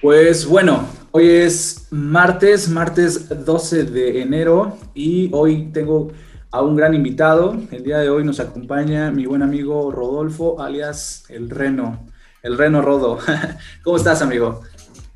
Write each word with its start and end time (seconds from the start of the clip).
Pues 0.00 0.46
bueno, 0.46 0.88
hoy 1.10 1.28
es 1.28 1.88
martes, 1.90 2.70
martes 2.70 3.28
12 3.44 3.84
de 3.84 4.22
enero 4.22 4.78
y 4.94 5.28
hoy 5.32 5.70
tengo 5.72 6.12
a 6.50 6.62
un 6.62 6.74
gran 6.74 6.94
invitado. 6.94 7.60
El 7.70 7.82
día 7.84 7.98
de 7.98 8.08
hoy 8.08 8.24
nos 8.24 8.40
acompaña 8.40 9.10
mi 9.10 9.26
buen 9.26 9.42
amigo 9.42 9.92
Rodolfo, 9.92 10.60
alias 10.60 11.24
El 11.28 11.50
Reno, 11.50 12.06
El 12.42 12.56
Reno 12.56 12.80
Rodo. 12.80 13.18
¿Cómo 13.84 13.98
estás, 13.98 14.22
amigo? 14.22 14.62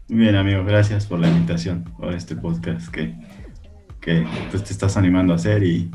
Bien, 0.08 0.36
amigo, 0.36 0.62
gracias 0.64 1.06
por 1.06 1.18
la 1.18 1.28
invitación, 1.28 1.84
por 1.98 2.12
este 2.12 2.36
podcast 2.36 2.88
que, 2.88 3.14
que 4.02 4.26
pues, 4.50 4.64
te 4.64 4.72
estás 4.72 4.98
animando 4.98 5.32
a 5.32 5.36
hacer 5.36 5.62
y, 5.62 5.90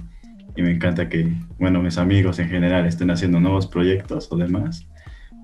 y 0.56 0.62
me 0.64 0.72
encanta 0.72 1.10
que, 1.10 1.32
bueno, 1.60 1.80
mis 1.82 2.00
amigos 2.00 2.40
en 2.40 2.50
general 2.50 2.88
estén 2.88 3.12
haciendo 3.12 3.40
nuevos 3.40 3.68
proyectos 3.68 4.28
o 4.32 4.36
demás 4.36 4.88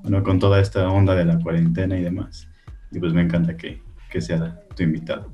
bueno, 0.02 0.23
con 0.23 0.39
toda 0.39 0.59
esta 0.59 0.88
onda 0.89 1.16
de 1.16 1.25
la 1.25 1.39
cuarentena 1.39 1.98
y 1.98 2.04
demás. 2.04 2.48
Y 2.95 2.99
pues 2.99 3.13
me 3.13 3.22
encanta 3.22 3.55
que, 3.58 3.81
que 4.09 4.22
sea 4.22 4.62
tu 4.76 4.84
invitado. 4.84 5.31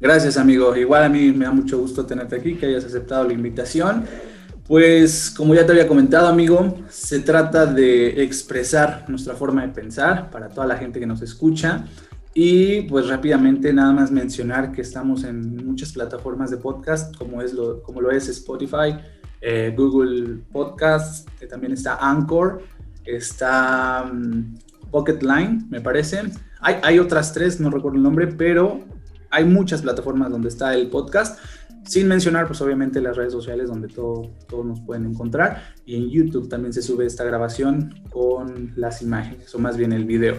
Gracias, 0.00 0.36
amigo. 0.36 0.76
Igual 0.76 1.04
a 1.04 1.08
mí 1.08 1.32
me 1.32 1.44
da 1.44 1.52
mucho 1.52 1.78
gusto 1.78 2.04
tenerte 2.04 2.36
aquí, 2.36 2.54
que 2.56 2.66
hayas 2.66 2.84
aceptado 2.84 3.24
la 3.24 3.32
invitación. 3.32 4.04
Pues 4.66 5.30
como 5.30 5.54
ya 5.54 5.64
te 5.64 5.72
había 5.72 5.86
comentado, 5.86 6.26
amigo, 6.26 6.78
se 6.88 7.20
trata 7.20 7.66
de 7.66 8.22
expresar 8.22 9.04
nuestra 9.08 9.34
forma 9.34 9.62
de 9.62 9.68
pensar 9.68 10.30
para 10.30 10.48
toda 10.48 10.66
la 10.66 10.76
gente 10.76 10.98
que 10.98 11.06
nos 11.06 11.22
escucha. 11.22 11.84
Y 12.34 12.82
pues 12.82 13.06
rápidamente 13.08 13.72
nada 13.72 13.92
más 13.92 14.10
mencionar 14.10 14.72
que 14.72 14.80
estamos 14.80 15.22
en 15.22 15.64
muchas 15.64 15.92
plataformas 15.92 16.50
de 16.50 16.56
podcast, 16.56 17.16
como, 17.16 17.40
es 17.40 17.52
lo, 17.52 17.80
como 17.82 18.00
lo 18.00 18.10
es 18.10 18.28
Spotify, 18.28 18.96
eh, 19.40 19.72
Google 19.76 20.38
Podcasts, 20.50 21.26
que 21.38 21.46
también 21.46 21.72
está 21.72 21.96
Anchor 22.00 22.62
está 23.04 24.10
um, 24.10 24.54
Pocket 24.90 25.20
Line, 25.22 25.64
me 25.68 25.80
parece. 25.80 26.22
Hay, 26.66 26.98
otras 26.98 27.32
tres, 27.32 27.60
no 27.60 27.70
recuerdo 27.70 27.98
el 27.98 28.02
nombre, 28.02 28.26
pero 28.26 28.80
hay 29.30 29.44
muchas 29.44 29.82
plataformas 29.82 30.30
donde 30.30 30.48
está 30.48 30.74
el 30.74 30.88
podcast, 30.88 31.38
sin 31.84 32.08
mencionar, 32.08 32.46
pues 32.46 32.60
obviamente 32.62 33.02
las 33.02 33.16
redes 33.16 33.32
sociales 33.32 33.68
donde 33.68 33.88
todos 33.88 34.28
todo 34.48 34.64
nos 34.64 34.80
pueden 34.80 35.04
encontrar. 35.04 35.74
Y 35.84 35.96
en 35.96 36.08
YouTube 36.08 36.48
también 36.48 36.72
se 36.72 36.80
sube 36.80 37.04
esta 37.04 37.22
grabación 37.24 38.02
con 38.10 38.72
las 38.76 39.02
imágenes, 39.02 39.54
o 39.54 39.58
más 39.58 39.76
bien 39.76 39.92
el 39.92 40.06
video. 40.06 40.36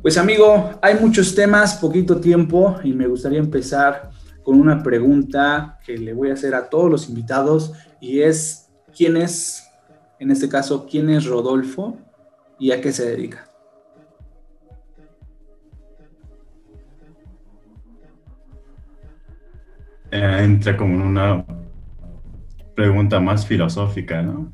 Pues 0.00 0.16
amigo, 0.16 0.78
hay 0.80 0.94
muchos 1.00 1.34
temas, 1.34 1.74
poquito 1.74 2.20
tiempo, 2.20 2.78
y 2.84 2.92
me 2.92 3.08
gustaría 3.08 3.40
empezar 3.40 4.10
con 4.44 4.60
una 4.60 4.82
pregunta 4.82 5.78
que 5.84 5.98
le 5.98 6.12
voy 6.12 6.30
a 6.30 6.34
hacer 6.34 6.54
a 6.54 6.70
todos 6.70 6.90
los 6.90 7.08
invitados, 7.08 7.72
y 8.00 8.20
es, 8.20 8.68
¿quién 8.96 9.16
es 9.16 9.64
en 10.20 10.30
este 10.30 10.48
caso, 10.48 10.86
quién 10.88 11.08
es 11.08 11.24
Rodolfo 11.24 11.96
y 12.58 12.72
a 12.72 12.80
qué 12.80 12.92
se 12.92 13.06
dedica. 13.06 13.49
Eh, 20.10 20.40
entra 20.42 20.76
como 20.76 20.94
en 20.94 21.02
una 21.02 21.44
pregunta 22.74 23.20
más 23.20 23.46
filosófica, 23.46 24.22
¿no? 24.22 24.50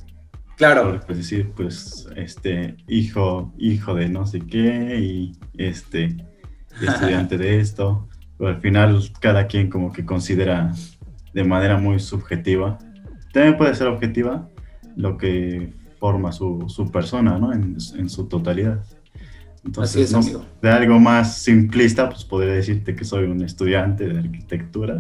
Claro. 0.57 1.01
Pues 1.07 1.19
decir, 1.19 1.53
pues, 1.55 2.09
este, 2.17 2.77
hijo, 2.89 3.53
hijo 3.59 3.95
de 3.95 4.09
no 4.09 4.27
sé 4.27 4.41
qué, 4.41 4.99
y 4.99 5.33
este, 5.57 6.17
estudiante 6.81 7.39
de 7.39 7.61
esto. 7.61 8.09
Pero 8.39 8.51
al 8.51 8.61
final, 8.61 9.03
cada 9.21 9.47
quien 9.47 9.71
como 9.71 9.93
que 9.93 10.05
considera 10.05 10.73
de 11.33 11.45
manera 11.45 11.79
muy 11.79 12.01
subjetiva. 12.01 12.79
También 13.33 13.57
puede 13.57 13.75
ser 13.75 13.89
objetiva, 13.89 14.49
lo 14.97 15.19
que 15.19 15.73
forma 15.99 16.33
su, 16.33 16.65
su 16.69 16.91
persona, 16.91 17.39
¿no? 17.39 17.53
En, 17.53 17.77
en, 17.97 18.09
su 18.09 18.27
totalidad. 18.27 18.83
Entonces, 19.65 20.15
Así 20.15 20.31
es, 20.31 20.39
de 20.63 20.71
algo 20.71 20.99
más 20.99 21.39
simplista, 21.39 22.09
pues 22.09 22.25
podría 22.25 22.55
decirte 22.55 22.95
que 22.95 23.05
soy 23.05 23.25
un 23.25 23.43
estudiante 23.43 24.09
de 24.09 24.19
arquitectura 24.19 24.99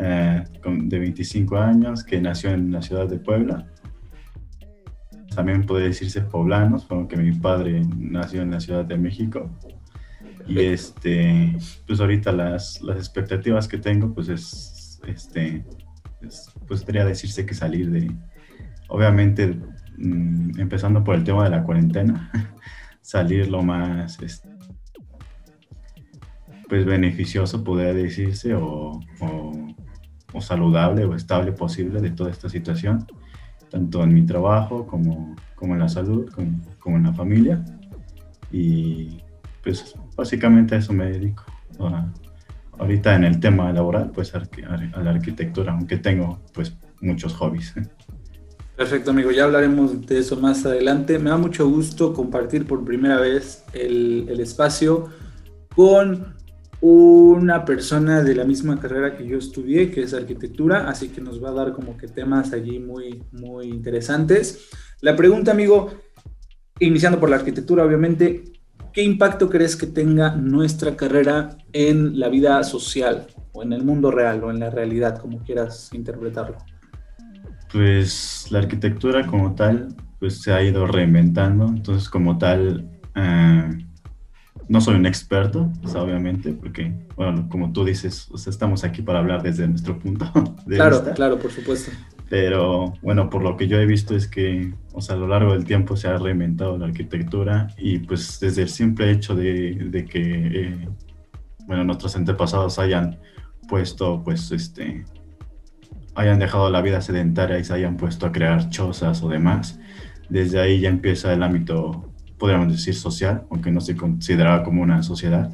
eh, 0.00 0.44
de 0.64 0.98
25 0.98 1.56
años 1.58 2.04
que 2.04 2.20
nació 2.20 2.50
en 2.50 2.70
la 2.70 2.82
ciudad 2.82 3.08
de 3.08 3.18
Puebla. 3.18 3.66
También 5.34 5.66
podría 5.66 5.88
decirse 5.88 6.20
poblanos, 6.20 6.84
porque 6.84 7.16
mi 7.16 7.32
padre 7.32 7.82
nació 7.96 8.42
en 8.42 8.50
la 8.50 8.60
Ciudad 8.60 8.84
de 8.84 8.96
México. 8.96 9.50
Y 10.46 10.60
este, 10.60 11.56
pues 11.86 12.00
ahorita 12.00 12.32
las, 12.32 12.80
las 12.82 12.96
expectativas 12.96 13.68
que 13.68 13.78
tengo, 13.78 14.14
pues 14.14 14.28
es, 14.28 15.00
este, 15.06 15.64
pues 16.20 16.84
podría 16.84 17.04
decirse 17.04 17.44
que 17.44 17.54
salir 17.54 17.90
de, 17.90 18.10
obviamente, 18.88 19.58
mm, 19.98 20.58
empezando 20.58 21.04
por 21.04 21.14
el 21.14 21.24
tema 21.24 21.44
de 21.44 21.50
la 21.50 21.64
cuarentena, 21.64 22.30
salir 23.02 23.48
lo 23.48 23.62
más 23.62 24.20
este, 24.22 24.48
pues 26.68 26.84
beneficioso, 26.84 27.64
podría 27.64 27.94
decirse, 27.94 28.54
o, 28.54 29.00
saludable 30.40 31.04
o 31.04 31.14
estable 31.14 31.52
posible 31.52 32.00
de 32.00 32.10
toda 32.10 32.30
esta 32.30 32.48
situación, 32.48 33.06
tanto 33.70 34.02
en 34.02 34.14
mi 34.14 34.24
trabajo 34.24 34.86
como, 34.86 35.34
como 35.54 35.74
en 35.74 35.80
la 35.80 35.88
salud, 35.88 36.30
como, 36.80 36.96
en 36.96 37.02
la 37.02 37.12
familia. 37.12 37.64
Y 38.50 39.18
pues 39.62 39.94
básicamente 40.16 40.74
a 40.74 40.78
eso 40.78 40.92
me 40.92 41.06
dedico. 41.06 41.44
ahorita 42.78 43.14
en 43.14 43.24
el 43.24 43.40
tema 43.40 43.72
laboral, 43.72 44.10
pues 44.10 44.34
a 44.34 44.42
la 45.02 45.10
arquitectura, 45.10 45.72
aunque 45.72 45.98
tengo 45.98 46.40
pues 46.52 46.76
muchos 47.00 47.34
hobbies. 47.34 47.74
Perfecto, 48.78 49.10
amigo. 49.10 49.32
Ya 49.32 49.42
hablaremos 49.42 50.06
de 50.06 50.20
eso 50.20 50.36
más 50.36 50.64
adelante. 50.64 51.18
Me 51.18 51.30
da 51.30 51.36
mucho 51.36 51.68
gusto 51.68 52.14
compartir 52.14 52.64
por 52.64 52.84
primera 52.84 53.18
vez 53.18 53.64
el, 53.72 54.38
espacio 54.38 55.08
con 55.74 56.36
una 56.80 57.64
persona 57.64 58.22
de 58.22 58.34
la 58.34 58.44
misma 58.44 58.78
carrera 58.78 59.16
que 59.16 59.26
yo 59.26 59.38
estudié, 59.38 59.90
que 59.90 60.02
es 60.02 60.14
arquitectura, 60.14 60.88
así 60.88 61.08
que 61.08 61.20
nos 61.20 61.42
va 61.42 61.48
a 61.48 61.52
dar 61.52 61.72
como 61.72 61.96
que 61.96 62.06
temas 62.06 62.52
allí 62.52 62.78
muy, 62.78 63.24
muy 63.32 63.66
interesantes. 63.66 64.68
La 65.00 65.16
pregunta, 65.16 65.50
amigo, 65.50 65.90
iniciando 66.78 67.18
por 67.18 67.30
la 67.30 67.36
arquitectura, 67.36 67.84
obviamente, 67.84 68.44
¿qué 68.92 69.02
impacto 69.02 69.48
crees 69.48 69.76
que 69.76 69.88
tenga 69.88 70.36
nuestra 70.36 70.96
carrera 70.96 71.56
en 71.72 72.18
la 72.18 72.28
vida 72.28 72.62
social 72.62 73.26
o 73.52 73.62
en 73.62 73.72
el 73.72 73.82
mundo 73.82 74.10
real 74.10 74.44
o 74.44 74.50
en 74.50 74.60
la 74.60 74.70
realidad, 74.70 75.18
como 75.18 75.42
quieras 75.42 75.90
interpretarlo? 75.92 76.58
Pues 77.72 78.46
la 78.50 78.60
arquitectura 78.60 79.26
como 79.26 79.54
tal, 79.54 79.88
pues 80.20 80.42
se 80.42 80.52
ha 80.52 80.62
ido 80.62 80.86
reinventando, 80.86 81.66
entonces 81.66 82.08
como 82.08 82.38
tal, 82.38 82.88
eh, 83.14 83.68
no 84.68 84.80
soy 84.80 84.96
un 84.96 85.06
experto, 85.06 85.70
pues, 85.82 85.94
obviamente, 85.94 86.52
porque, 86.52 86.92
bueno, 87.16 87.48
como 87.48 87.72
tú 87.72 87.84
dices, 87.84 88.28
estamos 88.46 88.84
aquí 88.84 89.02
para 89.02 89.20
hablar 89.20 89.42
desde 89.42 89.66
nuestro 89.66 89.98
punto 89.98 90.30
de 90.66 90.76
claro, 90.76 90.96
vista. 90.96 91.14
Claro, 91.14 91.38
por 91.38 91.50
supuesto. 91.50 91.90
Pero, 92.28 92.92
bueno, 93.00 93.30
por 93.30 93.42
lo 93.42 93.56
que 93.56 93.66
yo 93.66 93.78
he 93.78 93.86
visto 93.86 94.14
es 94.14 94.28
que, 94.28 94.74
o 94.92 95.00
sea, 95.00 95.16
a 95.16 95.18
lo 95.18 95.26
largo 95.26 95.52
del 95.52 95.64
tiempo 95.64 95.96
se 95.96 96.08
ha 96.08 96.18
reinventado 96.18 96.76
la 96.76 96.86
arquitectura 96.86 97.68
y 97.78 98.00
pues 98.00 98.38
desde 98.38 98.62
el 98.62 98.68
simple 98.68 99.10
hecho 99.10 99.34
de, 99.34 100.06
que, 100.10 100.20
eh, 100.22 100.88
bueno, 101.66 101.84
nuestros 101.84 102.14
antepasados 102.16 102.78
hayan 102.78 103.18
puesto, 103.66 104.22
pues, 104.22 104.52
este, 104.52 105.04
hayan 106.14 106.38
dejado 106.38 106.68
la 106.68 106.82
vida 106.82 107.00
sedentaria 107.00 107.58
y 107.58 107.64
se 107.64 107.72
hayan 107.72 107.96
puesto 107.96 108.26
a 108.26 108.32
crear 108.32 108.68
chozas 108.68 109.22
o 109.22 109.28
demás. 109.30 109.80
Desde 110.28 110.60
ahí 110.60 110.80
ya 110.80 110.90
empieza 110.90 111.32
el 111.32 111.42
ámbito, 111.42 112.12
podríamos 112.38 112.72
decir, 112.72 112.94
social, 112.94 113.44
aunque 113.50 113.70
no 113.70 113.80
se 113.80 113.96
consideraba 113.96 114.62
como 114.62 114.82
una 114.82 115.02
sociedad, 115.02 115.52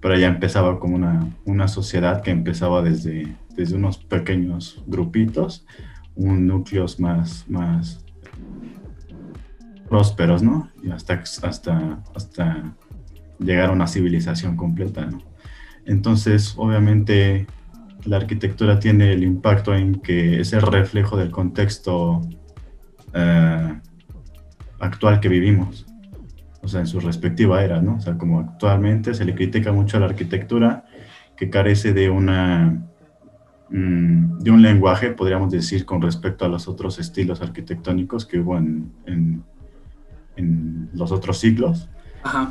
pero 0.00 0.16
ya 0.16 0.28
empezaba 0.28 0.78
como 0.78 0.96
una, 0.96 1.28
una 1.44 1.68
sociedad 1.68 2.22
que 2.22 2.30
empezaba 2.30 2.82
desde, 2.82 3.36
desde 3.56 3.76
unos 3.76 3.98
pequeños 3.98 4.82
grupitos, 4.86 5.66
un 6.14 6.46
núcleos 6.46 7.00
más, 7.00 7.44
más 7.48 8.04
prósperos, 9.88 10.42
¿no? 10.42 10.70
Y 10.82 10.90
hasta, 10.90 11.22
hasta, 11.42 12.02
hasta 12.14 12.76
llegar 13.38 13.70
a 13.70 13.72
una 13.72 13.86
civilización 13.86 14.56
completa, 14.56 15.06
¿no? 15.06 15.18
Entonces, 15.84 16.54
obviamente, 16.56 17.46
la 18.04 18.18
arquitectura 18.18 18.78
tiene 18.78 19.12
el 19.12 19.24
impacto 19.24 19.74
en 19.74 19.96
que 19.96 20.40
es 20.40 20.52
el 20.52 20.62
reflejo 20.62 21.16
del 21.16 21.30
contexto 21.30 22.20
eh, 23.14 23.80
actual 24.78 25.20
que 25.20 25.28
vivimos, 25.28 25.86
o 26.62 26.68
sea, 26.68 26.80
en 26.80 26.86
su 26.86 27.00
respectiva 27.00 27.62
era, 27.62 27.80
¿no? 27.80 27.96
O 27.96 28.00
sea, 28.00 28.18
como 28.18 28.40
actualmente 28.40 29.14
se 29.14 29.24
le 29.24 29.34
critica 29.34 29.72
mucho 29.72 29.96
a 29.96 30.00
la 30.00 30.06
arquitectura 30.06 30.84
que 31.36 31.50
carece 31.50 31.92
de 31.92 32.10
una 32.10 32.82
mm, 33.70 34.38
de 34.40 34.50
un 34.50 34.62
lenguaje, 34.62 35.10
podríamos 35.10 35.50
decir, 35.50 35.84
con 35.84 36.02
respecto 36.02 36.44
a 36.44 36.48
los 36.48 36.68
otros 36.68 36.98
estilos 36.98 37.40
arquitectónicos 37.40 38.26
que 38.26 38.40
hubo 38.40 38.56
en, 38.56 38.92
en, 39.06 39.44
los 40.92 41.12
otros 41.12 41.38
siglos. 41.38 41.88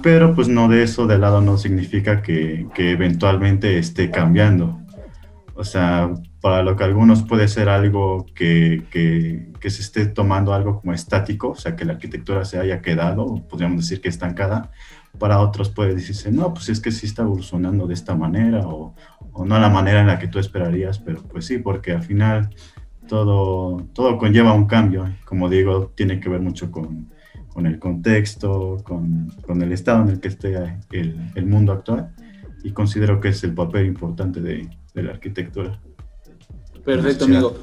Pero 0.02 0.34
pues 0.34 0.48
no 0.48 0.68
de 0.68 0.84
eso 0.84 1.08
de 1.08 1.18
lado 1.18 1.42
no 1.42 1.58
significa 1.58 2.22
que, 2.22 2.68
que 2.74 2.92
eventualmente 2.92 3.78
esté 3.78 4.10
cambiando. 4.12 4.80
O 5.56 5.64
sea, 5.64 6.14
para 6.42 6.62
lo 6.64 6.76
que 6.76 6.84
algunos 6.84 7.24
puede 7.24 7.48
ser 7.48 7.70
algo 7.70 8.26
que, 8.36 8.84
que, 8.92 9.70
se 9.70 9.82
esté 9.82 10.06
tomando 10.06 10.54
algo 10.54 10.80
como 10.80 10.94
estático, 10.94 11.50
o 11.50 11.56
sea, 11.56 11.76
que 11.76 11.84
la 11.84 11.94
arquitectura 11.94 12.46
se 12.46 12.58
haya 12.58 12.82
quedado, 12.82 13.44
podríamos 13.50 13.82
decir 13.82 14.00
que 14.00 14.08
estancada, 14.08 14.72
para 15.20 15.40
otros 15.40 15.70
puede 15.70 15.96
decirse, 15.96 16.32
no, 16.32 16.54
pues 16.54 16.70
es 16.70 16.80
que 16.80 16.92
sí 16.92 17.06
está 17.06 17.24
evolucionando 17.24 17.86
de 17.86 17.94
esta 17.94 18.16
manera 18.16 18.68
o, 18.68 18.96
o 19.34 19.46
no 19.46 19.60
la 19.60 19.70
manera 19.70 20.00
en 20.00 20.08
la 20.08 20.20
que 20.20 20.28
tú 20.28 20.40
esperarías, 20.40 21.00
pero 21.00 21.22
pues 21.24 21.46
sí, 21.46 21.58
porque 21.58 21.92
al 21.92 22.04
final 22.04 22.50
todo, 23.08 23.86
todo 23.94 24.18
conlleva 24.18 24.54
un 24.54 24.68
cambio, 24.68 25.06
como 25.26 25.50
digo, 25.50 25.92
tiene 25.96 26.20
que 26.20 26.30
ver 26.30 26.42
mucho 26.42 26.72
con, 26.72 27.08
con 27.50 27.66
el 27.66 27.80
contexto, 27.80 28.78
con, 28.84 29.30
con, 29.46 29.62
el 29.62 29.72
estado 29.72 30.04
en 30.04 30.10
el 30.10 30.20
que 30.20 30.28
esté 30.28 30.56
el, 30.92 31.32
el, 31.36 31.46
mundo 31.46 31.72
actual 31.74 32.14
y 32.64 32.72
considero 32.72 33.20
que 33.20 33.30
es 33.30 33.44
el 33.44 33.54
papel 33.54 33.88
importante 33.88 34.42
de, 34.42 34.70
de 34.94 35.04
la 35.04 35.12
arquitectura. 35.12 35.80
Perfecto, 36.88 37.26
amigo. 37.26 37.54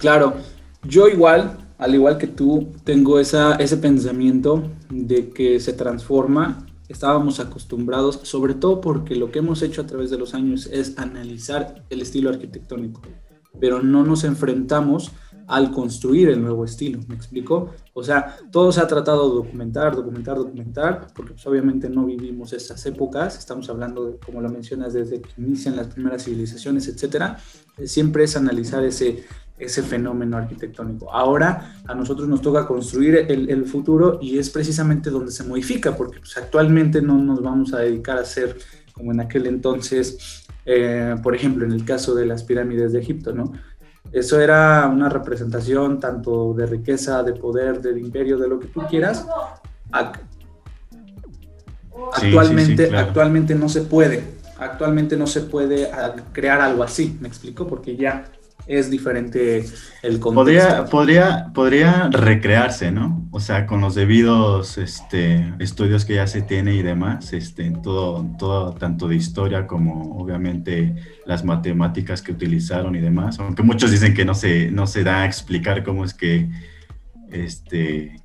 Claro, 0.00 0.34
yo 0.82 1.06
igual, 1.06 1.56
al 1.78 1.94
igual 1.94 2.18
que 2.18 2.26
tú, 2.26 2.72
tengo 2.82 3.20
esa, 3.20 3.54
ese 3.54 3.76
pensamiento 3.76 4.64
de 4.90 5.30
que 5.30 5.60
se 5.60 5.72
transforma. 5.72 6.66
Estábamos 6.88 7.38
acostumbrados, 7.38 8.18
sobre 8.24 8.54
todo 8.54 8.80
porque 8.80 9.14
lo 9.14 9.30
que 9.30 9.38
hemos 9.38 9.62
hecho 9.62 9.82
a 9.82 9.86
través 9.86 10.10
de 10.10 10.18
los 10.18 10.34
años 10.34 10.68
es 10.72 10.98
analizar 10.98 11.84
el 11.90 12.02
estilo 12.02 12.28
arquitectónico, 12.28 13.02
pero 13.60 13.84
no 13.84 14.02
nos 14.02 14.24
enfrentamos 14.24 15.12
al 15.48 15.70
construir 15.70 16.28
el 16.28 16.42
nuevo 16.42 16.64
estilo, 16.64 17.00
¿me 17.08 17.14
explico? 17.14 17.70
O 17.94 18.02
sea, 18.02 18.36
todo 18.50 18.72
se 18.72 18.80
ha 18.80 18.86
tratado 18.86 19.28
de 19.28 19.34
documentar, 19.36 19.94
documentar, 19.94 20.36
documentar, 20.36 21.06
porque 21.14 21.32
pues, 21.32 21.46
obviamente 21.46 21.88
no 21.88 22.04
vivimos 22.04 22.52
esas 22.52 22.84
épocas, 22.86 23.38
estamos 23.38 23.68
hablando, 23.70 24.06
de, 24.06 24.18
como 24.18 24.40
lo 24.40 24.48
mencionas, 24.48 24.92
desde 24.92 25.20
que 25.20 25.30
inician 25.38 25.76
las 25.76 25.88
primeras 25.88 26.24
civilizaciones, 26.24 26.88
etcétera, 26.88 27.38
siempre 27.84 28.24
es 28.24 28.36
analizar 28.36 28.84
ese, 28.84 29.24
ese 29.58 29.82
fenómeno 29.82 30.36
arquitectónico. 30.36 31.12
Ahora 31.12 31.80
a 31.86 31.94
nosotros 31.94 32.28
nos 32.28 32.42
toca 32.42 32.66
construir 32.66 33.26
el, 33.28 33.48
el 33.48 33.66
futuro 33.66 34.18
y 34.20 34.38
es 34.38 34.50
precisamente 34.50 35.10
donde 35.10 35.30
se 35.30 35.44
modifica, 35.44 35.96
porque 35.96 36.18
pues, 36.18 36.36
actualmente 36.36 37.00
no 37.00 37.18
nos 37.18 37.40
vamos 37.40 37.72
a 37.72 37.78
dedicar 37.78 38.18
a 38.18 38.22
hacer 38.22 38.56
como 38.92 39.12
en 39.12 39.20
aquel 39.20 39.46
entonces, 39.46 40.46
eh, 40.64 41.14
por 41.22 41.34
ejemplo, 41.34 41.66
en 41.66 41.72
el 41.72 41.84
caso 41.84 42.14
de 42.14 42.26
las 42.26 42.42
pirámides 42.42 42.92
de 42.92 43.00
Egipto, 43.00 43.32
¿no? 43.32 43.52
Eso 44.12 44.40
era 44.40 44.88
una 44.88 45.08
representación 45.08 46.00
tanto 46.00 46.54
de 46.54 46.66
riqueza, 46.66 47.22
de 47.22 47.32
poder, 47.34 47.80
del 47.80 47.98
imperio, 47.98 48.38
de 48.38 48.48
lo 48.48 48.58
que 48.58 48.68
tú 48.68 48.80
quieras. 48.88 49.26
Actualmente, 52.12 52.96
actualmente 52.96 53.54
no 53.54 53.68
se 53.68 53.82
puede. 53.82 54.36
Actualmente 54.58 55.16
no 55.16 55.26
se 55.26 55.42
puede 55.42 55.90
ah, 55.92 56.14
crear 56.32 56.60
algo 56.60 56.82
así, 56.82 57.18
¿me 57.20 57.28
explico? 57.28 57.66
Porque 57.66 57.94
ya 57.94 58.24
es 58.66 58.90
diferente 58.90 59.64
el 60.02 60.18
contexto. 60.18 60.34
Podría, 60.34 60.84
podría, 60.86 61.50
podría 61.54 62.08
recrearse, 62.10 62.90
¿no? 62.90 63.28
O 63.30 63.40
sea, 63.40 63.66
con 63.66 63.80
los 63.80 63.94
debidos 63.94 64.78
este, 64.78 65.52
estudios 65.58 66.04
que 66.04 66.16
ya 66.16 66.26
se 66.26 66.42
tiene 66.42 66.74
y 66.74 66.82
demás, 66.82 67.32
este, 67.32 67.70
todo, 67.82 68.26
todo, 68.38 68.72
tanto 68.72 69.08
de 69.08 69.16
historia 69.16 69.66
como 69.66 70.18
obviamente 70.18 70.94
las 71.24 71.44
matemáticas 71.44 72.22
que 72.22 72.32
utilizaron 72.32 72.96
y 72.96 73.00
demás, 73.00 73.38
aunque 73.38 73.62
muchos 73.62 73.90
dicen 73.90 74.14
que 74.14 74.24
no 74.24 74.34
se, 74.34 74.70
no 74.70 74.86
se 74.86 75.04
da 75.04 75.22
a 75.22 75.26
explicar 75.26 75.84
cómo 75.84 76.04
es 76.04 76.14
que 76.14 76.48
este, 77.30 78.16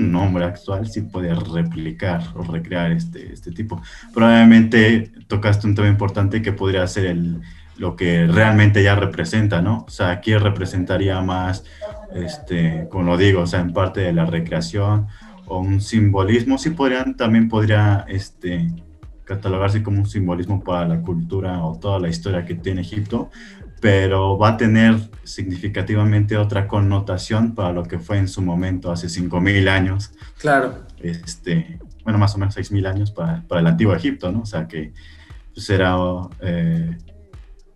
nombre 0.00 0.44
actual 0.44 0.88
sí 0.88 1.02
puede 1.02 1.34
replicar 1.34 2.22
o 2.34 2.42
recrear 2.42 2.92
este, 2.92 3.32
este 3.32 3.52
tipo. 3.52 3.80
Probablemente 4.12 5.10
tocaste 5.26 5.66
un 5.66 5.74
tema 5.74 5.88
importante 5.88 6.42
que 6.42 6.52
podría 6.52 6.86
ser 6.86 7.06
el, 7.06 7.40
lo 7.76 7.96
que 7.96 8.26
realmente 8.26 8.82
ya 8.82 8.94
representa, 8.94 9.62
¿no? 9.62 9.84
O 9.86 9.90
sea, 9.90 10.10
aquí 10.10 10.36
representaría 10.36 11.20
más, 11.20 11.64
este, 12.14 12.86
como 12.90 13.04
lo 13.04 13.16
digo, 13.16 13.42
o 13.42 13.46
sea, 13.46 13.60
en 13.60 13.72
parte 13.72 14.00
de 14.00 14.12
la 14.12 14.26
recreación 14.26 15.06
o 15.46 15.60
un 15.60 15.80
simbolismo, 15.80 16.58
sí 16.58 16.70
podrían, 16.70 17.16
también 17.16 17.48
podría, 17.48 18.04
este, 18.08 18.68
catalogarse 19.30 19.80
como 19.84 20.00
un 20.00 20.06
simbolismo 20.06 20.64
para 20.64 20.88
la 20.88 21.02
cultura 21.02 21.64
o 21.64 21.78
toda 21.78 22.00
la 22.00 22.08
historia 22.08 22.44
que 22.44 22.56
tiene 22.56 22.80
Egipto, 22.80 23.30
pero 23.80 24.36
va 24.36 24.50
a 24.50 24.56
tener 24.56 25.10
significativamente 25.24 26.36
otra 26.36 26.68
connotación 26.68 27.54
para 27.54 27.72
lo 27.72 27.84
que 27.84 27.98
fue 27.98 28.18
en 28.18 28.28
su 28.28 28.42
momento 28.42 28.92
hace 28.92 29.06
5.000 29.06 29.68
años. 29.68 30.12
Claro. 30.38 30.84
Este, 31.00 31.78
bueno, 32.04 32.18
más 32.18 32.34
o 32.34 32.38
menos 32.38 32.56
6.000 32.56 32.86
años 32.86 33.10
para, 33.10 33.42
para, 33.48 33.60
el 33.62 33.66
antiguo 33.66 33.94
Egipto, 33.94 34.30
¿no? 34.30 34.42
O 34.42 34.46
sea 34.46 34.68
que 34.68 34.92
pues, 35.54 35.70
era 35.70 35.96
eh, 36.42 36.96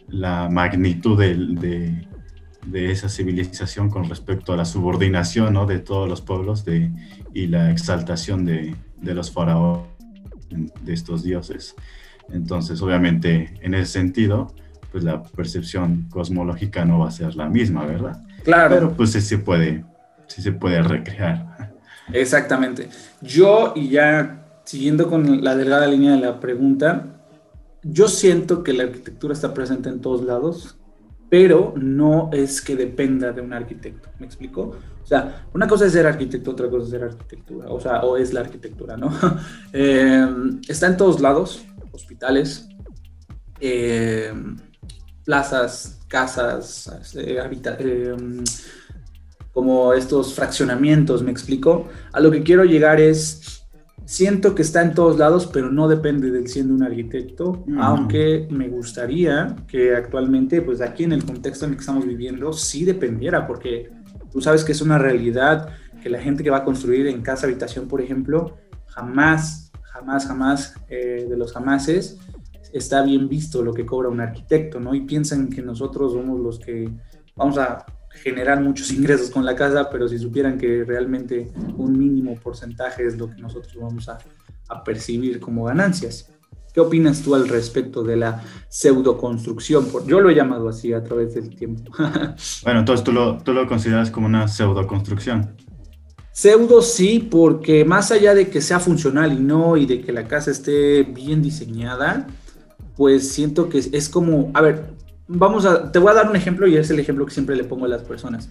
la 0.09 0.49
magnitud 0.51 1.19
de, 1.19 1.35
de, 1.35 2.07
de, 2.67 2.93
esa 2.93 3.09
civilización 3.09 3.89
con 3.89 4.09
respecto 4.09 4.53
a 4.53 4.57
la 4.57 4.67
subordinación 4.67 5.55
¿no? 5.55 5.65
de 5.65 5.79
todos 5.79 6.09
los 6.09 6.21
pueblos 6.21 6.65
de, 6.65 6.91
y 7.33 7.47
la 7.47 7.71
exaltación 7.71 8.45
de, 8.45 8.77
de 9.01 9.15
los 9.15 9.31
faraones, 9.31 9.87
de 10.83 10.93
estos 10.93 11.23
dioses. 11.23 11.75
Entonces, 12.31 12.81
obviamente, 12.83 13.55
en 13.61 13.75
ese 13.75 13.93
sentido, 13.93 14.55
pues 14.95 15.03
la 15.03 15.21
percepción 15.25 16.07
cosmológica 16.09 16.85
no 16.85 17.01
va 17.01 17.09
a 17.09 17.11
ser 17.11 17.35
la 17.35 17.49
misma, 17.49 17.85
¿verdad? 17.85 18.23
Claro. 18.45 18.77
Pero 18.77 18.93
pues 18.93 19.11
sí 19.11 19.21
se 19.21 19.39
puede, 19.39 19.85
sí 20.29 20.41
se 20.41 20.53
puede 20.53 20.81
recrear. 20.83 21.75
Exactamente. 22.13 22.89
Yo, 23.21 23.73
y 23.75 23.89
ya 23.89 24.61
siguiendo 24.63 25.11
con 25.11 25.43
la 25.43 25.57
delgada 25.57 25.89
línea 25.89 26.13
de 26.13 26.21
la 26.21 26.39
pregunta, 26.39 27.07
yo 27.83 28.07
siento 28.07 28.63
que 28.63 28.73
la 28.73 28.85
arquitectura 28.85 29.35
está 29.35 29.53
presente 29.53 29.89
en 29.89 30.01
todos 30.01 30.23
lados, 30.23 30.77
pero 31.29 31.75
no 31.77 32.31
es 32.33 32.63
que 32.63 32.77
dependa 32.77 33.33
de 33.33 33.41
un 33.41 33.53
arquitecto. 33.53 34.11
¿Me 34.21 34.27
explico? 34.27 34.77
O 35.03 35.07
sea, 35.09 35.45
una 35.55 35.67
cosa 35.67 35.87
es 35.87 35.93
ser 35.93 36.07
arquitecto, 36.07 36.53
otra 36.53 36.71
cosa 36.71 36.85
es 36.85 36.91
ser 36.91 37.03
arquitectura, 37.03 37.69
o 37.69 37.81
sea, 37.81 38.03
o 38.03 38.17
es 38.17 38.33
la 38.33 38.43
arquitectura, 38.43 38.97
¿no? 38.97 39.11
Eh, 39.73 40.25
está 40.69 40.87
en 40.87 40.97
todos 40.97 41.21
lados, 41.21 41.65
hospitales, 41.91 42.69
eh, 43.59 44.33
plazas, 45.25 46.01
casas, 46.09 47.15
eh, 47.17 47.39
eh, 47.81 48.17
como 49.53 49.93
estos 49.93 50.35
fraccionamientos, 50.35 51.23
me 51.23 51.31
explico. 51.31 51.89
A 52.13 52.21
lo 52.21 52.31
que 52.31 52.43
quiero 52.43 52.65
llegar 52.65 53.01
es, 53.01 53.65
siento 54.05 54.55
que 54.55 54.63
está 54.63 54.83
en 54.83 54.95
todos 54.95 55.19
lados, 55.19 55.47
pero 55.47 55.71
no 55.71 55.89
depende 55.89 56.31
del 56.31 56.49
siendo 56.49 56.75
un 56.75 56.83
arquitecto, 56.83 57.65
aunque 57.79 58.47
me 58.51 58.69
gustaría 58.69 59.57
que 59.67 59.95
actualmente, 59.95 60.61
pues 60.61 60.81
aquí 60.81 61.05
en 61.05 61.13
el 61.13 61.25
contexto 61.25 61.65
en 61.65 61.73
el 61.73 61.77
que 61.77 61.81
estamos 61.81 62.07
viviendo, 62.07 62.53
sí 62.53 62.85
dependiera, 62.85 63.47
porque 63.47 63.91
tú 64.31 64.41
sabes 64.41 64.65
que 64.65 64.73
es 64.73 64.83
una 64.83 64.99
realidad 64.99 65.69
que 66.03 66.11
la 66.11 66.21
gente 66.21 66.43
que 66.43 66.51
va 66.51 66.59
a 66.59 66.65
construir 66.65 67.07
en 67.07 67.23
casa 67.23 67.47
habitación, 67.47 67.89
por 67.89 68.03
ejemplo, 68.03 68.59
jamás, 68.89 69.73
jamás, 69.85 70.27
jamás 70.27 70.75
eh, 70.89 71.27
de 71.29 71.37
los 71.37 71.53
jamases, 71.53 72.19
está 72.75 73.03
bien 73.03 73.29
visto 73.29 73.63
lo 73.63 73.73
que 73.73 73.87
cobra 73.87 74.09
un 74.09 74.21
arquitecto, 74.21 74.81
¿no? 74.81 74.95
Y 74.95 75.03
piensan 75.03 75.49
que 75.49 75.63
nosotros 75.63 76.13
somos 76.13 76.41
los 76.41 76.59
que 76.59 76.91
vamos 77.37 77.57
a 77.57 77.87
generar 78.11 78.61
muchos 78.61 78.93
ingresos 78.93 79.31
con 79.31 79.45
la 79.45 79.55
casa, 79.55 79.89
pero 79.91 80.09
si 80.09 80.19
supieran 80.19 80.59
que 80.59 80.85
realmente 80.85 81.53
un 81.77 81.97
mínimo 81.97 82.35
porcentaje 82.35 83.07
es 83.07 83.17
lo 83.17 83.31
que 83.31 83.41
nosotros 83.41 83.75
vamos 83.81 84.09
a, 84.09 84.19
a 84.69 84.85
percibir 84.85 85.41
como 85.41 85.65
ganancias. 85.65 86.31
¿Qué 86.73 86.81
opinas 86.81 87.23
tú 87.23 87.37
al 87.37 87.49
respecto 87.49 88.03
de 88.03 88.17
la 88.17 88.43
pseudoconstrucción? 88.69 89.87
Yo 90.09 90.21
lo 90.21 90.29
he 90.29 90.35
llamado 90.35 90.69
así 90.69 90.93
a 90.93 91.05
través 91.05 91.35
del 91.35 91.55
tiempo. 91.55 91.93
bueno, 92.65 92.81
entonces 92.81 93.05
tú 93.05 93.13
lo, 93.13 93.39
tú 93.39 93.53
lo 93.53 93.69
consideras 93.69 94.11
como 94.11 94.27
una 94.27 94.49
pseudoconstrucción. 94.49 95.55
Pseudo 96.33 96.83
sí, 96.83 97.21
porque 97.31 97.85
más 97.85 98.11
allá 98.11 98.35
de 98.35 98.49
que 98.49 98.61
sea 98.61 98.81
funcional 98.81 99.33
y 99.33 99.41
no, 99.41 99.77
y 99.77 99.87
de 99.87 100.01
que 100.01 100.11
la 100.11 100.27
casa 100.27 100.51
esté 100.51 101.05
bien 101.05 101.43
diseñada, 101.43 102.27
pues 102.97 103.31
siento 103.33 103.69
que 103.69 103.79
es 103.79 104.09
como, 104.09 104.51
a 104.55 104.61
ver, 104.61 104.95
vamos 105.27 105.65
a, 105.67 105.91
te 105.91 105.99
voy 105.99 106.11
a 106.11 106.15
dar 106.15 106.29
un 106.29 106.37
ejemplo 106.37 106.67
y 106.67 106.77
es 106.77 106.91
el 106.91 107.01
ejemplo 107.01 107.27
que 107.27 107.33
siempre 107.33 107.57
le 107.57 107.65
pongo 107.65 107.87
a 107.87 107.89
las 107.89 108.03
personas. 108.03 108.51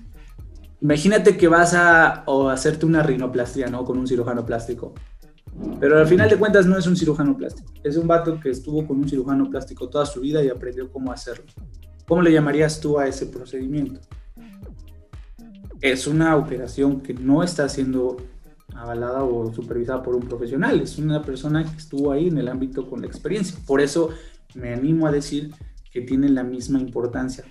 Imagínate 0.82 1.38
que 1.38 1.48
vas 1.48 1.74
a 1.74 2.26
hacerte 2.52 2.86
una 2.86 3.04
rinoplastia, 3.04 3.68
¿no? 3.68 3.86
Con 3.86 3.98
un 3.98 4.08
cirujano 4.08 4.46
plástico. 4.46 4.94
Pero 5.80 5.98
al 5.98 6.08
final 6.08 6.30
de 6.30 6.38
cuentas 6.38 6.66
no 6.66 6.78
es 6.78 6.88
un 6.88 6.98
cirujano 6.98 7.38
plástico. 7.38 7.72
Es 7.84 7.96
un 7.96 8.08
vato 8.08 8.40
que 8.40 8.50
estuvo 8.50 8.86
con 8.86 8.98
un 8.98 9.08
cirujano 9.08 9.50
plástico 9.50 9.88
toda 9.88 10.06
su 10.06 10.22
vida 10.22 10.44
y 10.44 10.50
aprendió 10.50 10.92
cómo 10.92 11.12
hacerlo. 11.12 11.46
¿Cómo 12.06 12.22
le 12.22 12.32
llamarías 12.32 12.80
tú 12.80 13.00
a 13.00 13.08
ese 13.08 13.28
procedimiento? 13.28 14.02
Es 15.80 16.08
una 16.08 16.36
operación 16.36 17.02
que 17.02 17.14
no 17.14 17.44
está 17.44 17.70
siendo 17.70 18.18
avalada 18.76 19.24
o 19.24 19.54
supervisada 19.54 20.02
por 20.02 20.16
un 20.16 20.24
profesional. 20.24 20.82
Es 20.82 20.98
una 20.98 21.22
persona 21.22 21.64
que 21.64 21.78
estuvo 21.78 22.12
ahí 22.12 22.28
en 22.28 22.38
el 22.38 22.48
ámbito 22.48 22.90
con 22.90 23.02
la 23.02 23.08
experiencia. 23.08 23.58
Por 23.66 23.80
eso 23.80 24.10
me 24.56 24.74
animo 24.74 25.08
a 25.08 25.12
decir 25.12 25.54
que 25.92 26.02
tienen 26.02 26.36
la 26.36 26.44
misma 26.44 26.80
importancia. 26.80 27.44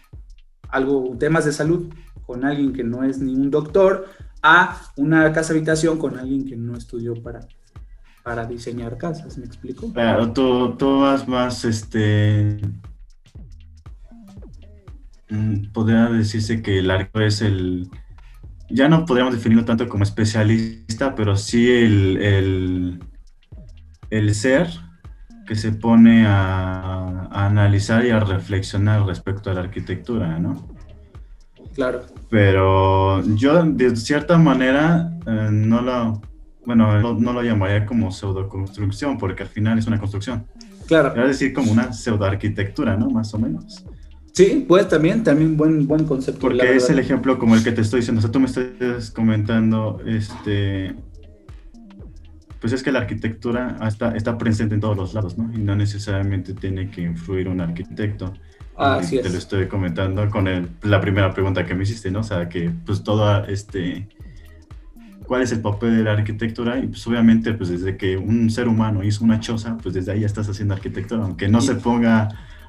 Algo, 0.68 1.16
temas 1.18 1.44
de 1.44 1.52
salud 1.52 1.92
con 2.26 2.44
alguien 2.44 2.73
que 2.73 2.85
no 2.85 3.04
es 3.04 3.18
ni 3.18 3.35
un 3.35 3.50
doctor, 3.50 4.06
a 4.42 4.80
una 4.97 5.32
casa 5.32 5.52
habitación 5.52 5.99
con 5.99 6.18
alguien 6.18 6.44
que 6.44 6.56
no 6.56 6.76
estudió 6.76 7.14
para, 7.23 7.40
para 8.25 8.47
diseñar 8.47 8.99
casas, 8.99 9.38
¿me 9.38 9.47
explico? 9.47 9.92
Claro, 9.92 10.32
tú, 10.32 11.00
vas 11.00 11.28
más, 11.28 11.64
este, 11.64 12.59
mm, 15.30 15.73
podría 15.73 16.06
decirse 16.06 16.62
que 16.62 16.80
el 16.80 16.90
arco 16.90 17.21
es 17.21 17.40
el, 17.42 17.88
ya 18.68 18.88
no 18.88 19.04
podríamos 19.04 19.35
definirlo 19.35 19.64
tanto 19.64 19.88
como 19.88 20.02
especialista, 20.02 21.14
pero 21.14 21.37
sí 21.37 21.71
el, 21.71 22.16
el, 22.16 23.00
el 24.11 24.35
ser 24.35 24.68
que 25.52 25.59
se 25.59 25.73
pone 25.73 26.25
a, 26.26 27.28
analizar 27.30 28.06
y 28.06 28.11
a 28.11 28.21
reflexionar 28.21 29.04
respecto 29.04 29.50
a 29.50 29.52
la 29.52 29.61
arquitectura, 29.61 30.38
¿no? 30.38 30.66
Claro. 31.75 32.06
Pero 32.30 33.23
yo, 33.35 33.62
de 33.62 33.94
cierta 33.97 34.38
manera, 34.38 35.12
eh, 35.26 35.49
no 35.52 35.82
lo, 35.82 36.23
bueno, 36.64 36.99
no, 37.12 37.32
lo 37.35 37.42
llamaría 37.42 37.85
como 37.85 38.11
pseudoconstrucción, 38.11 39.18
porque 39.18 39.42
al 39.42 39.50
final 39.50 39.78
es 39.78 39.87
una 39.87 39.99
construcción. 39.99 40.47
Claro. 40.87 41.14
Es 41.21 41.28
decir, 41.28 41.52
como 41.52 41.71
una 41.71 41.92
pseudoarquitectura, 41.92 42.97
¿no? 42.97 43.11
Más 43.11 43.35
o 43.35 43.38
menos. 43.38 43.85
Sí, 44.32 44.64
pues 44.66 44.88
también, 44.88 45.23
también 45.23 45.59
buen, 45.59 45.87
buen 45.87 46.06
concepto. 46.06 46.40
Porque 46.40 46.76
es 46.76 46.88
el 46.88 46.99
ejemplo 46.99 47.38
como 47.38 47.56
el 47.56 47.62
que 47.62 47.73
te 47.73 47.82
estoy 47.82 48.00
diciendo. 48.00 48.21
O 48.21 48.23
sea, 48.23 48.30
tú 48.30 48.40
me 48.40 48.47
estás 48.47 49.11
comentando, 49.11 50.00
este, 50.06 50.94
pues 52.62 52.73
es 52.73 52.85
que 52.85 52.92
la 52.92 53.00
arquitectura 53.00 53.76
está, 53.88 54.16
está 54.16 54.38
presente 54.38 54.76
en 54.76 54.81
todos 54.81 54.97
los 54.97 55.14
lados, 55.14 55.37
¿no? 55.37 55.52
Y 55.52 55.59
no 55.59 55.75
necesariamente 55.75 56.54
tiene 56.54 56.90
que 56.90 57.02
influir 57.02 57.49
un 57.49 57.61
arquitecto. 57.61 58.33
Ah, 58.76 58.99
así 59.00 59.21
te 59.21 59.28
lo 59.28 59.37
estoy 59.37 59.66
comentando 59.66 60.31
con 60.31 60.47
el, 60.47 60.69
la 60.83 61.00
primera 61.00 61.35
pregunta 61.35 61.66
que 61.66 61.75
me 61.75 61.83
hiciste, 61.83 62.12
¿no? 62.12 62.21
O 62.21 62.23
sea, 62.23 62.49
que 62.49 62.71
pues 62.87 63.02
todo 63.02 63.45
este... 63.47 64.09
¿Cuál 65.26 65.42
es 65.42 65.50
el 65.50 65.61
papel 65.61 65.97
de 65.97 66.04
la 66.04 66.12
arquitectura? 66.12 66.78
Y 66.78 66.87
pues 66.87 67.04
obviamente, 67.09 67.52
pues 67.52 67.69
desde 67.69 67.97
que 67.97 68.16
un 68.16 68.49
ser 68.49 68.69
humano 68.69 69.02
hizo 69.02 69.25
una 69.25 69.40
choza, 69.40 69.76
pues 69.83 69.95
desde 69.97 70.12
ahí 70.12 70.21
ya 70.21 70.26
estás 70.26 70.49
haciendo 70.49 70.75
arquitectura, 70.75 71.25
aunque 71.25 71.49
no 71.49 71.61
se 71.61 71.75
ponga 71.75 72.28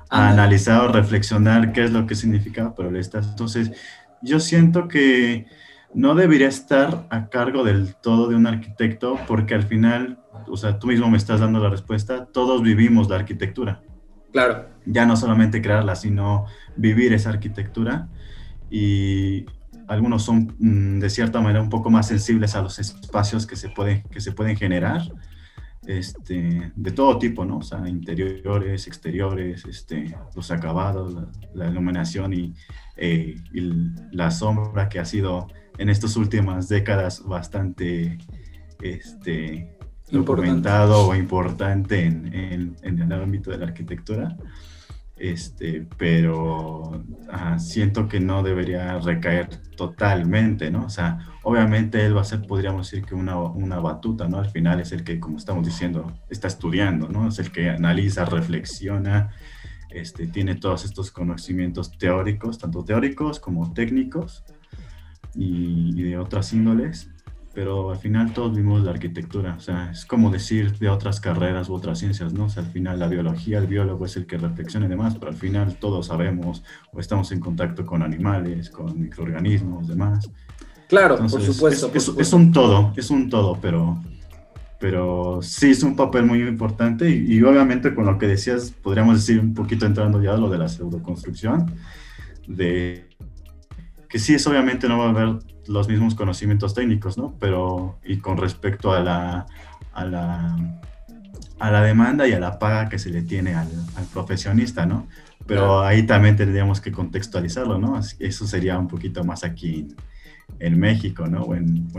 a 0.10 0.30
analizar 0.30 0.82
o 0.82 0.88
reflexionar 0.92 1.72
qué 1.72 1.84
es 1.84 1.92
lo 1.92 2.08
que 2.08 2.16
significa, 2.16 2.74
pero 2.76 2.90
le 2.90 3.00
estás. 3.00 3.28
Entonces, 3.28 3.72
yo 4.24 4.40
siento 4.40 4.88
que 4.88 5.46
no 5.96 6.16
debería 6.16 6.48
estar 6.48 7.08
a 7.10 7.30
cargo 7.30 7.64
del 7.64 7.96
todo 7.96 8.28
de 8.30 8.36
un 8.36 8.48
arquitecto 8.48 9.20
porque 9.28 9.54
al 9.54 9.64
final, 9.64 10.20
o 10.48 10.58
sea, 10.58 10.80
tú 10.80 10.88
mismo 10.88 11.10
me 11.10 11.18
estás 11.18 11.40
dando 11.40 11.60
la 11.60 11.70
respuesta, 11.70 12.26
todos 12.26 12.62
vivimos 12.62 13.10
la 13.10 13.18
arquitectura. 13.18 13.82
Claro. 14.32 14.68
Ya 14.86 15.06
no 15.06 15.16
solamente 15.16 15.62
crearla, 15.62 15.96
sino 15.96 16.46
vivir 16.76 17.14
esa 17.14 17.30
arquitectura 17.30 18.10
y 18.70 19.46
algunos 19.88 20.24
son 20.24 20.56
mm, 20.58 21.00
de 21.00 21.10
cierta 21.10 21.40
manera 21.42 21.62
un 21.62 21.70
poco 21.70 21.90
más 21.90 22.08
sensibles 22.08 22.56
a 22.56 22.62
los 22.62 22.80
espacios 22.80 23.46
que 23.46 23.56
se, 23.56 23.70
pueden, 23.70 24.04
que 24.04 24.22
se 24.22 24.32
pueden 24.32 24.58
generar. 24.58 25.02
Este, 25.86 26.72
de 26.74 26.92
todo 26.92 27.20
tipo, 27.20 27.44
¿no? 27.44 27.58
O 27.58 27.62
sea, 27.62 27.86
interiores, 27.90 28.88
exteriores, 28.88 29.66
este, 29.66 30.16
los 30.34 30.50
acabados, 30.50 31.14
la, 31.54 31.68
iluminación 31.68 32.34
y, 32.34 32.54
eh, 32.96 33.36
y, 33.54 33.70
la 34.14 34.32
sombra 34.32 34.88
que 34.88 35.00
ha 35.00 35.06
sido 35.06 35.48
en 35.78 35.90
estas 35.90 36.16
últimas 36.16 36.70
décadas 36.70 37.24
bastante 37.24 38.18
este, 38.82 39.76
documentado 40.12 41.08
o 41.08 41.16
importante 41.16 42.06
en, 42.06 42.76
en, 42.82 43.02
el 43.02 43.12
ámbito 43.12 43.52
de 43.52 43.58
la 43.58 43.66
arquitectura. 43.66 44.38
Este, 45.16 45.88
pero 45.98 47.04
siento 47.58 48.10
que 48.10 48.20
no 48.20 48.44
debería 48.44 49.00
recaer 49.00 49.48
totalmente, 49.78 50.70
¿no? 50.70 50.86
O 50.86 50.90
sea, 50.90 51.20
obviamente 51.44 52.06
él 52.06 52.18
va 52.18 52.22
a 52.22 52.26
ser, 52.26 52.46
podríamos 52.46 52.90
decir 52.90 53.06
que 53.06 53.16
una, 53.16 53.40
una 53.40 53.80
batuta, 53.80 54.28
¿no? 54.28 54.40
Al 54.40 54.50
final 54.50 54.80
es 54.80 54.92
el 54.92 55.04
que, 55.04 55.20
como 55.20 55.38
estamos 55.38 55.66
diciendo, 55.66 56.12
está 56.30 56.48
estudiando, 56.48 57.08
¿no? 57.08 57.28
Es 57.28 57.40
el 57.40 57.52
que 57.52 57.70
analiza, 57.70 58.26
reflexiona, 58.26 59.30
este, 59.92 60.28
tiene 60.28 60.56
todos 60.56 60.84
estos 60.86 61.12
conocimientos 61.12 61.98
teóricos, 61.98 62.58
tanto 62.58 62.84
teóricos 62.84 63.40
como 63.40 63.72
técnicos, 63.74 64.44
y, 65.36 66.02
de 66.02 66.18
otras 66.18 66.54
índoles, 66.54 67.10
pero 67.54 67.92
al 67.92 67.98
final 67.98 68.34
todos 68.34 68.56
vimos 68.56 68.84
la 68.84 68.92
arquitectura, 68.92 69.56
o 69.58 69.60
sea, 69.60 69.92
es 69.92 70.06
como 70.06 70.32
decir 70.32 70.78
de 70.80 70.90
otras 70.90 71.20
carreras 71.20 71.70
u 71.70 71.74
otras 71.74 72.00
ciencias, 72.00 72.34
¿no? 72.34 72.46
O 72.46 72.50
sea, 72.50 72.64
al 72.64 72.70
final 72.70 73.00
la 73.00 73.08
biología, 73.08 73.60
el 73.60 73.68
biólogo 73.68 74.06
es 74.06 74.18
el 74.18 74.26
que 74.26 74.38
reflexiona 74.38 74.88
y 74.88 74.90
demás, 74.90 75.16
pero 75.20 75.32
al 75.32 75.38
final 75.38 75.76
todos 75.76 76.08
sabemos 76.08 76.64
o 76.92 77.00
estamos 77.00 77.32
en 77.32 77.40
contacto 77.40 77.86
con 77.86 78.02
animales, 78.02 78.70
con 78.70 79.00
microorganismos, 79.00 79.88
demás. 79.88 80.30
Claro, 80.88 81.18
por, 81.18 81.42
supuesto, 81.42 81.92
es, 81.94 82.34
un 82.34 82.52
todo, 82.52 82.94
es 82.96 83.10
un 83.10 83.30
todo, 83.30 83.58
pero, 83.62 84.02
pero 84.80 85.40
sí 85.42 85.72
es 85.72 85.82
un 85.84 85.96
papel 85.96 86.26
muy 86.26 86.42
importante 86.42 87.10
y, 87.10 87.36
y, 87.36 87.44
obviamente 87.44 87.96
con 87.96 88.06
lo 88.06 88.18
que 88.18 88.28
decías, 88.28 88.72
podríamos 88.72 89.16
decir 89.16 89.40
un 89.40 89.54
poquito 89.54 89.86
entrando 89.86 90.22
ya 90.22 90.34
a 90.34 90.38
lo 90.38 90.50
de 90.50 90.58
la 90.58 90.68
pseudoconstrucción, 90.68 91.72
de 92.48 93.13
que 94.14 94.20
sí 94.20 94.36
es 94.36 94.46
obviamente 94.46 94.88
no 94.88 95.00
va 95.00 95.08
a 95.08 95.10
haber 95.10 95.40
los 95.66 95.88
mismos 95.88 96.14
conocimientos 96.14 96.76
técnicos, 96.76 97.18
¿no? 97.18 97.34
Pero, 97.40 97.98
y 98.06 98.18
con 98.18 98.38
respecto 98.38 98.94
a 98.94 99.00
la, 99.00 99.48
a 99.92 100.06
la, 100.06 100.56
a 101.58 101.72
la 101.72 101.82
demanda 101.82 102.28
y 102.28 102.34
a 102.34 102.40
la 102.40 102.60
paga 102.60 102.90
que 102.90 103.00
se 103.00 103.10
le 103.10 103.24
tiene 103.24 103.56
al, 103.56 103.70
al 103.96 104.06
profesionista, 104.14 104.86
¿no? 104.86 105.08
Pero 105.48 105.82
ahí 105.82 106.04
también 106.04 106.36
tendríamos 106.36 106.80
que 106.80 106.92
contextualizarlo, 106.92 107.80
¿no? 107.80 108.00
Eso 108.20 108.46
sería 108.46 108.78
un 108.78 108.88
poquito 108.88 109.24
más 109.24 109.44
aquí 109.44 109.80
en 109.80 109.96
México, 110.72 111.28
¿no? 111.28 111.48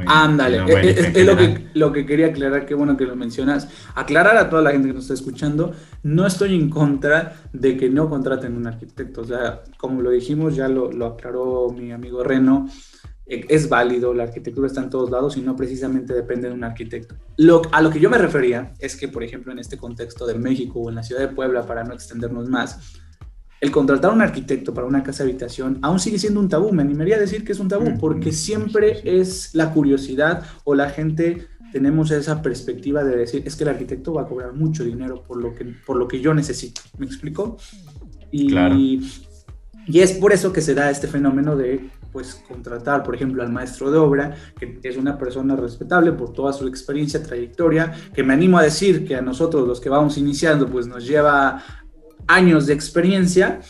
Ándale, 0.07 0.59
es, 0.91 1.27
lo, 1.27 1.37
que, 1.37 1.67
lo 1.75 1.93
que 1.93 2.07
quería 2.07 2.27
aclarar, 2.27 2.67
qué 2.67 2.75
bueno 2.75 2.97
que 2.97 3.05
lo 3.05 3.17
mencionas. 3.17 3.69
Aclarar 3.95 4.37
a 4.37 4.49
toda 4.49 4.63
la 4.63 4.73
gente 4.73 4.89
que 4.89 4.95
nos 4.95 5.05
está 5.05 5.15
escuchando, 5.15 5.73
no 6.03 6.27
estoy 6.27 6.55
en 6.55 6.71
contra 6.71 7.37
de 7.53 7.77
que 7.77 7.91
no 7.91 8.09
contraten 8.09 8.57
un 8.57 8.67
arquitecto. 8.67 9.23
O 9.23 9.25
sea, 9.25 9.63
como 9.77 10.03
lo 10.03 10.11
dijimos, 10.11 10.57
ya 10.57 10.69
lo, 10.69 10.91
lo 10.91 11.07
aclaró 11.07 11.71
mi 11.71 11.93
amigo 11.93 12.25
Reno, 12.25 12.69
eh, 13.27 13.47
es 13.49 13.69
válido, 13.69 14.13
la 14.13 14.25
arquitectura 14.25 14.67
está 14.67 14.83
en 14.83 14.91
todos 14.91 15.11
lados 15.11 15.37
y 15.37 15.41
no 15.41 15.57
precisamente 15.57 16.13
depende 16.13 16.49
de 16.49 16.55
un 16.55 16.65
arquitecto. 16.65 17.15
Lo, 17.39 17.63
a 17.73 17.81
lo 17.81 17.91
que 17.91 18.01
yo 18.01 18.11
me 18.11 18.19
refería 18.19 18.75
es 18.79 18.97
que, 18.97 19.09
por 19.09 19.23
ejemplo, 19.23 19.53
en 19.53 19.59
este 19.59 19.79
contexto 19.79 20.27
de 20.27 20.35
México 20.35 20.81
o 20.81 20.89
en 20.91 20.97
la 20.97 21.03
ciudad 21.03 21.23
de 21.23 21.29
Puebla, 21.29 21.67
para 21.67 21.85
no 21.85 21.95
extendernos 21.95 22.49
más, 22.51 23.01
el 23.65 23.71
contratar 23.71 24.11
a 24.11 24.15
un 24.15 24.21
arquitecto 24.21 24.75
para 24.75 24.87
una 24.87 25.03
casa 25.03 25.23
habitación 25.23 25.79
aún 25.81 25.99
sigue 25.99 26.19
siendo 26.19 26.39
un 26.39 26.51
tabú. 26.51 26.71
Me 26.71 26.83
animaría 26.83 27.17
a 27.17 27.19
decir 27.19 27.45
que 27.45 27.53
es 27.53 27.59
un 27.61 27.69
tabú 27.69 27.93
mm, 27.93 27.99
porque 27.99 28.29
mm, 28.29 28.35
siempre 28.35 29.01
es 29.05 29.55
la 29.55 29.73
curiosidad 29.73 30.43
o 30.65 30.75
la 30.75 30.91
gente 30.91 31.49
tenemos 31.73 32.11
esa 32.11 32.43
perspectiva 32.43 33.03
de 33.03 33.17
decir 33.17 33.43
es 33.47 33.57
que 33.57 33.65
el 33.65 33.71
arquitecto 33.71 34.13
va 34.13 34.23
a 34.23 34.27
cobrar 34.27 34.53
mucho 34.53 34.85
dinero 34.85 35.25
por 35.27 35.39
lo 35.39 35.55
que, 35.55 35.65
por 35.87 35.97
lo 35.97 36.07
que 36.07 36.21
yo 36.21 36.35
necesito. 36.35 36.83
¿Me 36.99 37.07
explico? 37.07 37.57
Y, 38.31 38.49
claro. 38.49 38.75
y 38.77 39.01
es 39.89 40.13
por 40.13 40.35
eso 40.35 40.53
que 40.53 40.61
se 40.61 40.75
da 40.75 40.91
este 40.91 41.09
fenómeno 41.09 41.57
de 41.57 41.89
pues 42.13 42.35
contratar, 42.47 43.03
por 43.03 43.15
ejemplo, 43.17 43.43
al 43.43 43.51
maestro 43.51 43.91
de 43.91 43.99
obra, 43.99 44.37
que 44.57 44.79
es 44.85 44.97
una 44.97 45.19
persona 45.19 45.57
respetable 45.57 46.13
por 46.13 46.33
toda 46.33 46.53
su 46.53 46.69
experiencia, 46.69 47.21
trayectoria, 47.21 47.93
que 48.15 48.23
me 48.23 48.35
animo 48.35 48.57
a 48.57 48.63
decir 48.63 49.05
que 49.05 49.17
a 49.17 49.21
nosotros 49.21 49.67
los 49.67 49.81
que 49.81 49.89
vamos 49.89 50.17
iniciando, 50.17 50.69
pues 50.69 50.87
nos 50.87 51.05
lleva 51.05 51.61
años 52.27 52.67
de 52.67 52.75
experiencia, 52.75 53.61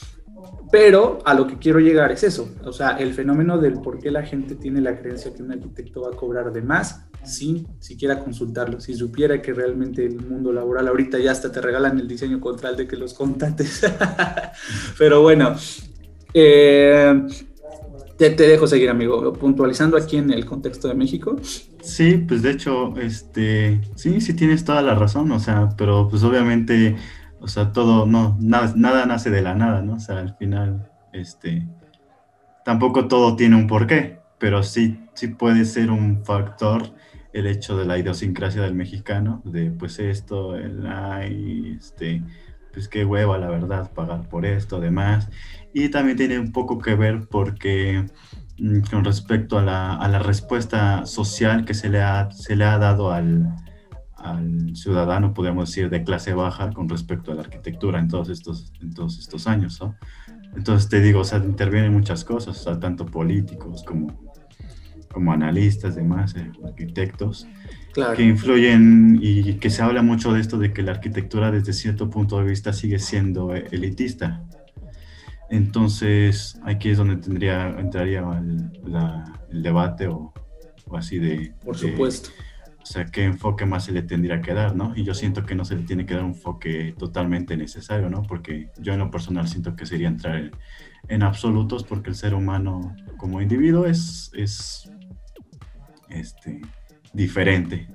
pero 0.70 1.18
a 1.25 1.34
lo 1.34 1.46
que 1.46 1.58
quiero 1.58 1.78
llegar 1.78 2.11
es 2.11 2.25
eso, 2.25 2.49
o 2.64 2.73
sea, 2.73 2.96
el 2.96 3.14
fenómeno 3.14 3.58
del 3.58 3.75
por 3.75 3.99
qué 3.99 4.11
la 4.11 4.25
gente 4.25 4.54
tiene 4.54 4.80
la 4.80 4.99
creencia 4.99 5.32
que 5.32 5.42
un 5.42 5.52
arquitecto 5.52 6.02
va 6.02 6.08
a 6.08 6.16
cobrar 6.16 6.52
de 6.52 6.62
más 6.62 7.06
sin 7.25 7.66
siquiera 7.80 8.18
consultarlo. 8.18 8.80
Si 8.80 8.94
supiera 8.94 9.40
que 9.40 9.52
realmente 9.52 10.04
el 10.04 10.20
mundo 10.20 10.52
laboral 10.52 10.88
ahorita 10.88 11.18
ya 11.18 11.32
hasta 11.32 11.50
te 11.50 11.61
regalan 11.61 11.99
el 11.99 12.08
diseño 12.08 12.40
contral 12.40 12.76
de 12.76 12.87
que 12.87 12.96
los 12.96 13.14
contates. 13.14 13.82
pero 14.99 15.23
bueno, 15.23 15.54
eh, 16.32 17.26
te, 18.16 18.30
te, 18.30 18.46
dejo 18.46 18.66
seguir, 18.66 18.90
amigo, 18.90 19.32
puntualizando 19.32 19.96
aquí 19.96 20.16
en 20.16 20.30
el 20.30 20.44
contexto 20.44 20.88
de 20.88 20.94
México. 20.94 21.37
Sí, 21.82 22.25
pues 22.28 22.42
de 22.42 22.50
hecho, 22.50 22.96
este, 22.99 23.80
sí, 23.94 24.20
sí 24.20 24.34
tienes 24.34 24.64
toda 24.64 24.82
la 24.82 24.94
razón, 24.94 25.30
o 25.32 25.40
sea, 25.40 25.70
pero 25.76 26.08
pues 26.08 26.23
obviamente 26.23 26.96
o 27.44 27.48
sea, 27.48 27.72
todo, 27.72 28.06
no, 28.06 28.38
nada, 28.40 28.72
nada 28.74 29.04
nace 29.04 29.28
de 29.28 29.42
la 29.42 29.54
nada, 29.54 29.82
¿no? 29.82 29.96
O 29.96 30.00
sea, 30.00 30.18
al 30.18 30.34
final, 30.36 30.90
este, 31.12 31.68
tampoco 32.64 33.06
todo 33.06 33.36
tiene 33.36 33.54
un 33.56 33.66
porqué, 33.66 34.18
pero 34.38 34.62
sí, 34.62 34.98
sí 35.12 35.28
puede 35.28 35.66
ser 35.66 35.90
un 35.90 36.24
factor 36.24 36.94
el 37.34 37.46
hecho 37.46 37.76
de 37.76 37.84
la 37.84 37.98
idiosincrasia 37.98 38.62
del 38.62 38.74
mexicano, 38.74 39.42
de 39.44 39.70
pues 39.70 39.98
esto, 39.98 40.56
el 40.56 40.86
ay, 40.86 41.76
este, 41.78 42.22
pues 42.72 42.88
qué 42.88 43.04
hueva 43.04 43.36
la 43.36 43.48
verdad 43.50 43.92
pagar 43.92 44.26
por 44.26 44.46
esto, 44.46 44.80
demás. 44.80 45.28
Y 45.74 45.90
también 45.90 46.16
tiene 46.16 46.38
un 46.38 46.50
poco 46.50 46.78
que 46.78 46.94
ver 46.94 47.28
porque 47.28 48.06
mm, 48.58 48.80
con 48.90 49.04
respecto 49.04 49.58
a 49.58 49.62
la, 49.62 49.96
a 49.96 50.08
la 50.08 50.18
respuesta 50.18 51.04
social 51.04 51.66
que 51.66 51.74
se 51.74 51.90
le 51.90 52.00
ha, 52.00 52.30
se 52.30 52.56
le 52.56 52.64
ha 52.64 52.78
dado 52.78 53.12
al, 53.12 53.54
al 54.25 54.75
ciudadano, 54.75 55.35
podríamos 55.35 55.69
decir, 55.69 55.90
de 55.90 56.02
clase 56.02 56.33
baja 56.33 56.71
con 56.73 56.88
respecto 56.88 57.31
a 57.31 57.35
la 57.35 57.43
arquitectura 57.43 57.99
en 57.99 58.09
todos 58.09 58.31
estos, 58.31 58.73
en 58.81 58.95
todos 58.95 59.19
estos 59.19 59.47
años. 59.47 59.78
¿no? 59.81 59.97
Entonces 60.57 60.88
te 60.88 61.00
digo, 61.02 61.21
o 61.21 61.25
sea, 61.25 61.38
intervienen 61.38 61.93
muchas 61.93 62.25
cosas, 62.25 62.59
o 62.59 62.62
sea, 62.64 62.81
tanto 62.81 63.04
políticos 63.04 63.85
como, 63.87 64.19
como 65.12 65.33
analistas, 65.33 65.95
demás, 65.95 66.35
eh, 66.37 66.50
arquitectos, 66.64 67.47
que 68.16 68.23
influyen 68.23 69.19
y 69.21 69.54
que 69.54 69.69
se 69.69 69.83
habla 69.83 70.02
mucho 70.02 70.33
de 70.33 70.40
esto 70.40 70.59
de 70.59 70.73
que 70.73 70.83
la 70.83 70.93
arquitectura 70.93 71.52
desde 71.52 71.75
cierto 71.75 72.09
punto 72.09 72.38
de 72.38 72.47
vista 72.47 72.73
sigue 72.73 72.99
siendo 72.99 73.54
elitista. 73.54 74.43
Entonces, 75.50 76.59
aquí 76.64 76.88
es 76.88 76.99
donde 76.99 77.16
tendría, 77.16 77.69
entraría 77.78 78.25
el, 78.38 79.62
debate 79.62 80.09
o, 80.09 80.33
así 80.93 81.19
de... 81.19 81.52
Por 81.62 81.76
supuesto. 81.76 82.31
O 82.84 82.86
sea, 82.86 83.06
qué 83.06 83.24
enfoque 83.24 83.64
más 83.64 83.86
se 83.86 83.92
le 83.92 84.02
tendría 84.02 84.42
que 84.42 84.52
dar, 84.52 84.76
¿no? 84.76 84.92
Y 84.94 85.04
yo 85.04 85.14
siento 85.14 85.46
que 85.46 85.54
no 85.54 85.64
se 85.64 85.74
le 85.74 85.84
tiene 85.84 86.04
que 86.04 86.12
dar 86.12 86.22
un 86.22 86.32
enfoque 86.32 86.94
totalmente 86.98 87.56
necesario, 87.56 88.10
¿no? 88.10 88.22
Porque 88.22 88.68
yo 88.78 88.92
en 88.92 88.98
lo 88.98 89.10
personal 89.10 89.48
siento 89.48 89.74
que 89.74 89.86
sería 89.86 90.08
entrar 90.08 90.36
en, 90.36 90.50
en 91.08 91.22
absolutos 91.22 91.82
porque 91.84 92.10
el 92.10 92.14
ser 92.14 92.34
humano 92.34 92.94
como 93.16 93.40
individuo 93.40 93.86
es, 93.86 94.30
es 94.34 94.90
este, 96.10 96.60
diferente. 97.14 97.88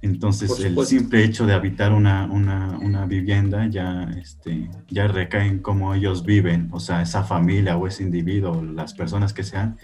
Entonces, 0.00 0.60
el 0.60 0.78
simple 0.84 1.24
hecho 1.24 1.46
de 1.46 1.54
habitar 1.54 1.92
una, 1.92 2.26
una, 2.26 3.06
vivienda 3.06 3.66
ya, 3.68 4.02
este, 4.20 4.68
ya 4.88 5.08
recae 5.08 5.46
en 5.46 5.60
cómo 5.60 5.94
ellos 5.94 6.26
viven, 6.26 6.68
o 6.72 6.80
sea, 6.80 7.00
esa 7.00 7.24
familia 7.24 7.78
o 7.78 7.86
ese 7.86 8.02
individuo, 8.02 8.62
las 8.62 8.92
personas 8.92 9.32
que 9.32 9.42
sean, 9.42 9.78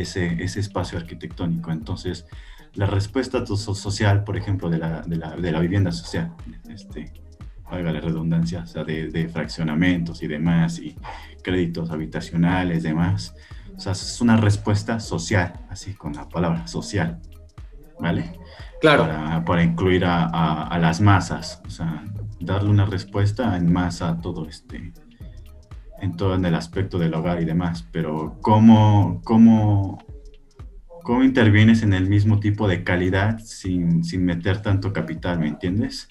ese, 0.00 0.42
ese 0.42 0.60
espacio 0.60 0.98
arquitectónico. 0.98 1.70
Entonces, 1.70 2.26
la 2.74 2.86
respuesta 2.86 3.44
social, 3.46 4.24
por 4.24 4.36
ejemplo, 4.36 4.68
de 4.68 4.78
la, 4.78 5.02
de 5.02 5.16
la, 5.16 5.36
de 5.36 5.52
la 5.52 5.60
vivienda 5.60 5.92
social, 5.92 6.32
este, 6.68 7.12
valga 7.70 7.92
la 7.92 8.00
redundancia, 8.00 8.60
o 8.60 8.66
sea, 8.66 8.84
de, 8.84 9.08
de, 9.08 9.28
fraccionamientos 9.28 10.22
y 10.22 10.26
demás, 10.26 10.78
y 10.78 10.96
créditos 11.42 11.90
habitacionales, 11.90 12.82
demás. 12.82 13.34
O 13.76 13.80
sea, 13.80 13.92
es 13.92 14.20
una 14.20 14.36
respuesta 14.36 15.00
social, 15.00 15.60
así 15.70 15.94
con 15.94 16.12
la 16.12 16.28
palabra 16.28 16.66
social, 16.66 17.20
¿vale? 17.98 18.32
Claro. 18.80 19.04
Para, 19.04 19.44
para 19.44 19.62
incluir 19.62 20.04
a, 20.04 20.24
a, 20.64 20.78
las 20.78 21.00
masas, 21.00 21.62
o 21.66 21.70
sea, 21.70 22.04
darle 22.40 22.70
una 22.70 22.84
respuesta 22.84 23.56
en 23.56 23.72
masa 23.72 24.10
a 24.10 24.20
todo 24.20 24.46
este, 24.46 24.92
en 26.06 26.16
todo 26.16 26.34
en 26.34 26.44
el 26.44 26.54
aspecto 26.54 26.98
del 26.98 27.14
hogar 27.14 27.42
y 27.42 27.44
demás, 27.44 27.86
pero 27.92 28.38
¿cómo, 28.40 29.20
cómo, 29.24 29.98
cómo 31.02 31.22
intervienes 31.22 31.82
en 31.82 31.92
el 31.92 32.08
mismo 32.08 32.40
tipo 32.40 32.66
de 32.66 32.82
calidad 32.84 33.38
sin, 33.40 34.04
sin 34.04 34.24
meter 34.24 34.62
tanto 34.62 34.92
capital, 34.92 35.38
¿me 35.38 35.48
entiendes? 35.48 36.08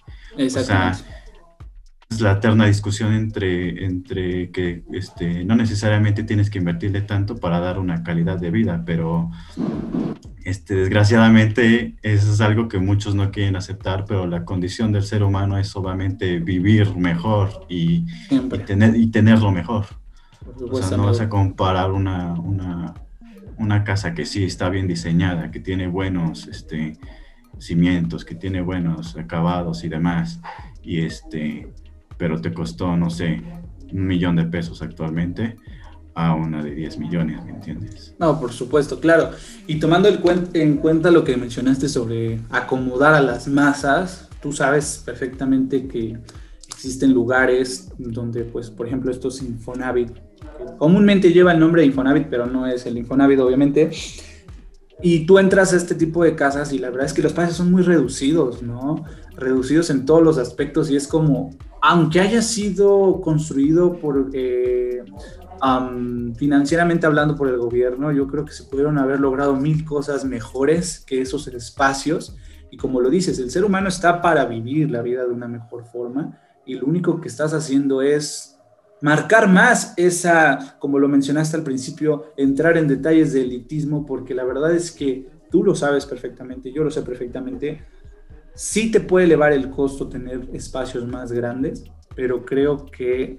La 2.22 2.34
eterna 2.34 2.65
discusión 2.65 3.13
entre, 3.13 3.86
entre 3.86 4.51
que 4.51 4.84
este, 4.93 5.45
no 5.45 5.55
necesariamente 5.55 6.24
tienes 6.24 6.50
que 6.50 6.60
invertirle 6.60 7.01
tanto 7.01 7.38
para 7.38 7.60
dar 7.60 7.79
una 7.79 8.03
calidad 8.03 8.38
de 8.39 8.51
vida, 8.51 8.84
pero 8.86 9.31
este, 10.43 10.75
desgraciadamente 10.75 11.95
eso 12.03 12.31
es 12.31 12.41
algo 12.41 12.67
que 12.67 12.77
muchos 12.77 13.15
no 13.15 13.31
quieren 13.31 13.55
aceptar, 13.55 14.05
pero 14.05 14.27
la 14.27 14.45
condición 14.45 14.91
del 14.91 15.03
ser 15.03 15.24
humano 15.24 15.57
es 15.57 15.75
obviamente 15.75 16.39
vivir 16.39 16.95
mejor 16.95 17.65
y, 17.67 18.05
tener, 18.65 18.95
y 18.95 19.07
tenerlo 19.07 19.51
mejor. 19.51 19.88
O 20.72 20.81
sea, 20.81 20.98
no 20.98 21.07
vas 21.07 21.19
a 21.19 21.29
comparar 21.29 21.91
una, 21.91 22.34
una, 22.34 22.93
una, 23.57 23.84
casa 23.84 24.13
que 24.13 24.25
sí 24.25 24.43
está 24.43 24.69
bien 24.69 24.88
diseñada, 24.88 25.50
que 25.50 25.60
tiene 25.60 25.88
buenos 25.88 26.48
este, 26.48 26.98
cimientos, 27.57 28.24
que 28.24 28.36
tiene 28.36 28.62
buenos 28.62 29.17
acabados 29.17 29.84
y 29.84 29.89
demás, 29.89 30.39
y 30.84 31.01
este 31.01 31.67
pero 32.17 32.39
te 32.39 32.53
costó, 32.53 32.95
no 32.95 33.10
sé, 33.10 33.41
un 33.91 34.07
millón 34.07 34.36
de 34.36 34.45
pesos 34.45 34.81
actualmente 34.81 35.57
a 36.15 36.34
una 36.34 36.63
de 36.63 36.74
10 36.74 36.98
millones, 36.98 37.43
¿me 37.43 37.51
entiendes? 37.51 38.15
No, 38.17 38.39
por 38.39 38.53
supuesto, 38.53 39.00
claro. 39.00 39.31
Y 39.67 39.79
tomando 39.79 40.10
en 40.53 40.77
cuenta 40.77 41.12
lo 41.12 41.24
que 41.25 41.36
mencionaste 41.36 41.89
sobre 41.89 42.39
acomodar 42.50 43.13
a 43.13 43.22
las 43.22 43.50
masas, 43.50 44.29
tú 44.41 44.53
sabes 44.53 45.01
perfectamente 45.05 45.88
que 45.88 46.17
existen 46.69 47.13
lugares 47.13 47.91
donde, 47.98 48.43
pues, 48.45 48.69
por 48.69 48.88
ejemplo, 48.88 49.12
estos 49.12 49.41
Infonavit, 49.41 50.12
comúnmente 50.77 51.34
lleva 51.34 51.51
el 51.51 51.60
nombre 51.60 51.81
de 51.81 51.88
Infonavit, 51.88 52.27
pero 52.29 52.45
no 52.45 52.65
es 52.65 52.86
el 52.86 52.98
Infonavit, 52.98 53.39
obviamente, 53.39 53.91
y 55.01 55.25
tú 55.25 55.38
entras 55.39 55.74
a 55.74 55.77
este 55.77 55.95
tipo 55.95 56.24
de 56.24 56.36
casas 56.36 56.72
y 56.72 56.79
la 56.79 56.89
verdad 56.89 57.07
es 57.07 57.13
que 57.13 57.22
los 57.22 57.34
precios 57.34 57.57
son 57.57 57.72
muy 57.72 57.81
reducidos, 57.81 58.63
¿no? 58.63 59.03
Reducidos 59.36 59.89
en 59.89 60.06
todos 60.06 60.23
los 60.23 60.38
aspectos 60.38 60.89
y 60.89 60.95
es 60.95 61.08
como, 61.08 61.51
aunque 61.88 62.19
haya 62.19 62.41
sido 62.41 63.21
construido 63.21 64.00
por, 64.00 64.32
eh, 64.34 65.04
financieramente 66.36 67.06
hablando 67.06 67.36
por 67.36 67.48
el 67.48 67.58
gobierno, 67.58 68.12
yo 68.12 68.26
creo 68.26 68.43
que 68.43 68.54
se 68.54 68.63
pudieron 68.63 68.98
haber 68.98 69.19
logrado 69.19 69.56
mil 69.56 69.86
cosas 69.86 70.26
mejores 70.26 71.04
que 71.06 71.21
esos 71.21 71.48
espacios. 71.48 72.36
Y 72.71 72.78
como 72.78 73.02
lo 73.02 73.12
dices, 73.12 73.38
el 73.38 73.52
ser 73.52 73.63
humano 73.63 73.88
está 73.88 74.19
para 74.19 74.45
vivir 74.45 74.89
la 74.89 75.04
vida 75.04 75.26
de 75.26 75.32
una 75.32 75.48
mejor 75.48 75.86
forma 75.86 76.39
y 76.65 76.74
lo 76.74 76.88
único 76.88 77.21
que 77.21 77.28
estás 77.28 77.54
haciendo 77.54 78.02
es 78.02 78.58
marcar 79.02 79.48
más 79.48 79.93
esa, 79.95 80.78
como 80.80 80.98
lo 80.98 81.08
mencionaste 81.08 81.56
al 81.56 81.63
principio, 81.63 82.34
entrar 82.36 82.78
en 82.78 82.88
detalles 82.88 83.32
de 83.32 83.43
elitismo, 83.43 84.08
porque 84.08 84.34
la 84.34 84.43
verdad 84.43 84.74
es 84.74 84.91
que 84.91 85.30
tú 85.52 85.63
lo 85.63 85.76
sabes 85.76 86.08
perfectamente, 86.08 86.71
yo 86.71 86.84
lo 86.84 86.89
sé 86.89 87.04
perfectamente, 87.04 87.86
sí 88.56 88.91
te 88.91 89.00
puede 89.00 89.26
elevar 89.26 89.54
el 89.54 89.70
costo 89.70 90.08
tener 90.08 90.50
espacios 90.54 91.08
más 91.08 91.32
grandes, 91.32 91.84
pero 92.15 92.46
creo 92.46 92.86
que 92.86 93.38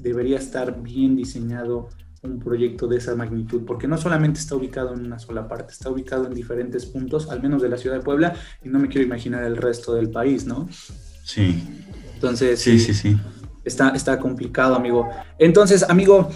debería 0.00 0.38
estar 0.38 0.82
bien 0.82 1.16
diseñado 1.16 1.88
un 2.22 2.38
proyecto 2.38 2.86
de 2.86 2.98
esa 2.98 3.16
magnitud, 3.16 3.62
porque 3.66 3.88
no 3.88 3.98
solamente 3.98 4.38
está 4.38 4.54
ubicado 4.54 4.94
en 4.94 5.04
una 5.04 5.18
sola 5.18 5.48
parte, 5.48 5.72
está 5.72 5.90
ubicado 5.90 6.26
en 6.26 6.34
diferentes 6.34 6.86
puntos, 6.86 7.28
al 7.28 7.42
menos 7.42 7.60
de 7.60 7.68
la 7.68 7.76
ciudad 7.76 7.96
de 7.96 8.02
Puebla, 8.02 8.34
y 8.62 8.68
no 8.68 8.78
me 8.78 8.88
quiero 8.88 9.04
imaginar 9.04 9.42
el 9.42 9.56
resto 9.56 9.94
del 9.94 10.08
país, 10.08 10.46
¿no? 10.46 10.68
Sí. 11.24 11.64
Entonces, 12.14 12.60
sí, 12.60 12.78
sí, 12.78 12.94
sí 12.94 13.18
está, 13.64 13.90
está 13.90 14.18
complicado, 14.18 14.74
amigo. 14.74 15.08
Entonces, 15.38 15.82
amigo, 15.88 16.30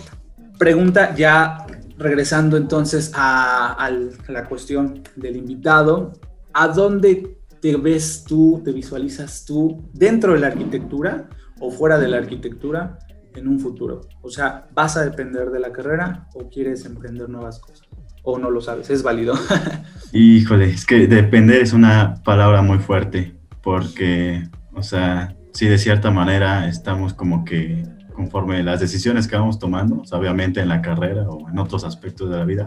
pregunta 0.59 1.15
ya 1.15 1.67
regresando 1.99 2.57
entonces 2.57 3.13
a, 3.15 3.91
la 4.29 4.45
cuestión 4.49 5.03
del 5.17 5.37
invitado, 5.37 6.13
¿a 6.53 6.69
dónde 6.69 7.36
te 7.73 7.77
ves 7.77 8.23
tú, 8.23 8.63
te 8.65 8.71
visualizas 8.71 9.45
tú 9.45 9.91
dentro 9.93 10.35
de 10.35 10.39
la 10.39 10.47
arquitectura 10.47 11.29
o 11.59 11.73
fuera 11.73 11.99
de 11.99 12.07
la 12.07 12.19
arquitectura 12.19 13.01
en 13.35 13.49
un 13.49 13.59
futuro? 13.59 14.03
O 14.23 14.31
sea, 14.31 14.69
¿vas 14.73 14.97
a 14.97 15.05
depender 15.05 15.51
de 15.51 15.59
la 15.59 15.73
carrera 15.73 16.29
o 16.35 16.49
quieres 16.49 16.85
emprender 16.85 17.29
nuevas 17.29 17.59
cosas? 17.59 17.89
¿O 18.23 18.39
no 18.39 18.51
lo 18.51 18.61
sabes? 18.61 18.89
¿Es 18.91 19.03
válido? 19.03 19.35
Híjole, 20.13 20.71
es 20.71 20.87
que 20.87 21.09
depender 21.09 21.61
es 21.61 21.73
una 21.73 22.23
palabra 22.23 22.63
muy 22.63 22.79
fuerte 22.79 23.35
porque, 23.63 24.49
o 24.73 24.85
sea, 24.85 25.37
sí, 25.53 25.67
de 25.67 25.79
cierta 25.79 26.13
manera 26.13 26.69
estamos 26.69 27.15
como 27.15 27.45
que 27.45 27.83
conforme 28.15 28.63
las 28.63 28.79
decisiones 28.79 29.27
que 29.27 29.37
vamos 29.37 29.59
tomando, 29.59 30.03
obviamente 30.13 30.61
en 30.61 30.69
la 30.69 30.83
carrera 30.83 31.29
o 31.29 31.51
en 31.51 31.59
otros 31.59 31.85
aspectos 31.85 32.31
de 32.31 32.37
la 32.39 32.45
vida, 32.45 32.67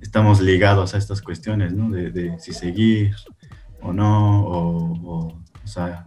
estamos 0.00 0.40
ligados 0.40 0.94
a 0.94 0.98
estas 0.98 1.20
cuestiones, 1.20 1.72
¿no? 1.72 1.90
De, 1.90 2.36
si 2.38 2.52
seguir 2.52 3.14
o 3.84 3.92
no, 3.92 4.40
o, 4.42 5.28
o, 5.28 5.66
sea, 5.66 6.04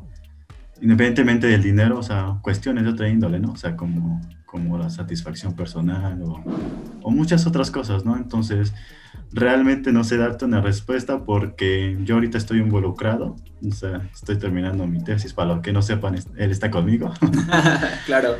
independientemente 0.81 1.47
del 1.47 1.63
dinero, 1.63 1.99
o 1.99 2.03
sea, 2.03 2.37
cuestiones 2.41 2.83
de 2.83 2.89
otra 2.89 3.09
índole, 3.09 3.39
¿no? 3.39 3.51
O 3.51 3.57
sea, 3.57 3.75
como, 3.75 4.21
como 4.45 4.77
la 4.77 4.89
satisfacción 4.89 5.53
personal 5.53 6.21
o, 6.23 6.43
o 7.01 7.11
muchas 7.11 7.47
otras 7.47 7.71
cosas, 7.71 8.03
¿no? 8.03 8.17
Entonces, 8.17 8.73
realmente 9.31 9.91
no 9.91 10.03
sé 10.03 10.17
darte 10.17 10.45
una 10.45 10.61
respuesta 10.61 11.23
porque 11.23 11.97
yo 12.03 12.15
ahorita 12.15 12.37
estoy 12.37 12.59
involucrado, 12.59 13.35
o 13.67 13.73
sea, 13.73 14.09
estoy 14.13 14.37
terminando 14.37 14.87
mi 14.87 15.03
tesis, 15.03 15.33
para 15.33 15.53
los 15.53 15.61
que 15.61 15.73
no 15.73 15.81
sepan, 15.81 16.15
él 16.15 16.51
está 16.51 16.71
conmigo. 16.71 17.13
claro. 18.05 18.35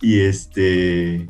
Y 0.00 0.20
este, 0.20 1.28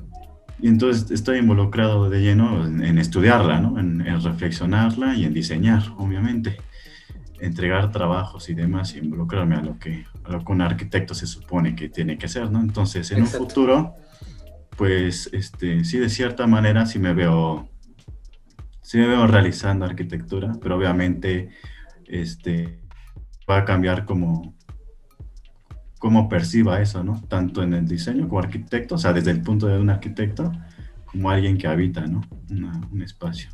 y 0.63 0.69
entonces 0.69 1.11
estoy 1.11 1.39
involucrado 1.39 2.09
de 2.09 2.21
lleno 2.21 2.65
en, 2.65 2.99
estudiarla, 2.99 3.61
¿no? 3.61 3.79
En, 3.81 4.01
reflexionarla 4.23 5.17
y 5.17 5.25
en 5.25 5.35
diseñar, 5.35 5.83
obviamente. 5.99 6.57
Entregar 7.43 7.91
trabajos 7.91 8.49
y 8.49 8.55
demás 8.55 8.95
y 8.95 8.99
involucrarme 8.99 9.57
a 9.57 9.63
lo 9.63 9.79
que, 9.79 10.05
a 10.25 10.33
lo 10.33 10.45
que 10.45 10.53
un 10.53 10.63
arquitecto 10.63 11.15
se 11.15 11.27
supone 11.27 11.75
que 11.75 11.89
tiene 11.89 12.17
que 12.17 12.27
hacer, 12.27 12.51
¿no? 12.51 12.61
Entonces, 12.61 13.11
en 13.11 13.23
un 13.23 13.27
futuro, 13.27 13.95
pues, 14.77 15.29
este, 15.33 15.85
sí, 15.85 15.99
de 15.99 16.09
cierta 16.09 16.47
manera, 16.47 16.87
sí 16.87 16.99
me 16.99 17.13
veo 17.13 17.69
sí 18.93 18.99
me 18.99 19.07
veo 19.07 19.27
realizando 19.27 19.87
arquitectura, 19.87 20.53
pero 20.61 20.77
obviamente 20.77 21.49
este, 22.07 22.79
va 23.49 23.59
a 23.59 23.65
cambiar 23.65 24.05
como, 24.05 24.55
como 25.99 26.29
perciba 26.29 26.81
eso, 26.83 27.03
¿no? 27.03 27.23
Tanto 27.27 27.63
en 27.63 27.73
el 27.73 27.89
diseño 27.89 28.29
como 28.29 28.41
arquitecto, 28.41 28.97
o 28.97 28.99
sea, 28.99 29.15
desde 29.15 29.31
el 29.31 29.41
punto 29.41 29.67
de 29.67 29.79
un 29.79 29.89
arquitecto, 29.89 30.53
como 31.07 31.31
alguien 31.31 31.57
que 31.57 31.69
habita, 31.69 32.07
¿no? 32.07 32.21
un 32.51 33.01
espacio. 33.01 33.49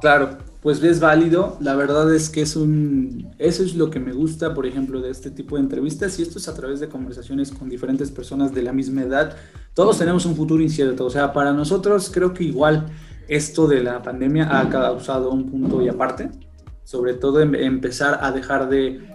Claro, 0.00 0.38
pues 0.66 0.82
es 0.82 0.98
válido. 0.98 1.56
La 1.60 1.76
verdad 1.76 2.12
es 2.12 2.28
que 2.28 2.42
es 2.42 2.56
un, 2.56 3.32
eso 3.38 3.62
es 3.62 3.76
lo 3.76 3.88
que 3.88 4.00
me 4.00 4.12
gusta, 4.12 4.52
por 4.52 4.66
ejemplo, 4.66 5.00
de 5.00 5.12
este 5.12 5.30
tipo 5.30 5.54
de 5.54 5.62
entrevistas 5.62 6.18
y 6.18 6.22
esto 6.22 6.40
es 6.40 6.48
a 6.48 6.54
través 6.54 6.80
de 6.80 6.88
conversaciones 6.88 7.52
con 7.52 7.68
diferentes 7.68 8.10
personas 8.10 8.52
de 8.52 8.62
la 8.62 8.72
misma 8.72 9.02
edad. 9.02 9.36
Todos 9.74 9.96
tenemos 9.96 10.26
un 10.26 10.34
futuro 10.34 10.60
incierto, 10.60 11.04
o 11.04 11.10
sea, 11.10 11.32
para 11.32 11.52
nosotros 11.52 12.10
creo 12.12 12.34
que 12.34 12.42
igual 12.42 12.86
esto 13.28 13.68
de 13.68 13.80
la 13.80 14.02
pandemia 14.02 14.58
ha 14.58 14.68
causado 14.68 15.30
un 15.30 15.48
punto 15.48 15.80
y 15.82 15.88
aparte, 15.88 16.32
sobre 16.82 17.14
todo 17.14 17.38
empezar 17.38 18.18
a 18.20 18.32
dejar 18.32 18.68
de, 18.68 19.08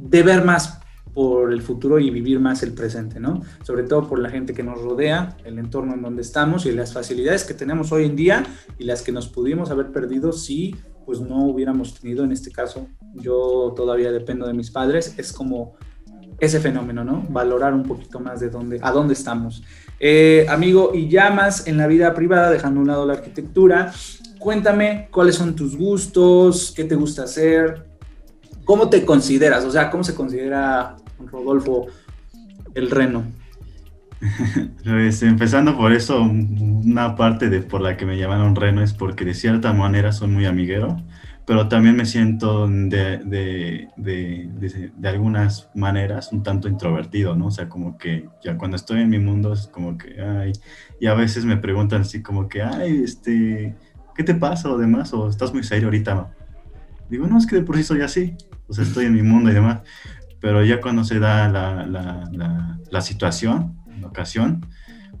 de 0.00 0.22
ver 0.22 0.46
más 0.46 0.77
por 1.18 1.52
el 1.52 1.62
futuro 1.62 1.98
y 1.98 2.10
vivir 2.10 2.38
más 2.38 2.62
el 2.62 2.74
presente, 2.74 3.18
¿no? 3.18 3.42
Sobre 3.64 3.82
todo 3.82 4.06
por 4.06 4.20
la 4.20 4.30
gente 4.30 4.54
que 4.54 4.62
nos 4.62 4.80
rodea, 4.80 5.36
el 5.44 5.58
entorno 5.58 5.94
en 5.94 6.02
donde 6.02 6.22
estamos 6.22 6.64
y 6.64 6.70
las 6.70 6.92
facilidades 6.92 7.42
que 7.42 7.54
tenemos 7.54 7.90
hoy 7.90 8.04
en 8.04 8.14
día 8.14 8.46
y 8.78 8.84
las 8.84 9.02
que 9.02 9.10
nos 9.10 9.26
pudimos 9.26 9.72
haber 9.72 9.90
perdido 9.90 10.30
si 10.30 10.76
pues 11.04 11.20
no 11.20 11.44
hubiéramos 11.46 11.98
tenido, 11.98 12.22
en 12.22 12.30
este 12.30 12.52
caso, 12.52 12.86
yo 13.14 13.72
todavía 13.74 14.12
dependo 14.12 14.46
de 14.46 14.54
mis 14.54 14.70
padres, 14.70 15.16
es 15.18 15.32
como 15.32 15.74
ese 16.38 16.60
fenómeno, 16.60 17.02
¿no? 17.02 17.26
Valorar 17.30 17.74
un 17.74 17.82
poquito 17.82 18.20
más 18.20 18.38
de 18.38 18.50
dónde, 18.50 18.78
a 18.80 18.92
dónde 18.92 19.14
estamos. 19.14 19.64
Eh, 19.98 20.46
amigo, 20.48 20.92
y 20.94 21.08
ya 21.08 21.32
más 21.32 21.66
en 21.66 21.78
la 21.78 21.88
vida 21.88 22.14
privada, 22.14 22.48
dejando 22.48 22.78
a 22.78 22.82
un 22.82 22.86
lado 22.86 23.04
la 23.04 23.14
arquitectura, 23.14 23.92
cuéntame 24.38 25.08
cuáles 25.10 25.34
son 25.34 25.56
tus 25.56 25.76
gustos, 25.76 26.72
qué 26.76 26.84
te 26.84 26.94
gusta 26.94 27.24
hacer, 27.24 27.88
cómo 28.64 28.88
te 28.88 29.04
consideras, 29.04 29.64
o 29.64 29.72
sea, 29.72 29.90
cómo 29.90 30.04
se 30.04 30.14
considera 30.14 30.94
Rodolfo 31.26 31.86
el 32.74 32.90
reno. 32.90 33.24
Pues, 34.84 35.22
empezando 35.22 35.76
por 35.76 35.92
eso, 35.92 36.22
una 36.22 37.16
parte 37.16 37.48
de 37.48 37.62
por 37.62 37.80
la 37.80 37.96
que 37.96 38.06
me 38.06 38.18
llamaron 38.18 38.56
reno 38.56 38.82
es 38.82 38.92
porque 38.92 39.24
de 39.24 39.34
cierta 39.34 39.72
manera 39.72 40.12
soy 40.12 40.28
muy 40.28 40.46
amiguero, 40.46 40.96
pero 41.46 41.68
también 41.68 41.96
me 41.96 42.04
siento 42.04 42.68
de, 42.68 43.18
de, 43.24 43.88
de, 43.96 44.90
de, 44.94 45.08
algunas 45.08 45.70
maneras 45.74 46.30
un 46.32 46.42
tanto 46.42 46.68
introvertido, 46.68 47.34
¿no? 47.36 47.46
O 47.46 47.50
sea, 47.50 47.68
como 47.68 47.96
que 47.96 48.28
ya 48.42 48.58
cuando 48.58 48.76
estoy 48.76 49.00
en 49.00 49.08
mi 49.08 49.18
mundo 49.18 49.52
es 49.52 49.66
como 49.68 49.96
que, 49.96 50.20
ay, 50.20 50.52
y 51.00 51.06
a 51.06 51.14
veces 51.14 51.44
me 51.44 51.56
preguntan 51.56 52.02
así 52.02 52.22
como 52.22 52.48
que, 52.48 52.62
ay, 52.62 53.02
este, 53.02 53.74
¿qué 54.14 54.24
te 54.24 54.34
pasa 54.34 54.68
o 54.68 54.76
demás? 54.76 55.14
O 55.14 55.28
estás 55.28 55.52
muy 55.54 55.62
serio 55.62 55.86
ahorita. 55.86 56.30
Digo, 57.08 57.26
no, 57.26 57.38
es 57.38 57.46
que 57.46 57.56
de 57.56 57.62
por 57.62 57.76
sí 57.76 57.82
soy 57.82 58.02
así, 58.02 58.34
o 58.66 58.74
sea, 58.74 58.84
estoy 58.84 59.06
en 59.06 59.14
mi 59.14 59.22
mundo 59.22 59.50
y 59.50 59.54
demás, 59.54 59.80
pero 60.40 60.64
ya 60.64 60.80
cuando 60.80 61.04
se 61.04 61.18
da 61.18 61.48
la, 61.48 61.86
la, 61.86 62.78
la, 62.90 63.00
situación, 63.00 63.76
la 64.00 64.06
ocasión, 64.06 64.66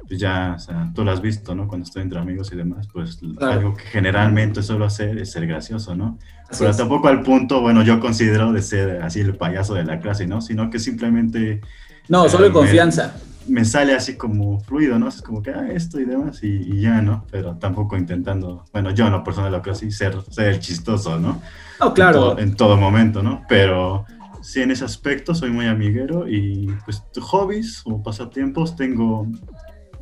pues 0.06 0.20
ya, 0.20 0.54
o 0.56 0.58
sea, 0.58 0.90
tú 0.94 1.04
lo 1.04 1.10
has 1.10 1.20
visto, 1.20 1.54
¿no? 1.54 1.68
Cuando 1.68 1.84
estoy 1.84 2.02
entre 2.02 2.18
amigos 2.18 2.50
y 2.52 2.56
demás, 2.56 2.88
pues 2.92 3.20
algo 3.40 3.74
que 3.74 3.84
generalmente 3.84 4.62
suelo 4.62 4.86
hacer 4.86 5.18
es 5.18 5.32
ser 5.32 5.46
gracioso, 5.46 5.94
¿no? 5.94 6.18
Pero 6.58 6.74
tampoco 6.74 7.08
al 7.08 7.22
punto, 7.22 7.60
bueno, 7.60 7.82
yo 7.82 8.00
considero 8.00 8.52
de 8.52 8.62
ser 8.62 9.02
así 9.02 9.20
el 9.20 9.36
payaso 9.36 9.74
de 9.74 9.84
la 9.84 10.00
clase, 10.00 10.26
¿no? 10.26 10.40
Sino 10.40 10.70
que 10.70 10.78
simplemente... 10.78 11.60
No, 12.08 12.26
solo 12.28 12.46
en 12.46 12.52
eh, 12.52 12.54
confianza. 12.54 13.16
Me 13.48 13.66
sale 13.66 13.94
así 13.94 14.16
como 14.16 14.60
fluido, 14.60 14.98
¿no? 14.98 15.08
Es 15.08 15.20
como 15.20 15.42
que, 15.42 15.50
ah, 15.50 15.68
esto 15.70 16.00
y 16.00 16.06
demás, 16.06 16.42
y, 16.42 16.80
ya, 16.80 17.02
¿no? 17.02 17.26
Pero 17.30 17.56
tampoco 17.56 17.96
intentando, 17.98 18.64
bueno, 18.72 18.90
yo 18.92 19.06
en 19.06 19.12
lo 19.12 19.22
personal 19.22 19.52
lo 19.52 19.60
creo 19.60 19.74
así, 19.74 19.90
ser, 19.90 20.16
ser 20.30 20.48
el 20.48 20.60
chistoso, 20.60 21.18
¿no? 21.18 21.42
Oh, 21.80 21.92
claro. 21.92 22.38
En, 22.38 22.56
todo 22.56 22.78
momento, 22.78 23.22
¿no? 23.22 23.44
Pero 23.46 24.06
sí, 24.42 24.60
en 24.60 24.70
ese 24.70 24.84
aspecto 24.84 25.34
soy 25.34 25.50
muy 25.50 25.66
amiguero 25.66 26.28
y 26.28 26.68
pues 26.84 27.02
hobbies 27.20 27.82
o 27.84 28.02
pasatiempos 28.02 28.76
tengo, 28.76 29.26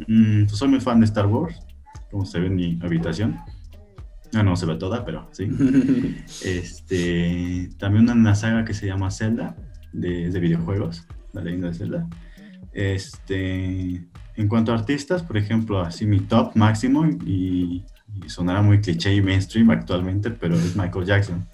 mm, 0.06 0.46
soy 0.48 0.68
muy 0.68 0.80
fan 0.80 1.00
de 1.00 1.06
Star 1.06 1.26
Wars, 1.26 1.58
como 2.10 2.24
se 2.24 2.40
ve 2.40 2.46
en 2.46 2.56
mi 2.56 2.78
habitación. 2.82 3.36
No, 4.32 4.42
no 4.42 4.56
se 4.56 4.66
ve 4.66 4.76
toda, 4.76 5.04
pero 5.04 5.28
sí. 5.32 5.48
este, 6.44 7.70
también 7.78 8.10
una 8.10 8.34
saga 8.34 8.64
que 8.64 8.74
se 8.74 8.86
llama 8.86 9.10
Zelda, 9.10 9.56
de, 9.92 10.30
de 10.30 10.40
videojuegos, 10.40 11.06
la 11.32 11.42
leyenda 11.42 11.68
de 11.68 11.74
Zelda. 11.74 12.08
Este, 12.72 14.06
en 14.36 14.48
cuanto 14.48 14.72
a 14.72 14.74
artistas, 14.74 15.22
por 15.22 15.36
ejemplo, 15.38 15.80
así 15.80 16.06
mi 16.06 16.20
top 16.20 16.54
máximo, 16.56 17.06
y, 17.06 17.84
y 18.24 18.28
sonará 18.28 18.62
muy 18.62 18.80
cliché 18.80 19.14
y 19.14 19.22
mainstream 19.22 19.70
actualmente, 19.70 20.30
pero 20.30 20.56
es 20.56 20.76
Michael 20.76 21.06
Jackson. 21.06 21.46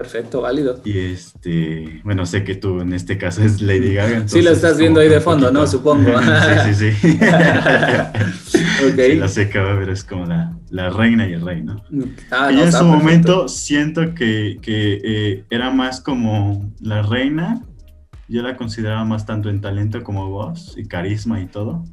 Perfecto, 0.00 0.40
válido. 0.40 0.80
Y 0.82 0.98
este, 0.98 2.00
bueno, 2.04 2.24
sé 2.24 2.42
que 2.42 2.54
tú 2.54 2.80
en 2.80 2.94
este 2.94 3.18
caso 3.18 3.42
es 3.42 3.60
Lady 3.60 3.92
Gaga. 3.92 4.26
Sí, 4.26 4.40
lo 4.40 4.48
estás 4.48 4.78
viendo 4.78 4.98
ahí 4.98 5.10
de 5.10 5.20
fondo, 5.20 5.52
¿no? 5.52 5.66
Supongo. 5.66 6.18
sí, 6.64 6.74
sí, 6.74 6.92
sí. 6.92 7.18
ok. 8.88 8.98
Sí, 8.98 9.14
la 9.16 9.28
sé 9.28 9.50
que 9.50 9.58
va 9.58 9.72
a 9.72 9.74
ver, 9.74 9.90
es 9.90 10.02
como 10.02 10.24
la, 10.24 10.56
la, 10.70 10.88
reina 10.88 11.28
y 11.28 11.34
el 11.34 11.42
rey, 11.42 11.62
¿no? 11.62 11.84
Ah, 12.30 12.50
y 12.50 12.60
en 12.60 12.72
su 12.72 12.82
momento 12.82 13.46
siento 13.46 14.14
que, 14.14 14.58
que 14.62 15.02
eh, 15.04 15.44
era 15.50 15.70
más 15.70 16.00
como 16.00 16.72
la 16.80 17.02
reina. 17.02 17.60
Yo 18.26 18.40
la 18.40 18.56
consideraba 18.56 19.04
más 19.04 19.26
tanto 19.26 19.50
en 19.50 19.60
talento 19.60 20.02
como 20.02 20.30
voz 20.30 20.78
y 20.78 20.88
carisma 20.88 21.42
y 21.42 21.46
todo. 21.46 21.84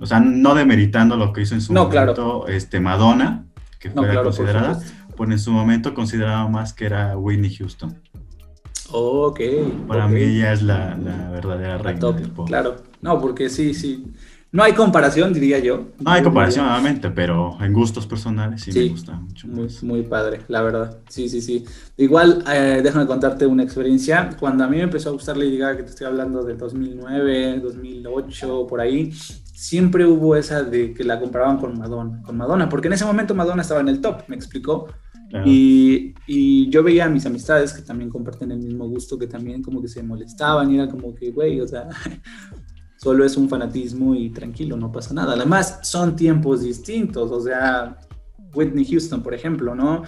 O 0.00 0.06
sea, 0.06 0.18
no 0.18 0.56
demeritando 0.56 1.16
lo 1.16 1.32
que 1.32 1.42
hizo 1.42 1.54
en 1.54 1.60
su 1.60 1.72
no, 1.72 1.84
momento 1.84 2.40
claro. 2.40 2.48
este, 2.48 2.80
Madonna, 2.80 3.44
que 3.78 3.88
fue 3.88 4.02
no, 4.02 4.08
claro, 4.08 4.24
considerada 4.24 4.80
pues 5.20 5.32
en 5.32 5.38
su 5.38 5.52
momento 5.52 5.92
consideraba 5.92 6.48
más 6.48 6.72
que 6.72 6.86
era 6.86 7.14
Whitney 7.18 7.54
Houston. 7.54 7.94
ok. 8.90 9.38
Para 9.86 10.08
mí 10.08 10.18
ella 10.18 10.54
es 10.54 10.62
la, 10.62 10.96
la 10.96 11.28
verdadera 11.28 11.76
reina 11.76 12.12
del 12.12 12.30
pop. 12.30 12.46
Claro, 12.46 12.76
no, 13.02 13.20
porque 13.20 13.50
sí, 13.50 13.74
sí. 13.74 14.06
No 14.50 14.62
hay 14.62 14.72
comparación, 14.72 15.34
diría 15.34 15.58
yo. 15.58 15.88
No 15.98 16.10
hay 16.10 16.22
comparación, 16.22 16.64
obviamente, 16.64 17.10
pero 17.10 17.58
en 17.60 17.74
gustos 17.74 18.06
personales 18.06 18.62
sí, 18.62 18.72
me 18.72 18.88
gusta 18.88 19.12
mucho. 19.12 19.46
Muy, 19.46 19.68
muy, 19.82 20.02
padre, 20.04 20.40
la 20.48 20.62
verdad. 20.62 21.00
Sí, 21.10 21.28
sí, 21.28 21.42
sí. 21.42 21.66
Igual, 21.98 22.42
eh, 22.50 22.80
déjame 22.82 23.06
contarte 23.06 23.44
una 23.44 23.62
experiencia. 23.62 24.30
Cuando 24.40 24.64
a 24.64 24.68
mí 24.68 24.78
me 24.78 24.84
empezó 24.84 25.10
a 25.10 25.12
gustar 25.12 25.36
Lady 25.36 25.58
Gaga, 25.58 25.76
que 25.76 25.82
te 25.82 25.90
estoy 25.90 26.06
hablando 26.06 26.42
de 26.42 26.54
2009, 26.54 27.60
2008, 27.60 28.66
por 28.66 28.80
ahí, 28.80 29.12
siempre 29.12 30.06
hubo 30.06 30.34
esa 30.34 30.62
de 30.62 30.94
que 30.94 31.04
la 31.04 31.20
comparaban 31.20 31.58
con 31.58 31.78
Madonna, 31.78 32.22
con 32.22 32.38
Madonna, 32.38 32.70
porque 32.70 32.86
en 32.86 32.94
ese 32.94 33.04
momento 33.04 33.34
Madonna 33.34 33.60
estaba 33.60 33.82
en 33.82 33.88
el 33.88 34.00
top, 34.00 34.22
me 34.26 34.34
explicó. 34.34 34.88
Y, 35.44 36.14
y, 36.26 36.68
yo 36.70 36.82
veía 36.82 37.04
a 37.04 37.08
mis 37.08 37.24
amistades 37.24 37.72
que 37.72 37.82
también 37.82 38.10
comparten 38.10 38.50
el 38.50 38.58
mismo 38.58 38.88
gusto, 38.88 39.16
que 39.16 39.28
también 39.28 39.62
como 39.62 39.80
que 39.80 39.86
se 39.86 40.02
molestaban 40.02 40.70
y 40.72 40.74
era 40.74 40.88
como 40.88 41.14
que, 41.14 41.30
güey, 41.30 41.60
o 41.60 41.68
sea, 41.68 41.88
solo 42.96 43.24
es 43.24 43.36
un 43.36 43.48
fanatismo 43.48 44.14
y 44.14 44.30
tranquilo, 44.30 44.76
no 44.76 44.90
pasa 44.90 45.14
nada. 45.14 45.34
Además, 45.34 45.78
son 45.82 46.16
tiempos 46.16 46.62
distintos, 46.62 47.30
o 47.30 47.40
sea, 47.40 47.96
Whitney 48.54 48.84
Houston, 48.84 49.22
por 49.22 49.32
ejemplo, 49.32 49.74
¿no? 49.74 50.02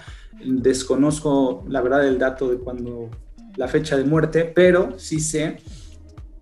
Desconozco 0.45 1.63
la 1.69 1.81
verdad 1.81 2.05
el 2.05 2.19
dato 2.19 2.49
de 2.49 2.57
cuando 2.57 3.09
la 3.55 3.67
fecha 3.67 3.95
de 3.95 4.03
muerte, 4.03 4.51
pero 4.53 4.99
sí 4.99 5.19
sé 5.19 5.57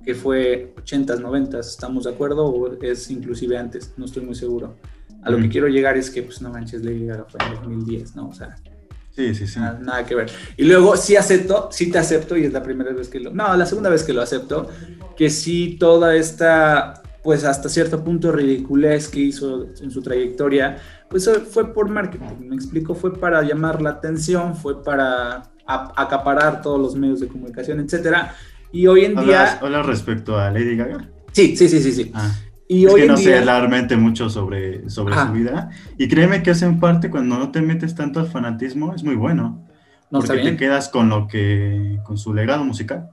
que 0.04 0.16
fue 0.16 0.74
80s, 0.84 1.22
90s, 1.22 1.60
¿estamos 1.60 2.06
de 2.06 2.12
acuerdo? 2.12 2.46
¿O 2.48 2.82
es 2.82 3.12
inclusive 3.12 3.58
antes? 3.58 3.94
No 3.98 4.06
estoy 4.06 4.26
muy 4.26 4.36
seguro. 4.36 4.76
A 5.24 5.30
lo 5.30 5.38
que 5.38 5.50
quiero 5.50 5.68
llegar 5.68 5.98
es 5.98 6.10
que, 6.10 6.24
pues 6.24 6.42
no 6.42 6.50
manches, 6.50 6.84
Lady 6.84 7.06
Gaga 7.06 7.26
fue 7.30 7.40
en 7.46 7.56
2010, 7.56 8.16
¿no? 8.16 8.30
O 8.30 8.34
sea, 8.34 8.56
Sí, 9.16 9.36
sí, 9.36 9.48
sí. 9.48 9.60
Nada, 9.60 10.06
que 10.06 10.16
ver. 10.16 10.32
Y 10.58 10.64
luego 10.64 10.96
sí 10.96 11.16
acepto, 11.16 11.70
sí 11.72 11.92
te 11.92 11.98
acepto, 12.00 12.38
y 12.38 12.46
es 12.46 12.54
la 12.54 12.64
primera 12.64 12.92
vez 12.94 13.10
que 13.10 13.20
lo. 13.20 13.32
No, 13.32 13.56
la 13.56 13.66
segunda 13.66 13.90
vez 13.90 14.04
que 14.04 14.14
lo 14.14 14.22
acepto, 14.22 14.70
que 15.18 15.30
sí 15.30 15.78
toda 15.80 16.16
esta, 16.16 17.02
pues 17.24 17.44
hasta 17.44 17.70
cierto 17.70 18.04
punto 18.04 18.32
ridiculez 18.32 19.10
que 19.10 19.20
hizo 19.20 19.68
en 19.82 19.92
su 19.92 20.02
trayectoria, 20.02 20.78
pues 21.10 21.30
fue 21.50 21.74
por 21.74 21.90
marketing. 21.90 22.48
Me 22.48 22.56
explico, 22.56 22.96
fue 22.96 23.14
para 23.14 23.42
llamar 23.42 23.82
la 23.82 23.92
atención, 23.92 24.56
fue 24.56 24.84
para 24.84 25.44
acaparar 25.66 26.62
todos 26.62 26.80
los 26.80 26.96
medios 26.96 27.20
de 27.20 27.28
comunicación, 27.28 27.80
etcétera. 27.80 28.36
Y 28.72 28.88
hoy 28.88 29.06
en 29.06 29.16
día. 29.16 29.60
Hola 29.62 29.84
respecto 29.84 30.38
a 30.38 30.50
Lady 30.50 30.78
Gaga. 30.78 31.10
Sí, 31.34 31.56
sí, 31.56 31.68
sí, 31.68 31.82
sí, 31.82 31.92
sí. 31.92 32.12
Ah. 32.14 32.32
Y 32.72 32.86
es 32.86 32.96
que 32.96 33.06
no 33.06 33.18
sé 33.18 33.42
realmente 33.42 33.98
mucho 33.98 34.30
sobre, 34.30 34.90
sobre 34.90 35.14
su 35.14 35.32
vida. 35.34 35.72
Y 35.98 36.08
créeme 36.08 36.42
que 36.42 36.52
en 36.52 36.80
parte 36.80 37.10
cuando 37.10 37.38
no 37.38 37.52
te 37.52 37.62
metes 37.62 37.96
tanto 37.96 38.22
al 38.22 38.28
fanatismo 38.28 38.96
es 38.96 39.04
muy 39.04 39.16
bueno. 39.16 39.68
No, 40.10 40.20
porque 40.20 40.42
te 40.42 40.56
quedas 40.56 40.88
con 40.88 41.10
lo 41.10 41.28
que, 41.28 42.00
con 42.06 42.18
su 42.18 42.34
legado 42.34 42.64
musical. 42.64 43.10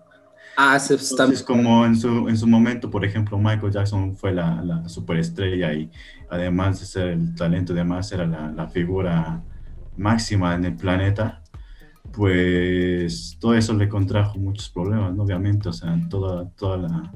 Ah, 0.57 0.77
está 0.77 0.95
Entonces, 0.95 1.43
como 1.43 1.85
en 1.85 1.97
su, 1.97 2.29
en 2.29 2.37
su 2.37 2.47
momento, 2.47 2.89
por 2.89 3.05
ejemplo, 3.05 3.37
Michael 3.37 3.73
Jackson 3.73 4.15
fue 4.15 4.33
la, 4.33 4.63
la 4.63 4.89
superestrella 4.89 5.73
y 5.73 5.91
además 6.31 6.79
de 6.79 6.87
ser 6.87 7.09
el 7.09 7.35
talento, 7.35 7.73
además 7.73 8.13
era 8.13 8.27
la, 8.27 8.53
la 8.53 8.69
figura 8.69 9.43
máxima 9.97 10.55
en 10.55 10.67
el 10.67 10.77
planeta, 10.77 11.43
pues 12.13 13.37
todo 13.41 13.55
eso 13.55 13.75
le 13.75 13.89
contrajo 13.89 14.39
muchos 14.39 14.69
problemas, 14.69 15.19
obviamente, 15.19 15.69
o 15.69 15.73
sea, 15.73 15.99
toda, 16.09 16.49
toda 16.51 16.77
la, 16.77 17.13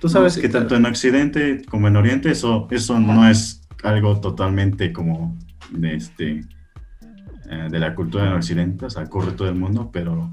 Tú 0.00 0.08
sabes 0.08 0.38
que 0.38 0.48
tanto 0.48 0.76
en 0.76 0.86
Occidente 0.86 1.62
como 1.68 1.88
en 1.88 1.96
Oriente 1.96 2.30
eso, 2.30 2.68
eso 2.70 3.00
no 3.00 3.28
es 3.28 3.62
algo 3.82 4.20
totalmente 4.20 4.92
como 4.92 5.36
de, 5.70 5.94
este, 5.96 6.44
eh, 7.50 7.68
de 7.70 7.78
la 7.78 7.94
cultura 7.94 8.26
en 8.28 8.34
Occidente, 8.34 8.86
o 8.86 8.90
sea, 8.90 9.02
ocurre 9.04 9.32
todo 9.32 9.48
el 9.48 9.54
mundo, 9.54 9.90
pero 9.92 10.30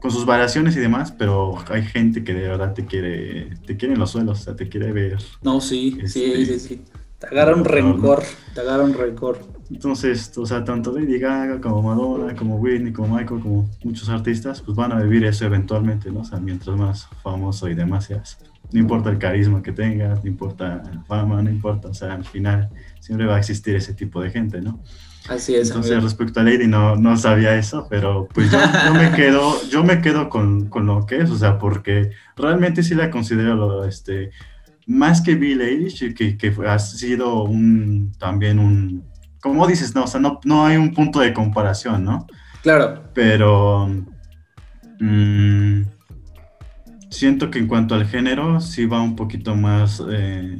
con 0.00 0.10
sus 0.10 0.24
variaciones 0.26 0.76
y 0.76 0.80
demás, 0.80 1.12
pero 1.12 1.56
hay 1.70 1.82
gente 1.82 2.22
que 2.24 2.32
de 2.34 2.48
verdad 2.48 2.72
te 2.74 2.86
quiere, 2.86 3.56
te 3.66 3.76
quiere 3.76 3.94
en 3.94 4.00
los 4.00 4.10
suelos, 4.10 4.40
o 4.40 4.44
sea, 4.44 4.56
te 4.56 4.68
quiere 4.68 4.92
ver. 4.92 5.18
No, 5.42 5.60
sí, 5.60 5.98
sí, 6.06 6.24
este, 6.24 6.46
sí, 6.46 6.60
sí. 6.60 6.84
Te 7.18 7.26
agarra 7.26 7.56
un 7.56 7.64
rencor, 7.64 8.22
te 8.54 8.60
agarra 8.60 8.84
un 8.84 8.94
rencor. 8.94 9.40
Entonces, 9.70 10.36
o 10.38 10.46
sea, 10.46 10.64
tanto 10.64 10.92
Lady 10.92 11.18
Gaga 11.18 11.60
como 11.60 11.82
Madonna, 11.82 12.34
como 12.34 12.56
Whitney, 12.56 12.92
como 12.92 13.16
Michael, 13.16 13.40
como 13.40 13.68
muchos 13.82 14.08
artistas, 14.08 14.62
pues 14.62 14.76
van 14.76 14.92
a 14.92 15.02
vivir 15.02 15.24
eso 15.24 15.44
eventualmente, 15.44 16.12
¿no? 16.12 16.20
O 16.20 16.24
sea, 16.24 16.38
mientras 16.38 16.76
más 16.76 17.08
famoso 17.22 17.68
y 17.68 17.74
demás 17.74 18.04
seas. 18.06 18.38
No 18.72 18.80
importa 18.80 19.10
el 19.10 19.18
carisma 19.18 19.62
que 19.62 19.72
tengas, 19.72 20.22
no 20.22 20.28
importa 20.28 20.82
la 20.92 21.02
fama, 21.04 21.42
no 21.42 21.50
importa, 21.50 21.88
o 21.88 21.94
sea, 21.94 22.14
al 22.14 22.24
final 22.24 22.68
siempre 23.00 23.26
va 23.26 23.36
a 23.36 23.38
existir 23.38 23.74
ese 23.74 23.94
tipo 23.94 24.20
de 24.20 24.30
gente, 24.30 24.60
¿no? 24.60 24.82
Así 25.28 25.54
es. 25.54 25.68
Entonces, 25.68 26.02
respecto 26.02 26.40
a 26.40 26.42
Lady, 26.42 26.66
no, 26.66 26.96
no 26.96 27.16
sabía 27.16 27.56
eso, 27.56 27.86
pero 27.88 28.28
pues 28.32 28.50
yo, 28.50 28.58
me 28.94 29.12
quedo, 29.16 29.68
yo 29.68 29.84
me 29.84 30.00
quedo 30.00 30.28
con, 30.28 30.68
con, 30.68 30.86
lo 30.86 31.04
que 31.06 31.18
es, 31.18 31.30
o 31.30 31.36
sea, 31.36 31.58
porque 31.58 32.10
realmente 32.36 32.82
sí 32.82 32.94
la 32.94 33.10
considero 33.10 33.84
este, 33.84 34.30
más 34.86 35.20
que 35.20 35.34
Bill 35.34 35.60
Eilish, 35.60 36.14
que, 36.14 36.36
que 36.36 36.54
ha 36.66 36.78
sido 36.78 37.44
un, 37.44 38.12
también 38.18 38.58
un, 38.58 39.04
como 39.40 39.66
dices, 39.66 39.94
no, 39.94 40.04
o 40.04 40.06
sea, 40.06 40.20
no, 40.20 40.40
no 40.44 40.66
hay 40.66 40.76
un 40.76 40.94
punto 40.94 41.20
de 41.20 41.34
comparación, 41.34 42.04
¿no? 42.04 42.26
Claro. 42.62 43.04
Pero 43.14 43.88
mmm, 44.98 45.82
siento 47.10 47.50
que 47.50 47.58
en 47.58 47.66
cuanto 47.66 47.94
al 47.94 48.06
género, 48.06 48.60
sí 48.60 48.86
va 48.86 49.00
un 49.00 49.16
poquito 49.16 49.54
más 49.56 50.02
eh, 50.10 50.58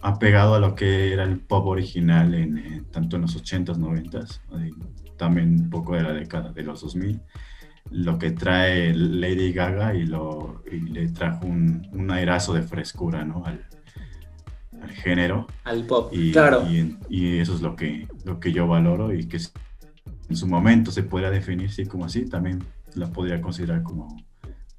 apegado 0.00 0.54
a 0.54 0.60
lo 0.60 0.74
que 0.74 1.12
era 1.12 1.24
el 1.24 1.38
pop 1.38 1.66
original, 1.66 2.34
en, 2.34 2.58
eh, 2.58 2.82
tanto 2.90 3.16
en 3.16 3.22
los 3.22 3.36
80s, 3.36 3.76
90s, 3.76 4.40
también 5.16 5.60
un 5.60 5.70
poco 5.70 5.94
de 5.94 6.02
la 6.02 6.12
década 6.12 6.52
de 6.52 6.62
los 6.62 6.80
2000. 6.82 7.20
Lo 7.90 8.18
que 8.18 8.30
trae 8.30 8.94
Lady 8.94 9.52
Gaga 9.52 9.94
y, 9.94 10.06
lo, 10.06 10.62
le 10.70 11.08
trajo 11.08 11.46
un, 11.46 11.86
un 11.92 12.10
airazo 12.10 12.54
de 12.54 12.62
frescura 12.62 13.24
¿no? 13.24 13.44
al, 13.44 13.66
al 14.80 14.90
género. 14.90 15.46
Al 15.64 15.84
pop, 15.84 16.12
y, 16.12 16.32
claro. 16.32 16.64
Y, 16.70 16.96
y, 17.08 17.38
eso 17.38 17.54
es 17.54 17.60
lo 17.60 17.76
que, 17.76 18.08
lo 18.24 18.40
que 18.40 18.52
yo 18.52 18.66
valoro 18.66 19.12
y 19.12 19.26
que 19.26 19.38
en 20.28 20.36
su 20.36 20.46
momento 20.46 20.90
se 20.90 21.02
podría 21.02 21.30
definir 21.30 21.70
sí, 21.70 21.84
como 21.86 22.06
así, 22.06 22.24
también 22.28 22.64
la 22.94 23.10
podría 23.10 23.40
considerar 23.40 23.82
como 23.82 24.16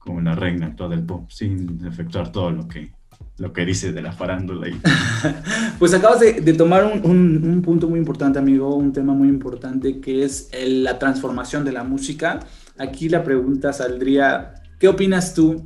como 0.04 0.22
la 0.22 0.36
reina 0.36 0.68
actual 0.68 0.90
del 0.90 1.04
pop, 1.04 1.30
sin 1.30 1.86
efectuar 1.86 2.32
todo 2.32 2.52
lo 2.52 2.68
que, 2.68 2.92
lo 3.38 3.54
que 3.54 3.66
dice 3.66 3.94
de 3.94 4.02
la 4.02 4.12
farándula. 4.12 4.68
Y... 4.68 4.80
pues 5.80 5.94
acabas 5.94 6.20
de, 6.20 6.54
tomar 6.54 6.84
un, 6.84 7.10
un, 7.10 7.50
un, 7.50 7.62
punto 7.62 7.88
muy 7.88 8.00
importante, 8.00 8.38
amigo, 8.38 8.76
un 8.76 8.92
tema 8.92 9.14
muy 9.14 9.30
importante, 9.30 10.02
que 10.02 10.24
es 10.24 10.50
la 10.68 11.00
transformación 11.00 11.64
de 11.64 11.72
la 11.72 11.84
música. 11.84 12.42
Aquí 12.78 13.08
la 13.08 13.24
pregunta 13.24 13.72
saldría, 13.72 14.56
¿qué 14.78 14.90
opinas 14.90 15.34
tú? 15.34 15.64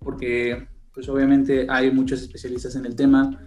Porque, 0.00 0.66
pues 0.92 1.08
obviamente 1.08 1.66
hay 1.68 1.92
muchos 1.92 2.20
especialistas 2.20 2.74
en 2.74 2.84
el 2.84 2.96
tema, 2.96 3.38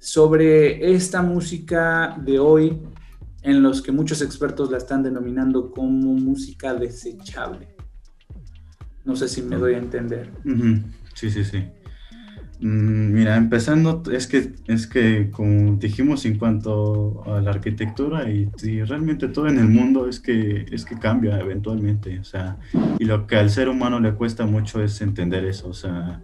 sobre 0.00 0.92
esta 0.92 1.22
música 1.22 2.16
de 2.20 2.40
hoy, 2.40 2.80
en 3.42 3.62
los 3.62 3.80
que 3.82 3.92
muchos 3.92 4.20
expertos 4.20 4.70
la 4.70 4.78
están 4.78 5.02
denominando 5.02 5.70
como 5.70 6.12
música 6.14 6.74
desechable. 6.74 7.79
No 9.04 9.16
sé 9.16 9.28
si 9.28 9.42
me 9.42 9.56
doy 9.56 9.74
a 9.74 9.78
entender. 9.78 10.30
Uh 10.44 10.48
-huh. 10.48 10.82
Sí, 11.14 11.30
sí, 11.30 11.44
sí. 11.44 11.64
Mm, 12.60 13.12
mira, 13.14 13.36
empezando, 13.36 14.02
es 14.12 14.26
que, 14.26 14.52
es 14.66 14.86
que 14.86 15.30
como 15.30 15.76
dijimos 15.76 16.26
en 16.26 16.36
cuanto 16.38 17.22
a 17.24 17.40
la 17.40 17.52
arquitectura 17.52 18.30
y, 18.30 18.50
y, 18.62 18.82
realmente 18.82 19.28
todo 19.28 19.48
en 19.48 19.58
el 19.58 19.68
mundo 19.68 20.06
es 20.06 20.20
que, 20.20 20.66
es 20.70 20.84
que 20.84 20.98
cambia 20.98 21.40
eventualmente, 21.40 22.18
o 22.18 22.24
sea, 22.24 22.58
y 22.98 23.06
lo 23.06 23.26
que 23.26 23.36
al 23.36 23.48
ser 23.48 23.70
humano 23.70 23.98
le 23.98 24.12
cuesta 24.12 24.44
mucho 24.44 24.82
es 24.82 25.00
entender 25.00 25.46
eso, 25.46 25.68
o 25.68 25.72
sea, 25.72 26.20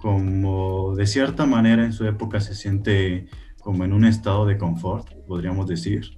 como 0.00 0.94
de 0.96 1.06
cierta 1.06 1.44
manera 1.44 1.84
en 1.84 1.92
su 1.92 2.06
época 2.06 2.40
se 2.40 2.54
siente 2.54 3.26
como 3.60 3.84
en 3.84 3.92
un 3.92 4.06
estado 4.06 4.46
de 4.46 4.56
confort, 4.56 5.10
podríamos 5.26 5.66
decir, 5.66 6.15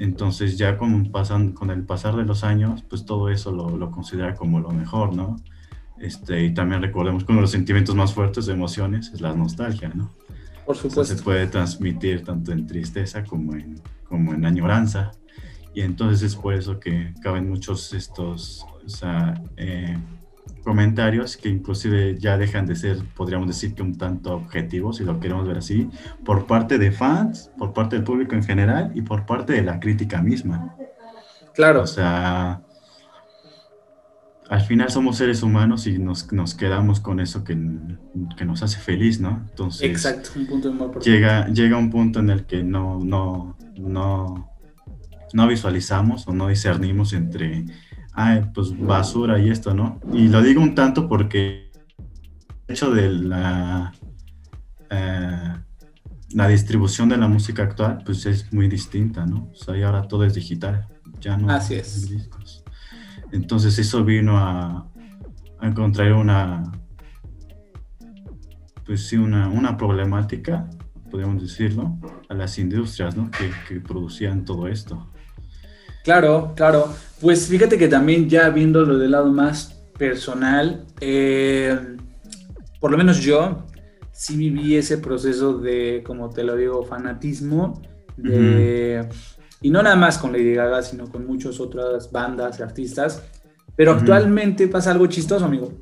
entonces 0.00 0.58
ya 0.58 0.76
con, 0.76 1.12
pasan, 1.12 1.52
con 1.52 1.70
el 1.70 1.84
pasar 1.84 2.16
de 2.16 2.24
los 2.24 2.42
años, 2.44 2.82
pues 2.88 3.04
todo 3.04 3.28
eso 3.28 3.52
lo, 3.52 3.76
lo 3.76 3.90
considera 3.90 4.34
como 4.34 4.60
lo 4.60 4.70
mejor, 4.70 5.14
¿no? 5.14 5.36
Este, 5.98 6.44
y 6.44 6.54
también 6.54 6.80
recordemos 6.80 7.24
que 7.24 7.32
uno 7.32 7.40
de 7.40 7.42
los 7.42 7.50
sentimientos 7.50 7.94
más 7.94 8.14
fuertes 8.14 8.46
de 8.46 8.54
emociones 8.54 9.10
es 9.12 9.20
la 9.20 9.34
nostalgia, 9.34 9.90
¿no? 9.94 10.10
Por 10.64 10.76
supuesto. 10.76 11.00
O 11.02 11.04
sea, 11.04 11.16
se 11.16 11.22
puede 11.22 11.46
transmitir 11.46 12.24
tanto 12.24 12.52
en 12.52 12.66
tristeza 12.66 13.24
como 13.24 13.54
en, 13.54 13.80
como 14.08 14.32
en 14.32 14.44
añoranza. 14.44 15.10
Y 15.74 15.82
entonces 15.82 16.22
es 16.22 16.34
por 16.34 16.54
eso 16.54 16.80
que 16.80 17.14
caben 17.22 17.48
muchos 17.48 17.92
estos 17.92 18.66
o 18.84 18.88
sea, 18.88 19.40
eh, 19.56 19.96
comentarios 20.62 21.36
que 21.36 21.48
inclusive 21.48 22.16
ya 22.18 22.36
dejan 22.36 22.66
de 22.66 22.76
ser, 22.76 22.98
podríamos 23.14 23.48
decir 23.48 23.74
que 23.74 23.82
un 23.82 23.96
tanto 23.96 24.34
objetivos, 24.34 24.98
si 24.98 25.04
lo 25.04 25.20
queremos 25.20 25.46
ver 25.46 25.58
así, 25.58 25.88
por 26.24 26.46
parte 26.46 26.78
de 26.78 26.92
fans, 26.92 27.50
por 27.58 27.72
parte 27.72 27.96
del 27.96 28.04
público 28.04 28.34
en 28.34 28.42
general 28.42 28.92
y 28.94 29.02
por 29.02 29.26
parte 29.26 29.52
de 29.52 29.62
la 29.62 29.80
crítica 29.80 30.22
misma. 30.22 30.76
Claro. 31.54 31.82
O 31.82 31.86
sea, 31.86 32.62
al 34.50 34.60
final 34.62 34.90
somos 34.90 35.16
seres 35.16 35.42
humanos 35.44 35.86
y 35.86 35.98
nos, 35.98 36.32
nos 36.32 36.54
quedamos 36.54 36.98
con 36.98 37.20
eso 37.20 37.44
que, 37.44 37.56
que, 38.36 38.44
nos 38.44 38.62
hace 38.62 38.78
feliz, 38.78 39.20
¿no? 39.20 39.46
Entonces, 39.48 39.88
Exacto, 39.88 40.30
un 40.34 40.46
punto 40.46 40.72
muy 40.72 40.88
llega, 41.02 41.46
llega 41.48 41.76
un 41.76 41.88
punto 41.88 42.18
en 42.18 42.30
el 42.30 42.46
que 42.46 42.64
no, 42.64 42.98
no, 42.98 43.56
no, 43.76 44.50
no 45.32 45.46
visualizamos 45.46 46.26
o 46.26 46.32
no 46.32 46.48
discernimos 46.48 47.12
entre, 47.12 47.64
ay, 48.12 48.42
pues 48.54 48.78
basura 48.78 49.38
y 49.38 49.50
esto, 49.50 49.74
¿no? 49.74 50.00
Y 50.12 50.28
lo 50.28 50.42
digo 50.42 50.60
un 50.62 50.74
tanto 50.74 51.08
porque 51.08 51.70
el 52.66 52.74
hecho 52.74 52.90
de 52.90 53.10
la, 53.10 53.92
eh, 54.90 55.54
la 56.32 56.48
distribución 56.48 57.08
de 57.08 57.16
la 57.16 57.28
música 57.28 57.62
actual, 57.62 58.02
pues 58.04 58.26
es 58.26 58.52
muy 58.52 58.68
distinta, 58.68 59.26
¿no? 59.26 59.50
O 59.52 59.54
sea, 59.54 59.76
y 59.76 59.82
ahora 59.82 60.02
todo 60.02 60.24
es 60.24 60.34
digital, 60.34 60.86
ya 61.20 61.36
no 61.36 61.50
Así 61.50 61.74
es. 61.74 62.08
discos. 62.08 62.64
Entonces 63.32 63.78
eso 63.78 64.04
vino 64.04 64.36
a, 64.38 64.88
a 65.60 65.66
encontrar 65.66 66.12
una, 66.12 66.72
pues 68.84 69.06
sí, 69.06 69.16
una, 69.16 69.48
una, 69.48 69.76
problemática, 69.76 70.68
podríamos 71.10 71.42
decirlo, 71.42 71.98
a 72.28 72.34
las 72.34 72.58
industrias 72.58 73.16
¿no? 73.16 73.30
que, 73.30 73.50
que, 73.68 73.80
producían 73.80 74.44
todo 74.44 74.66
esto. 74.66 75.10
Claro, 76.02 76.54
claro. 76.56 76.92
Pues 77.20 77.48
fíjate 77.48 77.76
que 77.78 77.88
también 77.88 78.28
ya 78.28 78.48
viéndolo 78.50 78.98
del 78.98 79.10
lado 79.10 79.30
más 79.30 79.82
personal, 79.98 80.86
eh, 81.00 81.78
por 82.80 82.90
lo 82.90 82.96
menos 82.98 83.20
yo 83.20 83.66
sí 84.12 84.36
viví 84.36 84.76
ese 84.76 84.98
proceso 84.98 85.58
de, 85.58 86.02
como 86.06 86.30
te 86.30 86.44
lo 86.44 86.56
digo, 86.56 86.84
fanatismo, 86.84 87.80
de... 88.16 89.04
Uh 89.04 89.12
-huh 89.12 89.40
y 89.62 89.70
no 89.70 89.82
nada 89.82 89.96
más 89.96 90.18
con 90.18 90.32
Lady 90.32 90.54
Gaga, 90.54 90.82
sino 90.82 91.10
con 91.10 91.26
muchas 91.26 91.60
otras 91.60 92.10
bandas 92.10 92.58
y 92.58 92.62
artistas. 92.62 93.22
Pero 93.76 93.92
uh 93.92 93.94
-huh. 93.94 94.00
actualmente 94.00 94.68
pasa 94.68 94.90
algo 94.90 95.06
chistoso, 95.06 95.44
amigo. 95.44 95.72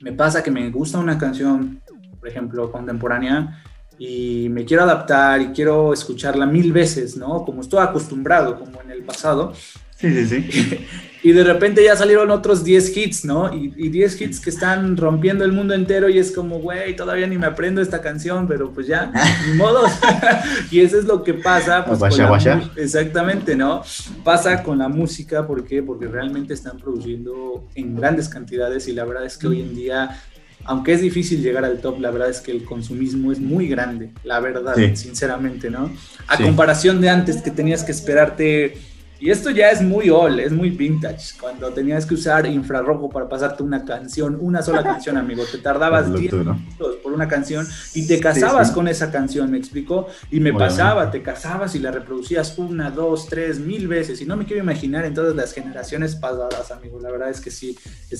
Me 0.00 0.12
pasa 0.12 0.42
que 0.42 0.50
me 0.50 0.70
gusta 0.70 0.98
una 0.98 1.18
canción, 1.18 1.82
por 2.18 2.28
ejemplo, 2.28 2.70
contemporánea, 2.72 3.62
y 3.98 4.48
me 4.50 4.64
quiero 4.64 4.82
adaptar 4.82 5.40
y 5.40 5.46
quiero 5.48 5.92
escucharla 5.92 6.46
mil 6.46 6.72
veces, 6.72 7.16
¿no? 7.16 7.44
Como 7.44 7.62
estoy 7.62 7.80
acostumbrado, 7.82 8.58
como 8.58 8.80
en 8.82 8.90
el 8.90 9.04
pasado. 9.04 9.52
Sí, 9.96 10.26
sí, 10.26 10.26
sí. 10.26 10.86
y 11.26 11.32
de 11.32 11.42
repente 11.42 11.82
ya 11.82 11.96
salieron 11.96 12.30
otros 12.30 12.62
10 12.62 12.96
hits, 12.96 13.24
¿no? 13.24 13.52
Y, 13.52 13.72
y 13.76 13.88
10 13.88 14.20
hits 14.20 14.40
que 14.40 14.50
están 14.50 14.96
rompiendo 14.96 15.44
el 15.44 15.50
mundo 15.50 15.74
entero 15.74 16.08
y 16.08 16.18
es 16.18 16.30
como, 16.30 16.60
güey, 16.60 16.94
todavía 16.94 17.26
ni 17.26 17.36
me 17.36 17.46
aprendo 17.46 17.82
esta 17.82 18.00
canción, 18.00 18.46
pero 18.46 18.70
pues 18.72 18.86
ya, 18.86 19.10
ni 19.48 19.54
modo. 19.54 19.86
y 20.70 20.80
eso 20.80 20.98
es 20.98 21.04
lo 21.04 21.24
que 21.24 21.34
pasa. 21.34 21.84
Pues, 21.84 21.98
guasha, 21.98 22.28
guasha. 22.28 22.70
Exactamente, 22.76 23.56
¿no? 23.56 23.82
Pasa 24.22 24.62
con 24.62 24.78
la 24.78 24.88
música, 24.88 25.46
¿por 25.46 25.64
qué? 25.64 25.82
Porque 25.82 26.06
realmente 26.06 26.54
están 26.54 26.78
produciendo 26.78 27.66
en 27.74 27.96
grandes 27.96 28.28
cantidades 28.28 28.86
y 28.86 28.92
la 28.92 29.04
verdad 29.04 29.24
es 29.24 29.36
que 29.36 29.48
hoy 29.48 29.62
en 29.62 29.74
día 29.74 30.20
aunque 30.68 30.92
es 30.92 31.00
difícil 31.00 31.42
llegar 31.42 31.64
al 31.64 31.80
top, 31.80 32.00
la 32.00 32.10
verdad 32.10 32.28
es 32.28 32.40
que 32.40 32.50
el 32.50 32.64
consumismo 32.64 33.30
es 33.30 33.38
muy 33.38 33.68
grande, 33.68 34.10
la 34.24 34.40
verdad, 34.40 34.74
sí. 34.74 34.96
sinceramente, 34.96 35.70
¿no? 35.70 35.92
A 36.26 36.36
sí. 36.36 36.42
comparación 36.42 37.00
de 37.00 37.08
antes 37.08 37.40
que 37.40 37.52
tenías 37.52 37.84
que 37.84 37.92
esperarte 37.92 38.76
y 39.18 39.30
esto 39.30 39.50
ya 39.50 39.70
es 39.70 39.80
muy 39.80 40.10
old, 40.10 40.40
es 40.40 40.52
muy 40.52 40.70
vintage. 40.70 41.38
Cuando 41.40 41.70
tenías 41.70 42.04
que 42.04 42.14
usar 42.14 42.46
infrarrojo 42.46 43.08
para 43.08 43.28
pasarte 43.28 43.62
una 43.62 43.84
canción, 43.84 44.36
una 44.40 44.60
sola 44.60 44.82
canción, 44.82 45.16
amigo, 45.16 45.42
te 45.50 45.58
tardabas 45.58 46.12
10 46.12 46.32
minutos 46.32 46.96
por 47.02 47.12
una 47.12 47.26
canción 47.26 47.66
y 47.94 48.06
te 48.06 48.20
casabas 48.20 48.68
sí, 48.68 48.72
sí. 48.72 48.74
con 48.74 48.88
esa 48.88 49.10
canción, 49.10 49.50
¿me 49.50 49.56
explico? 49.56 50.08
Y 50.30 50.40
me 50.40 50.50
Obviamente. 50.50 50.64
pasaba, 50.64 51.10
te 51.10 51.22
casabas 51.22 51.74
y 51.74 51.78
la 51.78 51.90
reproducías 51.90 52.58
una, 52.58 52.90
dos, 52.90 53.26
tres, 53.26 53.58
mil 53.58 53.88
veces. 53.88 54.20
Y 54.20 54.26
no 54.26 54.36
me 54.36 54.44
quiero 54.44 54.62
imaginar 54.62 55.06
en 55.06 55.14
todas 55.14 55.34
las 55.34 55.52
generaciones 55.52 56.14
pasadas, 56.14 56.70
amigo. 56.70 57.00
La 57.00 57.10
verdad 57.10 57.30
es 57.30 57.40
que 57.40 57.50
sí. 57.50 57.78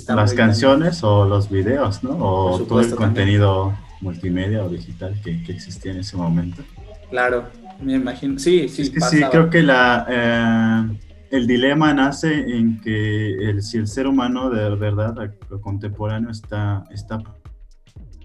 Las 0.09 0.33
canciones 0.33 1.05
o 1.05 1.27
los 1.27 1.51
videos, 1.51 2.03
¿no? 2.03 2.17
O 2.19 2.59
todo 2.61 2.81
el 2.81 2.95
contenido 2.95 3.67
también. 3.67 3.97
multimedia 4.01 4.65
o 4.65 4.69
digital 4.71 5.21
que, 5.23 5.43
que 5.43 5.53
existía 5.53 5.93
en 5.93 5.99
ese 5.99 6.17
momento. 6.17 6.63
Claro, 7.11 7.45
me 7.81 7.95
imagino. 7.95 8.39
Sí, 8.39 8.69
sí. 8.69 8.83
Es 8.83 8.91
que 8.91 9.01
sí, 9.01 9.21
creo 9.31 9.51
que 9.51 9.63
la, 9.63 10.07
eh, 10.09 10.99
el 11.31 11.47
dilema 11.47 11.93
nace 11.93 12.57
en 12.57 12.81
que 12.81 13.51
el, 13.51 13.63
si 13.63 13.79
el 13.79 13.87
ser 13.87 14.07
humano 14.07 14.51
de 14.51 14.75
verdad, 14.77 15.15
lo 15.51 15.61
contemporáneo, 15.61 16.31
está, 16.31 16.85
está 16.91 17.19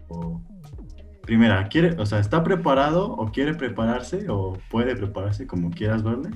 o, 0.07 0.41
primera, 1.21 1.67
quiere, 1.67 1.95
o 1.99 2.05
sea, 2.05 2.19
está 2.19 2.43
preparado 2.43 3.11
o 3.11 3.31
quiere 3.31 3.53
prepararse 3.53 4.25
o 4.29 4.57
puede 4.69 4.95
prepararse, 4.95 5.47
como 5.47 5.71
quieras 5.71 6.03
verle, 6.03 6.31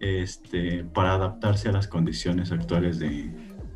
este, 0.00 0.84
para 0.84 1.14
adaptarse 1.14 1.68
a 1.68 1.72
las 1.72 1.86
condiciones 1.86 2.52
actuales 2.52 2.98
de, 2.98 3.30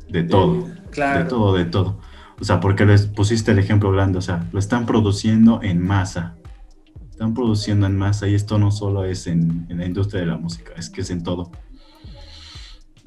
de 0.09 0.23
todo. 0.23 0.67
claro. 0.91 1.23
De 1.23 1.29
todo, 1.29 1.55
de 1.55 1.65
todo. 1.65 1.99
O 2.39 2.43
sea, 2.43 2.59
porque 2.59 2.85
les 2.85 3.05
pusiste 3.05 3.51
el 3.51 3.59
ejemplo 3.59 3.91
grande, 3.91 4.17
o 4.17 4.21
sea, 4.21 4.45
lo 4.51 4.59
están 4.59 4.85
produciendo 4.85 5.61
en 5.63 5.81
masa 5.81 6.35
están 7.15 7.33
produciendo 7.33 7.87
en 7.87 7.97
masa 7.97 8.27
y 8.27 8.33
esto 8.33 8.59
no 8.59 8.71
solo 8.71 9.05
es 9.05 9.25
en, 9.25 9.67
la 9.69 9.85
industria 9.85 10.19
de 10.19 10.27
la 10.27 10.37
música, 10.37 10.73
es 10.75 10.89
que 10.89 10.99
es 10.99 11.09
en 11.11 11.23
todo. 11.23 11.49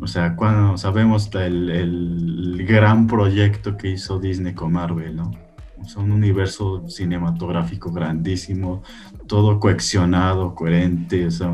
O 0.00 0.06
sea, 0.06 0.34
cuando 0.34 0.78
sabemos 0.78 1.28
el, 1.34 1.68
el 1.68 2.66
gran 2.66 3.06
proyecto 3.06 3.76
que 3.76 3.90
hizo 3.90 4.18
Disney 4.18 4.54
con 4.54 4.72
Marvel, 4.72 5.14
¿no? 5.14 5.32
O 5.78 5.84
sea, 5.84 6.02
un 6.02 6.12
universo 6.12 6.88
cinematográfico 6.88 7.92
grandísimo, 7.92 8.82
todo 9.26 9.60
coaccionado, 9.60 10.54
coherente, 10.54 11.26
o 11.26 11.30
sea, 11.30 11.52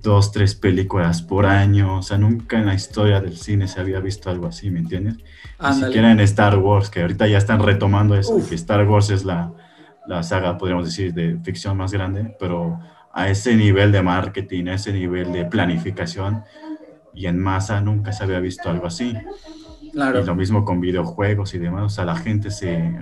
dos, 0.00 0.30
tres 0.30 0.54
películas 0.54 1.22
por 1.22 1.44
año, 1.44 1.98
o 1.98 2.02
sea, 2.02 2.18
nunca 2.18 2.56
en 2.56 2.66
la 2.66 2.74
historia 2.74 3.20
del 3.20 3.36
cine 3.36 3.66
se 3.66 3.80
había 3.80 3.98
visto 3.98 4.30
algo 4.30 4.46
así, 4.46 4.70
¿me 4.70 4.78
entiendes? 4.78 5.16
Ni 5.60 5.74
siquiera 5.74 6.12
en 6.12 6.20
Star 6.20 6.56
Wars, 6.56 6.88
que 6.88 7.02
ahorita 7.02 7.26
ya 7.26 7.38
están 7.38 7.60
retomando 7.60 8.14
eso, 8.14 8.36
que 8.48 8.54
Star 8.54 8.86
Wars 8.88 9.10
es 9.10 9.24
la, 9.24 9.52
la 10.06 10.22
saga, 10.22 10.56
podríamos 10.58 10.84
decir, 10.86 11.12
de 11.14 11.38
ficción 11.42 11.76
más 11.76 11.92
grande, 11.92 12.34
pero 12.38 12.78
a 13.12 13.28
ese 13.28 13.56
nivel 13.56 13.92
de 13.92 14.02
marketing, 14.02 14.66
a 14.66 14.74
ese 14.74 14.92
nivel 14.92 15.32
de 15.32 15.44
planificación 15.44 16.42
y 17.14 17.26
en 17.26 17.38
masa 17.38 17.80
nunca 17.80 18.12
se 18.12 18.24
había 18.24 18.40
visto 18.40 18.68
algo 18.68 18.86
así. 18.86 19.14
Claro. 19.92 20.20
Y 20.20 20.24
lo 20.24 20.34
mismo 20.34 20.64
con 20.64 20.80
videojuegos 20.80 21.54
y 21.54 21.58
demás, 21.58 21.84
o 21.84 21.88
sea, 21.88 22.04
la 22.04 22.16
gente 22.16 22.50
se... 22.50 22.98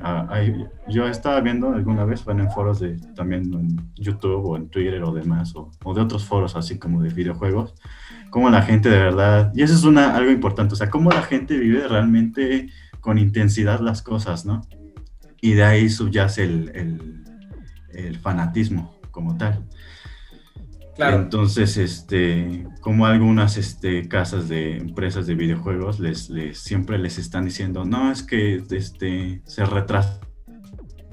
yo 0.88 1.08
estaba 1.08 1.40
viendo 1.40 1.72
alguna 1.72 2.04
vez, 2.04 2.22
bueno, 2.22 2.42
en 2.42 2.50
foros 2.50 2.80
de 2.80 2.98
también 3.14 3.44
en 3.54 3.92
YouTube 3.94 4.44
o 4.44 4.56
en 4.56 4.68
Twitter 4.68 5.02
o 5.02 5.12
demás, 5.12 5.56
o, 5.56 5.70
o, 5.84 5.94
de 5.94 6.02
otros 6.02 6.26
foros 6.26 6.54
así 6.54 6.78
como 6.78 7.00
de 7.00 7.08
videojuegos, 7.08 7.74
cómo 8.28 8.50
la 8.50 8.60
gente 8.60 8.90
de 8.90 8.98
verdad, 8.98 9.52
y 9.54 9.62
eso 9.62 9.74
es 9.74 9.84
una, 9.84 10.14
algo 10.14 10.30
importante, 10.30 10.74
o 10.74 10.76
sea, 10.76 10.90
cómo 10.90 11.10
la 11.10 11.22
gente 11.22 11.58
vive 11.58 11.88
realmente 11.88 12.68
con 13.00 13.16
intensidad 13.16 13.80
las 13.80 14.02
cosas, 14.02 14.44
¿no? 14.44 14.60
Y 15.42 15.52
de 15.54 15.64
ahí 15.64 15.90
subyace 15.90 16.44
el, 16.44 17.22
el, 17.92 18.18
fanatismo 18.18 18.98
como 19.10 19.36
tal. 19.36 19.66
Claro. 20.94 21.18
Entonces, 21.18 21.76
este, 21.76 22.64
como 22.80 23.06
algunas 23.06 23.56
este, 23.56 24.08
casas 24.08 24.48
de 24.48 24.76
empresas 24.76 25.26
de 25.26 25.34
videojuegos 25.34 25.98
les, 25.98 26.30
les, 26.30 26.58
siempre 26.58 26.96
les 26.98 27.18
están 27.18 27.44
diciendo, 27.44 27.84
no, 27.84 28.12
es 28.12 28.22
que 28.22 28.62
este, 28.70 29.42
se 29.44 29.64
retrasa 29.66 30.20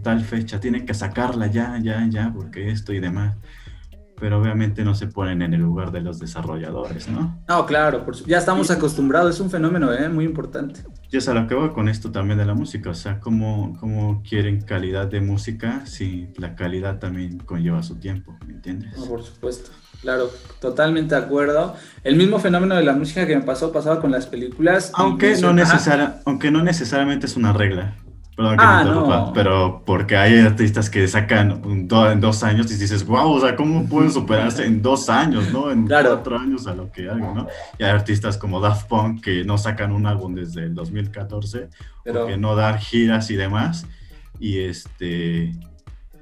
tal 0.04 0.22
fecha, 0.24 0.60
tienen 0.60 0.86
que 0.86 0.94
sacarla 0.94 1.48
ya, 1.48 1.78
ya, 1.82 2.08
ya, 2.10 2.32
porque 2.32 2.72
esto 2.72 2.94
y 2.94 3.00
demás 3.00 3.36
pero 4.20 4.40
obviamente 4.40 4.84
no 4.84 4.96
se 4.96 5.08
ponen 5.08 5.42
en 5.42 5.54
el 5.54 5.62
lugar 5.62 5.92
de 5.92 6.02
los 6.02 6.20
desarrolladores, 6.20 7.08
¿no? 7.08 7.42
No, 7.48 7.66
claro, 7.66 8.04
por 8.06 8.16
ya 8.26 8.38
estamos 8.38 8.70
acostumbrados, 8.72 9.36
es 9.36 9.42
un 9.42 9.50
fenómeno 9.50 9.94
¿eh? 9.94 10.10
muy 10.10 10.26
importante. 10.26 10.82
Yo 11.10 11.22
sé 11.22 11.34
lo 11.34 11.48
que 11.48 11.56
voy 11.56 11.70
con 11.70 11.90
esto 11.90 12.12
también 12.12 12.38
de 12.38 12.46
la 12.46 12.54
música, 12.54 12.90
o 12.90 12.94
sea, 12.94 13.20
cómo, 13.20 13.78
cómo 13.80 14.22
quieren 14.28 14.62
calidad 14.62 15.08
de 15.08 15.22
música 15.22 15.86
si 15.86 16.30
la 16.38 16.56
calidad 16.56 17.00
también 17.00 17.40
conlleva 17.40 17.82
su 17.84 17.96
tiempo, 17.96 18.38
¿me 18.46 18.54
entiendes? 18.54 18.98
No, 18.98 19.06
por 19.06 19.24
supuesto, 19.24 19.72
claro, 20.02 20.30
totalmente 20.60 21.16
de 21.16 21.22
acuerdo. 21.22 21.76
El 22.04 22.16
mismo 22.16 22.40
fenómeno 22.40 22.76
de 22.76 22.84
la 22.84 22.94
música 22.94 23.26
que 23.26 23.36
me 23.36 23.44
pasó 23.44 23.72
pasaba 23.72 24.02
con 24.02 24.12
las 24.12 24.28
películas. 24.28 24.92
Aunque, 24.96 25.36
no, 25.42 25.54
necesara, 25.54 26.22
aunque 26.26 26.52
no 26.52 26.64
necesariamente 26.64 27.26
es 27.26 27.36
una 27.36 27.54
regla. 27.54 27.96
Perdón 28.40 28.56
que 28.56 28.64
ah, 28.66 28.84
no. 28.86 29.34
pero 29.34 29.84
porque 29.86 30.16
hay 30.16 30.40
artistas 30.40 30.90
que 30.90 31.06
sacan 31.10 31.62
un 31.66 31.90
en 32.10 32.22
dos 32.22 32.42
años 32.42 32.72
y 32.72 32.78
dices, 32.78 33.06
wow, 33.06 33.34
o 33.34 33.42
sea, 33.42 33.54
¿cómo 33.54 33.86
pueden 33.86 34.14
superarse 34.14 34.66
en 34.66 34.82
dos 34.82 35.10
años, 35.10 35.52
no? 35.52 35.70
En 35.70 35.86
cuatro 35.86 36.40
años 36.40 36.66
a 36.66 36.74
lo 36.74 36.90
que 36.90 37.10
hagan, 37.10 37.36
¿no? 37.36 37.48
Y 37.78 37.84
hay 37.84 37.90
artistas 37.90 38.38
como 38.38 38.62
Daft 38.62 38.88
Punk 38.88 39.22
que 39.22 39.44
no 39.44 39.58
sacan 39.58 39.92
un 39.92 40.06
álbum 40.06 40.36
desde 40.36 40.64
el 40.64 40.74
2014, 40.74 41.68
pero... 42.06 42.28
que 42.28 42.38
no 42.38 42.56
dan 42.56 42.80
giras 42.80 43.30
y 43.30 43.36
demás, 43.36 43.86
y 44.40 44.60
este, 44.60 45.52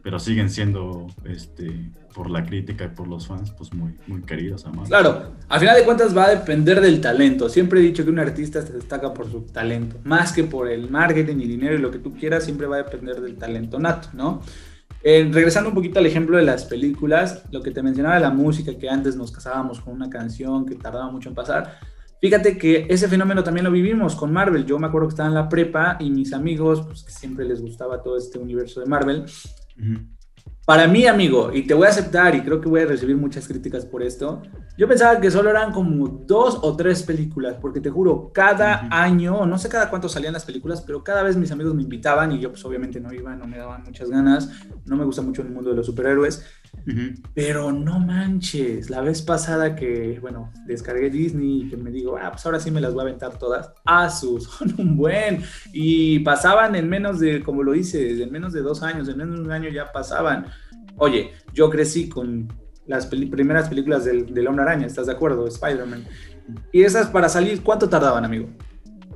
pero 0.08 0.20
siguen 0.20 0.50
siendo, 0.50 1.06
este, 1.26 1.92
por 2.16 2.30
la 2.30 2.42
crítica 2.46 2.86
y 2.86 2.88
por 2.88 3.10
los 3.10 3.28
fans, 3.28 3.52
pues 3.52 3.74
muy, 3.74 3.94
muy 4.08 4.22
queridos, 4.22 4.66
amados. 4.66 4.88
Claro, 4.88 5.34
al 5.50 5.60
final 5.60 5.76
de 5.76 5.84
cuentas 5.84 6.16
va 6.16 6.28
a 6.28 6.30
depender 6.30 6.80
del 6.80 7.02
talento. 7.02 7.50
Siempre 7.50 7.82
he 7.82 7.84
dicho 7.84 8.06
que 8.06 8.10
un 8.10 8.20
artista 8.20 8.62
se 8.62 8.72
destaca 8.72 9.14
por 9.14 9.30
su 9.30 9.42
talento, 9.42 9.98
más 10.06 10.32
que 10.32 10.46
por 10.46 10.70
el 10.70 10.90
marketing 10.90 11.36
y 11.42 11.48
dinero 11.48 11.76
y 11.76 11.80
lo 11.80 11.92
que 11.92 12.00
tú 12.00 12.14
quieras, 12.14 12.46
siempre 12.46 12.68
va 12.68 12.78
a 12.78 12.84
depender 12.84 13.20
del 13.20 13.36
talento 13.36 13.80
nato, 13.80 14.08
¿no? 14.14 14.42
Eh, 15.04 15.30
regresando 15.30 15.72
un 15.72 15.76
poquito 15.76 16.00
al 16.00 16.06
ejemplo 16.06 16.38
de 16.38 16.44
las 16.44 16.64
películas, 16.64 17.44
lo 17.52 17.62
que 17.62 17.72
te 17.72 17.84
mencionaba 17.84 18.16
de 18.16 18.22
la 18.22 18.30
música, 18.30 18.78
que 18.78 18.90
antes 18.90 19.18
nos 19.18 19.34
casábamos 19.34 19.82
con 19.82 19.94
una 19.94 20.10
canción 20.10 20.66
que 20.66 20.76
tardaba 20.76 21.12
mucho 21.12 21.28
en 21.28 21.36
pasar. 21.36 21.80
Fíjate 22.22 22.58
que 22.58 22.88
ese 22.90 23.10
fenómeno 23.10 23.44
también 23.44 23.66
lo 23.66 23.72
vivimos 23.72 24.16
con 24.16 24.32
Marvel. 24.32 24.66
Yo 24.66 24.80
me 24.80 24.88
acuerdo 24.88 25.10
que 25.10 25.12
estaba 25.12 25.28
en 25.28 25.36
la 25.36 25.50
prepa 25.50 25.98
y 26.00 26.10
mis 26.10 26.32
amigos, 26.32 26.82
pues 26.88 27.04
que 27.04 27.12
siempre 27.12 27.46
les 27.46 27.62
gustaba 27.62 28.02
todo 28.02 28.18
este 28.18 28.40
universo 28.40 28.80
de 28.80 28.88
Marvel, 28.88 29.26
para 30.68 30.86
mí, 30.86 31.08
amigo, 31.08 31.52
y 31.54 31.66
te 31.66 31.74
voy 31.74 31.88
a 31.88 31.92
aceptar 31.92 32.36
y 32.36 32.42
creo 32.42 32.60
que 32.60 32.68
voy 32.68 32.82
a 32.82 32.86
recibir 32.86 33.16
muchas 33.16 33.48
críticas 33.48 33.86
por 33.86 34.04
esto, 34.04 34.42
yo 34.78 34.86
pensaba 34.86 35.20
que 35.22 35.32
solo 35.32 35.50
eran 35.50 35.72
como 35.72 36.08
dos 36.08 36.60
o 36.62 36.76
tres 36.76 37.04
películas, 37.04 37.56
porque 37.62 37.80
te 37.80 37.90
juro, 37.90 38.32
cada 38.34 38.88
año, 38.92 39.46
no 39.46 39.58
sé 39.58 39.70
cada 39.70 39.90
cuánto 39.90 40.10
salían 40.10 40.34
las 40.34 40.44
películas, 40.44 40.82
pero 40.82 41.06
cada 41.06 41.24
vez 41.24 41.38
mis 41.38 41.52
amigos 41.52 41.74
me 41.74 41.84
invitaban 41.84 42.34
y 42.34 42.40
yo 42.40 42.52
pues 42.52 42.66
obviamente 42.66 43.00
no 43.00 43.14
iba, 43.14 43.34
no 43.36 43.48
me 43.48 43.58
daban 43.58 43.84
muchas 43.84 44.10
ganas, 44.10 44.52
no 44.86 44.98
me 44.98 45.06
gusta 45.06 45.22
mucho 45.22 45.42
el 45.42 45.50
mundo 45.50 45.70
de 45.70 45.78
los 45.78 45.86
superhéroes, 45.86 46.46
pero 47.34 47.72
no 47.72 48.00
manches, 48.00 48.90
la 48.90 49.02
vez 49.02 49.22
pasada 49.22 49.76
que, 49.76 50.20
bueno, 50.22 50.52
descargué 50.66 51.10
Disney 51.10 51.64
y 51.64 51.70
que 51.70 51.78
me 51.78 51.92
digo, 51.92 52.18
ah, 52.22 52.32
pues 52.32 52.46
ahora 52.46 52.60
sí 52.60 52.72
me 52.72 52.80
las 52.80 52.94
voy 52.94 53.02
a 53.02 53.08
aventar 53.08 53.38
todas, 53.38 53.74
ah, 53.86 54.10
sus, 54.10 54.44
son 54.58 54.74
un 54.78 54.96
buen, 54.96 55.44
y 55.74 56.20
pasaban 56.20 56.76
en 56.76 56.88
menos 56.88 57.20
de, 57.20 57.44
como 57.44 57.64
lo 57.64 57.74
dices, 57.74 58.20
en 58.20 58.32
menos 58.32 58.54
de 58.54 58.62
dos 58.62 58.84
años, 58.84 59.10
en 59.10 59.18
menos 59.18 59.36
de 59.36 59.42
un 59.42 59.52
año 59.52 59.70
ya 59.70 59.92
pasaban. 59.92 60.48
Oye, 60.98 61.32
yo 61.54 61.70
crecí 61.70 62.08
con 62.08 62.48
las 62.86 63.06
primeras 63.06 63.68
películas 63.68 64.06
del, 64.06 64.34
del, 64.34 64.48
Hombre 64.48 64.64
Araña, 64.64 64.88
¿estás 64.88 65.08
de 65.08 65.14
acuerdo? 65.14 65.46
Spider-Man. 65.48 66.06
Y 66.72 66.84
esas 66.84 67.08
para 67.08 67.28
salir, 67.28 67.62
¿cuánto 67.62 67.90
tardaban, 67.90 68.24
amigo? 68.24 68.48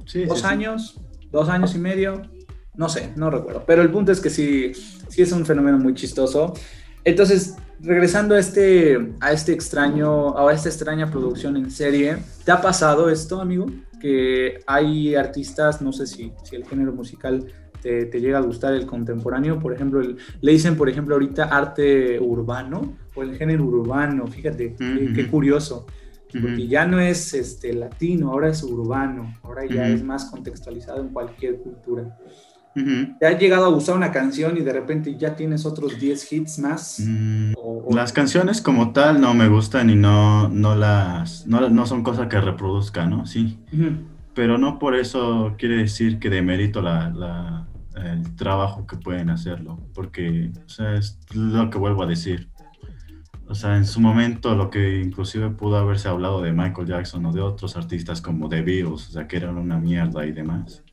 Sí, 0.06 0.26
¿Dos 0.26 0.44
años? 0.44 1.00
¿Dos 1.32 1.48
años 1.48 1.74
y 1.74 1.80
medio? 1.80 2.22
No 2.76 2.90
sé, 2.90 3.14
no 3.16 3.30
recuerdo. 3.30 3.64
Pero 3.66 3.82
el 3.82 3.90
punto 3.90 4.12
es 4.12 4.20
que 4.20 4.30
sí, 4.30 4.74
sí 5.08 5.22
es 5.22 5.32
un 5.32 5.46
fenómeno 5.46 5.78
muy 5.78 5.94
chistoso. 5.94 6.54
Entonces, 7.04 7.56
regresando 7.80 8.36
a 8.36 8.40
este, 8.40 9.14
a 9.20 9.32
este 9.32 9.54
extraño, 9.54 10.38
a 10.38 10.54
esta 10.54 10.70
extraña 10.70 11.10
producción 11.10 11.58
en 11.58 11.72
serie, 11.72 12.18
¿te 12.46 12.52
ha 12.52 12.62
pasado 12.62 13.10
esto, 13.10 13.42
amigo? 13.42 13.66
Que 14.00 14.60
hay 14.68 15.16
artistas, 15.16 15.82
no 15.82 15.92
sé 15.92 16.08
si, 16.08 16.32
si 16.44 16.56
el 16.56 16.66
género 16.66 16.94
musical 16.94 17.48
te, 17.82 18.20
llega 18.20 18.38
a 18.38 18.42
gustar 18.42 18.74
el 18.74 18.86
contemporáneo, 18.86 19.60
por 19.60 19.74
ejemplo, 19.74 20.02
le 20.02 20.52
dicen, 20.52 20.78
por 20.78 20.90
ejemplo, 20.90 21.16
ahorita 21.16 21.46
arte 21.46 22.20
urbano 22.20 22.98
o 23.16 23.24
el 23.24 23.36
género 23.36 23.66
urbano, 23.66 24.28
fíjate, 24.28 24.76
qué, 24.78 25.28
curioso, 25.28 25.88
porque 26.32 26.68
ya 26.68 26.86
no 26.86 27.00
es 27.00 27.34
este, 27.34 27.74
latino, 27.74 28.32
ahora 28.32 28.50
es 28.50 28.64
urbano, 28.64 29.34
ahora 29.42 29.66
ya 29.66 29.88
es 29.90 30.04
más 30.04 30.26
contextualizado 30.26 31.02
en 31.02 31.10
cualquier 31.10 31.58
cultura. 31.58 32.18
¿Te 32.74 33.28
ha 33.28 33.38
llegado 33.38 33.66
a 33.66 33.70
gustar 33.70 33.98
una 33.98 34.12
canción 34.12 34.58
y 34.58 34.62
de 34.62 34.72
repente 34.72 35.18
ya 35.18 35.36
tienes 35.36 35.66
otros 35.66 36.00
10 36.00 36.32
hits 36.32 36.60
más? 36.60 37.04
Mm, 37.06 37.54
las 37.94 38.14
canciones 38.14 38.62
como 38.62 38.94
tal 38.94 39.20
no 39.20 39.34
me 39.34 39.50
gustan 39.50 39.90
y 39.90 39.96
no, 39.96 40.48
no 40.48 40.76
las 40.76 41.46
no, 41.48 41.70
no 41.70 41.86
son 41.86 42.04
cosas 42.04 42.28
que 42.28 42.40
reproduzca, 42.40 43.06
¿no? 43.06 43.26
Sí. 43.26 43.60
Pero 44.34 44.58
no 44.58 44.80
por 44.80 44.96
eso 44.96 45.56
quiere 45.58 45.78
decir 45.78 46.20
que 46.20 46.30
demerito 46.30 46.82
la, 46.82 47.10
la, 47.10 47.68
el 48.02 48.36
trabajo 48.36 48.88
que 48.88 48.96
pueden 48.96 49.30
hacerlo, 49.30 49.78
porque 49.94 50.52
o 50.66 50.70
sea, 50.70 50.96
es 50.96 51.20
lo 51.34 51.70
que 51.70 51.78
vuelvo 51.78 52.04
a 52.04 52.08
decir. 52.08 52.50
O 53.48 53.54
sea, 53.54 53.76
en 53.76 53.86
su 53.86 54.00
momento 54.00 54.56
lo 54.56 54.70
que 54.70 55.02
inclusive 55.02 55.50
pudo 55.50 55.76
haberse 55.76 56.08
hablado 56.08 56.42
de 56.42 56.54
Michael 56.54 56.88
Jackson 56.88 57.26
o 57.26 57.34
de 57.34 57.42
otros 57.42 57.76
artistas 57.76 58.22
como 58.22 58.48
The 58.48 58.62
Beatles, 58.62 59.10
o 59.10 59.12
sea, 59.12 59.28
que 59.28 59.36
eran 59.36 59.58
una 59.58 59.78
mierda 59.78 60.26
y 60.26 60.32
demás 60.32 60.86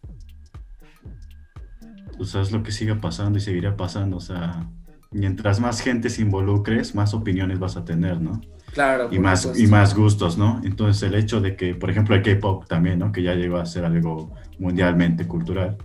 sea, 2.24 2.42
es 2.42 2.52
lo 2.52 2.62
que 2.62 2.72
sigue 2.72 2.94
pasando 2.94 3.38
y 3.38 3.40
seguirá 3.40 3.76
pasando. 3.76 4.16
O 4.16 4.20
sea, 4.20 4.68
mientras 5.10 5.60
más 5.60 5.80
gente 5.80 6.10
se 6.10 6.22
involucres, 6.22 6.94
más 6.94 7.14
opiniones 7.14 7.58
vas 7.58 7.76
a 7.76 7.84
tener, 7.84 8.20
¿no? 8.20 8.40
Claro. 8.72 9.08
Y 9.10 9.18
más, 9.18 9.58
y 9.58 9.66
más 9.66 9.94
gustos, 9.94 10.36
¿no? 10.36 10.60
Entonces 10.62 11.02
el 11.02 11.14
hecho 11.14 11.40
de 11.40 11.56
que, 11.56 11.74
por 11.74 11.90
ejemplo, 11.90 12.14
el 12.14 12.22
K-Pop 12.22 12.66
también, 12.66 12.98
¿no? 12.98 13.12
Que 13.12 13.22
ya 13.22 13.34
llegó 13.34 13.56
a 13.56 13.66
ser 13.66 13.84
algo 13.84 14.34
mundialmente 14.58 15.26
cultural. 15.26 15.76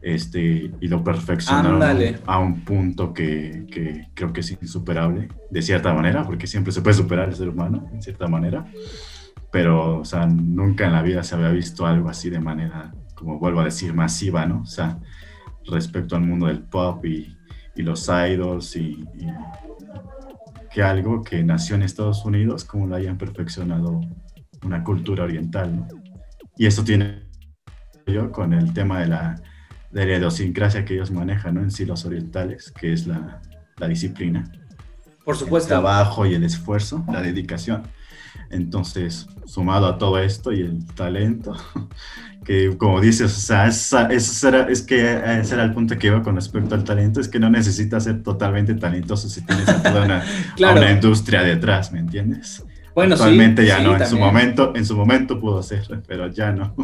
Este, 0.00 0.70
y 0.80 0.88
lo 0.88 1.02
perfeccionaron 1.02 1.82
a 2.24 2.38
un 2.38 2.64
punto 2.64 3.12
que, 3.12 3.66
que, 3.70 4.08
creo 4.14 4.32
que 4.32 4.40
es 4.40 4.50
insuperable, 4.52 5.28
de 5.50 5.60
cierta 5.60 5.92
manera, 5.92 6.24
porque 6.24 6.46
siempre 6.46 6.72
se 6.72 6.82
puede 6.82 6.94
superar 6.94 7.28
el 7.28 7.34
ser 7.34 7.48
humano, 7.48 7.90
en 7.92 8.00
cierta 8.00 8.28
manera. 8.28 8.64
Pero, 9.50 10.00
o 10.00 10.04
sea, 10.04 10.26
nunca 10.26 10.86
en 10.86 10.92
la 10.92 11.02
vida 11.02 11.24
se 11.24 11.34
había 11.34 11.50
visto 11.50 11.84
algo 11.84 12.08
así 12.08 12.30
de 12.30 12.38
manera, 12.38 12.92
como 13.14 13.38
vuelvo 13.38 13.60
a 13.60 13.64
decir, 13.64 13.92
masiva, 13.92 14.46
¿no? 14.46 14.60
O 14.60 14.66
sea, 14.66 14.98
respecto 15.70 16.16
al 16.16 16.22
mundo 16.22 16.46
del 16.46 16.60
pop 16.60 17.04
y, 17.04 17.34
los 17.76 18.08
idols 18.08 18.74
y, 18.74 19.06
que 20.72 20.82
algo 20.82 21.22
que 21.22 21.44
nació 21.44 21.76
en 21.76 21.82
Estados 21.82 22.24
Unidos, 22.24 22.64
como 22.64 22.86
lo 22.88 22.96
hayan 22.96 23.16
perfeccionado 23.16 24.00
una 24.64 24.82
cultura 24.82 25.24
oriental. 25.24 25.86
Y 26.56 26.66
eso 26.66 26.82
tiene 26.82 27.22
yo 28.06 28.32
con 28.32 28.52
el 28.52 28.72
tema 28.72 29.00
de 29.00 29.06
la, 29.06 29.40
de 29.92 30.06
la 30.06 30.16
idiosincrasia 30.16 30.84
que 30.84 30.94
ellos 30.94 31.10
manejan 31.10 31.54
¿no? 31.54 31.60
en 31.60 31.70
sí 31.70 31.84
los 31.84 32.04
orientales, 32.04 32.72
que 32.72 32.92
es 32.92 33.06
la, 33.06 33.40
la 33.76 33.88
disciplina 33.88 34.50
Por 35.24 35.36
supuesto. 35.36 35.68
el 35.68 35.80
trabajo 35.80 36.26
y 36.26 36.34
el 36.34 36.44
esfuerzo, 36.44 37.04
la 37.10 37.22
dedicación. 37.22 37.82
Entonces, 38.50 39.26
sumado 39.44 39.86
a 39.86 39.98
todo 39.98 40.18
esto 40.18 40.52
y 40.52 40.60
el 40.60 40.86
talento, 40.94 41.56
que 42.44 42.76
como 42.76 43.00
dices, 43.00 43.36
o 43.36 43.40
sea, 43.40 43.66
es 43.66 44.82
que 44.82 45.40
ese 45.40 45.54
era 45.54 45.64
el 45.64 45.72
punto 45.72 45.98
que 45.98 46.06
iba 46.06 46.22
con 46.22 46.36
respecto 46.36 46.74
al 46.74 46.84
talento, 46.84 47.20
es 47.20 47.28
que 47.28 47.38
no 47.38 47.50
necesitas 47.50 48.04
ser 48.04 48.22
totalmente 48.22 48.74
talentoso 48.74 49.28
si 49.28 49.44
tienes 49.44 49.68
a 49.68 49.82
toda 49.82 50.04
una, 50.04 50.24
una 50.58 50.90
industria 50.90 51.42
detrás, 51.42 51.92
¿me 51.92 51.98
entiendes? 51.98 52.64
Bueno, 52.94 53.14
actualmente 53.14 53.64
ya 53.64 53.80
no, 53.80 53.96
en 53.96 54.06
su 54.06 54.18
momento, 54.18 54.72
en 54.74 54.84
su 54.84 54.96
momento 54.96 55.38
pudo 55.38 55.62
ser, 55.62 56.02
pero 56.06 56.26
ya 56.28 56.50
no. 56.50 56.74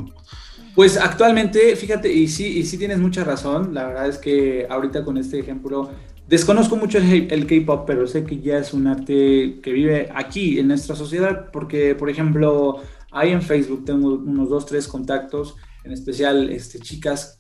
Pues 0.75 0.97
actualmente, 0.97 1.77
fíjate, 1.77 2.12
y 2.12 2.29
sí, 2.29 2.59
y 2.59 2.65
sí 2.65 2.79
tienes 2.79 2.99
mucha 2.99 3.25
razón, 3.25 3.75
la 3.75 3.85
verdad 3.85 4.09
es 4.09 4.19
que 4.19 4.67
ahorita 4.69 5.05
con 5.05 5.17
este 5.17 5.39
ejemplo, 5.39 5.91
desconozco 6.29 6.77
mucho 6.77 6.99
el, 6.99 7.47
K-Pop, 7.47 7.85
pero 7.87 8.07
sé 8.07 8.25
que 8.25 8.41
ya 8.41 8.59
es 8.59 8.72
un 8.72 8.87
arte 8.87 9.61
que 9.62 9.72
vive 9.72 10.11
aquí, 10.14 10.59
en 10.59 10.68
nuestra 10.68 10.97
sociedad, 10.97 11.51
porque, 11.53 11.95
por 11.95 12.11
ejemplo, 12.11 12.81
ahí 13.11 13.31
en 13.33 13.43
Facebook 13.43 13.85
tengo 13.85 14.14
unos 14.14 14.49
dos, 14.49 14.66
tres 14.66 14.89
contactos, 14.89 15.57
en 15.85 15.93
especial 15.93 16.51
este, 16.51 16.79
chicas 16.79 17.39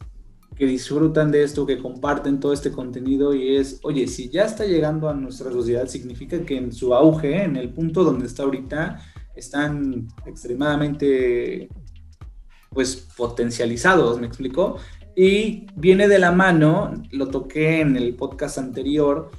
que 0.56 0.66
disfrutan 0.66 1.32
de 1.32 1.42
esto, 1.42 1.66
que 1.66 1.78
comparten 1.78 2.38
todo 2.38 2.52
este 2.52 2.70
contenido 2.70 3.34
y 3.34 3.56
es, 3.56 3.80
oye, 3.82 4.06
si 4.06 4.28
ya 4.28 4.44
está 4.44 4.64
llegando 4.64 5.08
a 5.08 5.14
nuestra 5.14 5.50
sociedad, 5.50 5.88
significa 5.88 6.44
que 6.44 6.56
en 6.56 6.72
su 6.72 6.94
auge, 6.94 7.42
en 7.42 7.56
el 7.56 7.72
punto 7.72 8.04
donde 8.04 8.26
está 8.26 8.44
ahorita, 8.44 9.00
están 9.34 10.06
extremadamente 10.26 11.68
pues 12.70 13.08
potencializados, 13.16 14.20
¿me 14.20 14.26
explico? 14.26 14.76
Y 15.16 15.66
viene 15.76 16.08
de 16.08 16.18
la 16.18 16.32
mano, 16.32 16.92
lo 17.10 17.28
toqué 17.28 17.80
en 17.80 17.96
el 17.96 18.14
podcast 18.14 18.58
anterior, 18.58 19.30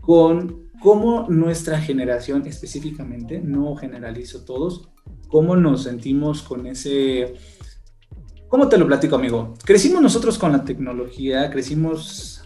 con 0.00 0.68
cómo 0.80 1.26
nuestra 1.28 1.80
generación 1.80 2.46
específicamente, 2.46 3.40
no 3.40 3.76
generalizo 3.76 4.44
todos, 4.44 4.88
cómo 5.28 5.56
nos 5.56 5.84
sentimos 5.84 6.42
con 6.42 6.66
ese... 6.66 7.34
¿Cómo 8.48 8.68
te 8.68 8.78
lo 8.78 8.86
platico, 8.86 9.16
amigo? 9.16 9.54
Crecimos 9.62 10.00
nosotros 10.00 10.38
con 10.38 10.52
la 10.52 10.64
tecnología, 10.64 11.50
crecimos 11.50 12.37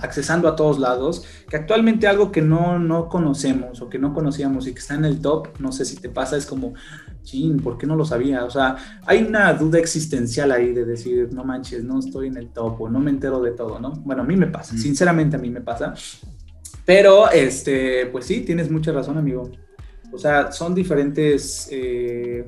accesando 0.00 0.48
a 0.48 0.56
todos 0.56 0.78
lados, 0.78 1.24
que 1.48 1.56
actualmente 1.56 2.06
algo 2.06 2.32
que 2.32 2.42
no, 2.42 2.78
no 2.78 3.08
conocemos 3.08 3.80
o 3.82 3.88
que 3.88 3.98
no 3.98 4.12
conocíamos 4.14 4.66
y 4.66 4.72
que 4.72 4.80
está 4.80 4.94
en 4.94 5.04
el 5.04 5.20
top, 5.20 5.48
no 5.58 5.72
sé 5.72 5.84
si 5.84 5.96
te 5.96 6.08
pasa, 6.08 6.36
es 6.36 6.46
como, 6.46 6.74
chin, 7.22 7.60
¿por 7.60 7.78
qué 7.78 7.86
no 7.86 7.96
lo 7.96 8.04
sabía? 8.04 8.44
O 8.44 8.50
sea, 8.50 8.76
hay 9.06 9.22
una 9.22 9.52
duda 9.54 9.78
existencial 9.78 10.50
ahí 10.52 10.72
de 10.72 10.84
decir, 10.84 11.28
no 11.32 11.44
manches, 11.44 11.84
no 11.84 11.98
estoy 11.98 12.28
en 12.28 12.36
el 12.36 12.48
top 12.48 12.80
o 12.80 12.88
no 12.88 12.98
me 12.98 13.10
entero 13.10 13.40
de 13.40 13.52
todo, 13.52 13.78
¿no? 13.78 13.92
Bueno, 14.04 14.22
a 14.22 14.24
mí 14.26 14.36
me 14.36 14.46
pasa, 14.46 14.74
mm. 14.74 14.78
sinceramente 14.78 15.36
a 15.36 15.38
mí 15.38 15.50
me 15.50 15.60
pasa. 15.60 15.94
Pero, 16.84 17.30
este, 17.30 18.06
pues 18.06 18.26
sí, 18.26 18.40
tienes 18.40 18.70
mucha 18.70 18.92
razón, 18.92 19.16
amigo. 19.16 19.50
O 20.12 20.18
sea, 20.18 20.52
son 20.52 20.74
diferentes 20.74 21.68
eh, 21.70 22.46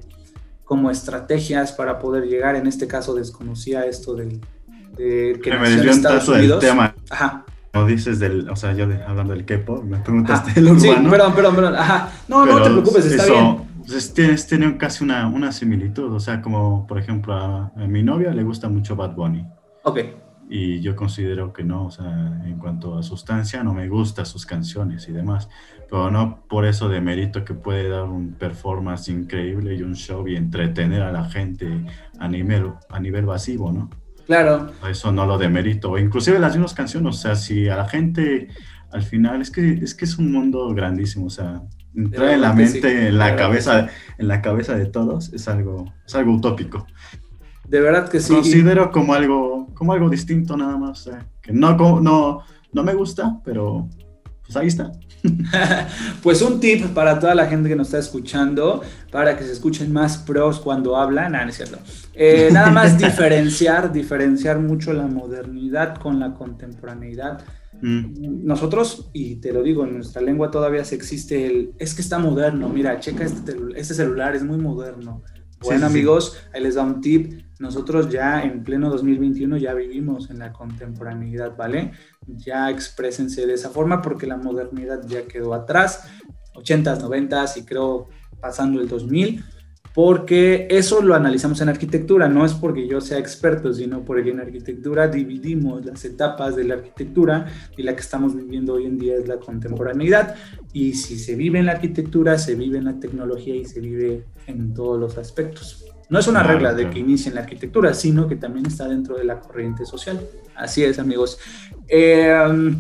como 0.65 0.91
estrategias 0.91 1.73
para 1.73 1.99
poder 1.99 2.25
llegar. 2.25 2.57
En 2.57 2.67
este 2.67 2.87
caso 2.87 3.15
desconocía 3.15 3.87
esto 3.87 4.15
del 4.15 4.41
de 4.97 5.41
que 5.43 5.51
me 5.57 5.71
desvió 5.71 5.93
un 5.93 6.03
tanto 6.03 6.33
del 6.33 6.59
tema. 6.59 6.95
Ajá. 7.11 7.45
No 7.73 7.87
dices 7.87 8.21
del, 8.21 8.49
o 8.49 8.55
sea, 8.55 8.73
yo 8.73 8.85
hablando 9.07 9.33
del 9.33 9.45
K-pop, 9.45 9.83
me 9.83 9.99
preguntaste 9.99 10.53
del 10.53 10.67
urbano. 10.67 10.81
Sí, 10.81 11.11
perdón, 11.11 11.35
perdón, 11.35 11.55
perdón. 11.57 11.75
Ajá. 11.77 12.13
No, 12.29 12.47
no 12.47 12.63
te 12.63 12.71
preocupes, 12.71 13.07
está 13.07 13.27
bien. 13.27 13.59
Pues 13.87 14.15
tienes, 14.15 14.47
tiene 14.47 14.77
casi 14.79 15.05
una, 15.05 15.27
una 15.27 15.53
similitud, 15.53 16.13
o 16.13 16.21
sea, 16.21 16.41
como 16.41 16.87
por 16.87 16.99
ejemplo 16.99 17.35
a, 17.35 17.73
a, 17.77 17.87
mi 17.87 18.03
novia 18.03 18.33
le 18.33 18.43
gusta 18.43 18.69
mucho 18.69 18.97
Bad 18.97 19.15
Bunny. 19.15 19.45
Ok 19.83 19.99
y 20.49 20.81
yo 20.81 20.95
considero 20.95 21.53
que 21.53 21.65
no, 21.65 21.87
o 21.87 21.91
sea, 21.91 22.41
en 22.45 22.59
cuanto 22.59 22.99
a 22.99 23.03
sustancia, 23.03 23.63
no 23.63 23.73
me 23.73 23.89
gustan 23.89 24.27
sus 24.27 24.45
canciones 24.45 25.09
y 25.09 25.13
demás, 25.13 25.49
pero 25.89 26.11
no 26.11 26.45
por 26.49 26.67
eso 26.67 26.89
de 26.89 27.01
mérito 27.01 27.45
que 27.45 27.55
puede 27.55 27.89
dar 27.89 28.05
un 28.05 28.35
performance 28.35 29.09
increíble 29.09 29.75
y 29.75 29.83
un 29.83 29.95
show 29.95 30.27
y 30.29 30.37
entretener 30.37 31.03
a 31.03 31.13
la 31.13 31.25
gente 31.25 31.85
a 32.19 32.29
nivel, 32.29 32.73
a 32.89 33.01
nivel 33.01 33.27
vasivo, 33.27 33.73
¿no? 33.73 33.91
Claro. 34.27 34.73
Eso 34.89 35.13
no 35.13 35.27
lo 35.27 35.39
demerito, 35.39 35.99
inclusive 35.99 36.39
las 36.39 36.55
mismas 36.55 36.75
canciones, 36.75 37.17
o 37.17 37.19
sea, 37.19 37.37
si 37.37 37.69
a 37.69 37.77
la 37.77 37.89
gente 37.89 38.49
al 38.95 39.03
final, 39.03 39.43
es 39.43 39.51
que 39.51 39.73
es, 39.73 39.95
que 39.95 40.05
es 40.05 40.19
un 40.19 40.31
mundo 40.31 40.73
grandísimo, 40.73 41.27
o 41.27 41.31
sea, 41.31 41.63
entrar 41.97 42.31
en 42.31 42.41
la 42.41 42.53
mente, 42.53 43.09
en 43.09 43.19
la 43.19 43.35
cabeza, 43.35 43.89
en 44.19 44.29
la 44.29 44.41
cabeza 44.41 44.77
de 44.77 44.87
todos 44.87 45.33
es 45.33 45.49
algo, 45.49 45.93
es 46.07 46.15
algo 46.15 46.35
utópico. 46.35 46.87
De 47.67 47.81
verdad 47.81 48.09
que 48.09 48.21
sí. 48.21 48.33
Considero 48.33 48.93
como 48.93 49.15
algo, 49.15 49.67
como 49.75 49.93
algo 49.93 50.09
distinto 50.09 50.57
nada 50.57 50.77
más. 50.77 51.11
que 51.43 51.53
no, 51.53 51.77
no, 52.01 52.43
no 52.73 52.83
me 52.85 52.95
gusta, 52.95 53.41
pero 53.45 53.89
pues 54.45 54.57
ahí 54.57 54.69
está. 54.69 54.93
pues 56.23 56.43
un 56.43 56.61
tip 56.61 56.87
para 56.89 57.19
toda 57.19 57.35
la 57.35 57.47
gente 57.47 57.69
que 57.69 57.77
nos 57.77 57.89
está 57.89 57.99
escuchando, 57.99 58.83
para 59.11 59.37
que 59.37 59.45
se 59.45 59.53
escuchen 59.53 59.93
más 59.93 60.19
pros 60.19 60.61
cuando 60.61 60.97
hablan, 60.97 61.33
nada, 61.33 61.45
no 61.45 61.51
es 61.51 61.57
cierto. 61.57 61.79
Eh, 62.15 62.51
nada 62.53 62.71
más 62.71 62.99
diferenciar, 62.99 63.93
diferenciar 63.93 64.59
mucho 64.59 64.93
la 64.93 65.07
modernidad 65.07 65.97
con 65.97 66.21
la 66.21 66.35
contemporaneidad. 66.35 67.43
Mm. 67.81 68.45
Nosotros, 68.45 69.11
y 69.13 69.37
te 69.37 69.53
lo 69.53 69.63
digo, 69.63 69.85
en 69.85 69.95
nuestra 69.95 70.23
lengua 70.23 70.51
todavía 70.51 70.85
se 70.85 70.95
existe 70.95 71.47
el, 71.47 71.73
es 71.79 71.95
que 71.95 72.03
está 72.03 72.19
moderno, 72.19 72.69
mira, 72.69 73.01
checa 73.01 73.25
este, 73.25 73.57
este 73.77 73.95
celular, 73.95 74.37
es 74.37 74.45
muy 74.45 74.59
moderno. 74.59 75.23
Bueno, 75.65 75.87
amigos, 75.87 76.37
ahí 76.53 76.63
les 76.63 76.75
da 76.75 76.83
un 76.83 77.01
tip. 77.01 77.43
Nosotros 77.59 78.11
ya 78.11 78.43
en 78.43 78.63
pleno 78.65 78.91
2021 78.91 79.57
ya 79.57 79.73
vivimos 79.73 80.29
en 80.29 80.41
la 80.41 80.53
contemporaneidad, 80.53 81.57
¿vale? 81.57 81.93
Ya 82.27 82.71
exprésense 82.71 83.47
de 83.47 83.55
esa 83.55 83.71
forma 83.71 84.03
porque 84.03 84.27
la 84.27 84.37
modernidad 84.37 85.07
ya 85.07 85.27
quedó 85.27 85.55
atrás, 85.55 86.09
80s, 86.55 87.01
90s 87.01 87.57
y 87.57 87.65
creo 87.65 88.09
pasando 88.41 88.81
el 88.81 88.89
2000 88.89 89.45
porque 89.95 90.67
eso 90.71 91.01
lo 91.03 91.15
analizamos 91.15 91.61
en 91.61 91.69
arquitectura, 91.69 92.29
no 92.29 92.45
es 92.45 92.53
porque 92.53 92.89
yo 92.89 93.01
sea 93.01 93.19
experto, 93.19 93.73
sino 93.73 94.05
porque 94.05 94.31
en 94.31 94.41
arquitectura 94.41 95.07
dividimos 95.07 95.87
las 95.87 96.05
etapas 96.05 96.57
de 96.57 96.65
la 96.65 96.75
arquitectura 96.75 97.47
y 97.77 97.85
la 97.85 97.95
que 97.95 98.01
estamos 98.01 98.35
viviendo 98.35 98.75
hoy 98.75 98.87
en 98.87 98.99
día 98.99 99.15
es 99.17 99.29
la 99.29 99.37
contemporaneidad. 99.37 100.35
Y 100.73 100.95
si 100.95 101.17
se 101.17 101.37
vive 101.37 101.61
en 101.61 101.67
la 101.67 101.73
arquitectura, 101.73 102.37
se 102.39 102.57
vive 102.57 102.79
en 102.79 102.87
la 102.87 102.99
tecnología 102.99 103.55
y 103.55 103.65
se 103.67 103.79
vive 103.79 104.25
en 104.49 104.75
todos 104.75 104.99
los 104.99 105.17
aspectos. 105.17 105.85
No 106.11 106.19
es 106.19 106.27
una 106.27 106.43
regla 106.43 106.75
de 106.75 106.91
que 106.91 106.99
inicie 106.99 107.29
en 107.29 107.37
la 107.37 107.43
arquitectura, 107.43 107.95
sino 107.95 108.27
que 108.27 108.35
también 108.35 108.67
está 108.67 108.89
dentro 108.89 109.17
de 109.17 109.25
la 109.25 109.39
corriente 109.39 109.87
social. 109.87 110.21
Así 110.57 110.83
es, 110.83 110.99
amigos. 110.99 111.39
Eh, 111.89 112.75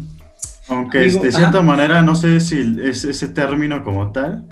aunque 0.68 0.98
de 0.98 1.32
cierta 1.32 1.60
manera, 1.60 2.00
no 2.02 2.14
sé 2.14 2.40
si 2.40 2.78
es 2.82 3.04
ese 3.04 3.28
término 3.28 3.84
como 3.84 4.12
tal, 4.12 4.46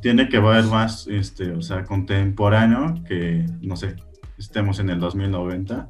tiene 0.00 0.28
que 0.28 0.38
ver 0.38 0.64
más, 0.64 1.06
este, 1.06 1.52
o 1.52 1.60
sea, 1.60 1.84
contemporáneo, 1.84 2.94
que, 3.06 3.44
no 3.60 3.76
sé, 3.76 3.96
estemos 4.38 4.78
en 4.78 4.90
el 4.90 5.00
2090 5.00 5.88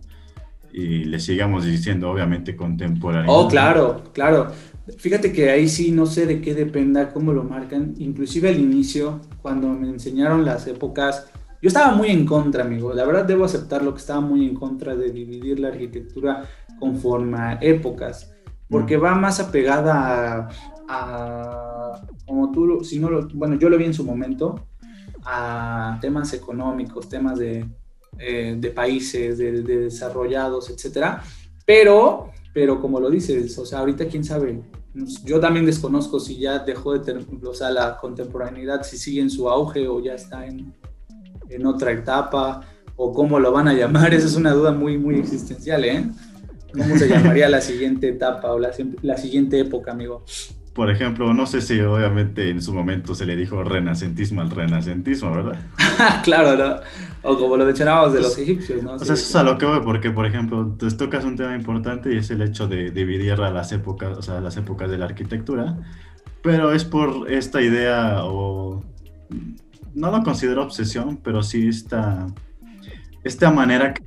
y 0.73 1.05
le 1.05 1.21
sigamos 1.21 1.65
diciendo, 1.65 2.11
obviamente, 2.11 2.57
contemporáneo. 2.57 3.31
Oh, 3.33 3.49
claro, 3.49 4.03
claro. 4.13 4.49
Fíjate 4.97 5.33
que 5.33 5.51
ahí 5.51 5.69
sí 5.69 5.93
no 5.93 6.07
sé 6.07 6.27
de 6.27 6.41
qué 6.41 6.55
dependa, 6.55 7.11
cómo 7.11 7.33
lo 7.33 7.45
marcan. 7.45 7.95
Inclusive 7.99 8.49
al 8.49 8.59
inicio, 8.59 9.21
cuando 9.41 9.69
me 9.69 9.89
enseñaron 9.89 10.45
las 10.45 10.67
épocas, 10.67 11.31
yo 11.61 11.69
estaba 11.69 11.95
muy 11.95 12.09
en 12.09 12.25
contra, 12.25 12.65
amigo. 12.65 12.93
La 12.95 13.05
verdad 13.05 13.25
debo 13.25 13.45
aceptar 13.45 13.83
lo 13.83 13.93
que 13.93 14.01
estaba 14.01 14.21
muy 14.21 14.47
en 14.47 14.55
contra 14.55 14.95
de 14.95 15.11
dividir 15.11 15.61
la 15.61 15.69
arquitectura 15.69 16.45
conforme 16.79 17.39
a 17.39 17.59
épocas 17.61 18.33
porque 18.69 18.97
va 18.97 19.15
más 19.15 19.41
apegada 19.41 20.49
a, 20.89 22.03
como 22.27 22.53
tú, 22.53 22.85
si 22.85 22.99
no 22.99 23.11
lo, 23.11 23.29
bueno, 23.29 23.57
yo 23.57 23.69
lo 23.69 23.79
vi 23.79 23.85
en 23.85 23.95
su 23.95 24.05
momento, 24.05 24.69
a 25.25 25.99
temas 26.01 26.33
económicos, 26.35 27.09
temas 27.09 27.39
de, 27.39 27.67
eh, 28.19 28.57
de 28.59 28.71
países, 28.71 29.39
de, 29.39 29.63
desarrollados, 29.63 30.71
etcétera, 30.71 31.23
pero, 31.65 32.31
pero 32.53 32.81
como 32.81 33.01
lo 33.01 33.11
dices, 33.11 33.59
o 33.59 33.67
sea, 33.67 33.81
ahorita 33.81 34.07
quién 34.07 34.25
sabe, 34.25 34.63
yo 35.25 35.41
también 35.41 35.67
desconozco 35.67 36.21
si 36.21 36.39
ya 36.39 36.59
dejó 36.59 36.93
de 36.93 37.01
tener, 37.01 37.27
o 37.45 37.55
sea, 37.55 37.71
la 37.71 37.97
contemporaneidad, 37.99 38.83
si 38.83 38.99
sigue 38.99 39.21
en 39.21 39.31
su 39.31 39.49
auge 39.49 39.87
o 39.89 40.01
ya 40.01 40.15
está 40.15 40.47
en, 40.47 40.75
en 41.49 41.67
otra 41.67 41.93
etapa, 41.93 42.63
o 42.97 43.13
cómo 43.13 43.39
lo 43.39 43.53
van 43.53 43.69
a 43.69 43.75
llamar, 43.75 44.13
esa 44.15 44.27
es 44.27 44.37
una 44.37 44.53
duda 44.53 44.73
muy, 44.73 44.99
muy 44.99 45.17
existencial, 45.17 45.85
¿eh? 45.85 46.05
¿Cómo 46.73 46.97
se 46.97 47.09
llamaría 47.09 47.49
la 47.49 47.61
siguiente 47.63 48.09
etapa 48.09 48.53
o 48.53 48.59
la, 48.59 48.71
la, 49.03 49.17
siguiente 49.17 49.59
época, 49.61 49.93
amigo? 49.93 50.25
Por 50.75 50.91
ejemplo, 50.91 51.35
no 51.35 51.47
sé 51.47 51.61
si 51.61 51.81
obviamente 51.81 52.51
en 52.51 52.63
su 52.63 52.73
momento 52.73 53.15
se 53.15 53.27
le 53.27 53.35
dijo 53.35 53.65
renacentismo 53.65 54.43
al 54.43 54.51
renacentismo, 54.51 55.33
¿verdad? 55.33 55.59
claro, 56.23 56.57
¿no? 56.57 56.77
O 57.23 57.37
como 57.37 57.57
lo 57.57 57.65
mencionábamos 57.65 58.13
de 58.13 58.21
los 58.21 58.39
egipcios, 58.39 58.83
¿no? 58.83 58.93
O 58.93 58.99
sea, 58.99 59.15
eso 59.15 59.15
es 59.15 59.37
a 59.37 59.43
lo 59.43 59.59
que 59.59 59.67
voy, 59.67 59.81
porque, 59.81 60.11
por 60.11 60.27
ejemplo, 60.27 60.77
te 60.79 60.89
tocas 60.93 61.25
un 61.25 61.37
tema 61.37 61.57
importante 61.57 62.15
y 62.15 62.19
es 62.19 62.31
el 62.31 62.43
hecho 62.43 62.69
de 62.69 62.91
dividir 62.91 63.33
a 63.33 63.51
las 63.51 63.73
épocas, 63.73 64.17
o 64.17 64.23
sea, 64.23 64.41
las 64.41 64.57
épocas 64.57 64.89
de 64.91 64.99
la 64.99 65.07
arquitectura, 65.07 65.79
pero 66.43 66.73
es 66.73 66.85
por 66.85 67.31
esta 67.31 67.61
idea 67.61 68.25
o... 68.25 68.85
No 69.95 70.13
lo 70.13 70.23
considero 70.23 70.63
obsesión, 70.63 71.19
pero 71.25 71.43
sí 71.43 71.67
esta, 71.67 72.27
esta 73.25 73.51
manera 73.51 73.95
que 73.95 74.05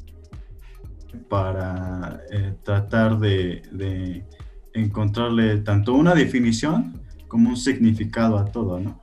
para 1.32 2.24
eh, 2.30 2.56
tratar 2.62 3.18
de, 3.18 4.26
encontrarle 4.74 5.60
tanto 5.60 5.94
una 5.94 6.14
definición 6.14 7.02
como 7.30 7.52
un 7.52 7.56
significado 7.56 8.38
a 8.38 8.44
todo, 8.44 8.82
¿no? 8.82 9.00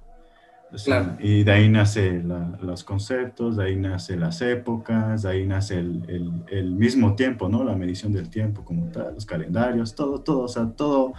Y 1.21 1.45
de 1.45 1.53
ahí 1.53 1.71
nace 1.71 2.23
los 2.61 2.85
conceptos, 2.85 3.57
de 3.57 3.65
ahí 3.65 3.77
nace 3.77 4.19
las 4.19 4.43
épocas, 4.43 5.23
de 5.23 5.31
ahí 5.31 5.47
nace 5.47 5.79
el, 5.79 6.45
el, 6.49 6.73
mismo 6.73 7.15
tiempo, 7.15 7.49
¿no? 7.49 7.65
La 7.65 7.75
medición 7.75 8.13
del 8.13 8.29
tiempo 8.29 8.63
como 8.63 8.89
tal, 8.89 9.15
los 9.15 9.25
calendarios, 9.25 9.95
todo, 9.95 10.21
todo, 10.21 10.41
o 10.41 10.49
sea, 10.49 10.67
todo, 10.67 11.15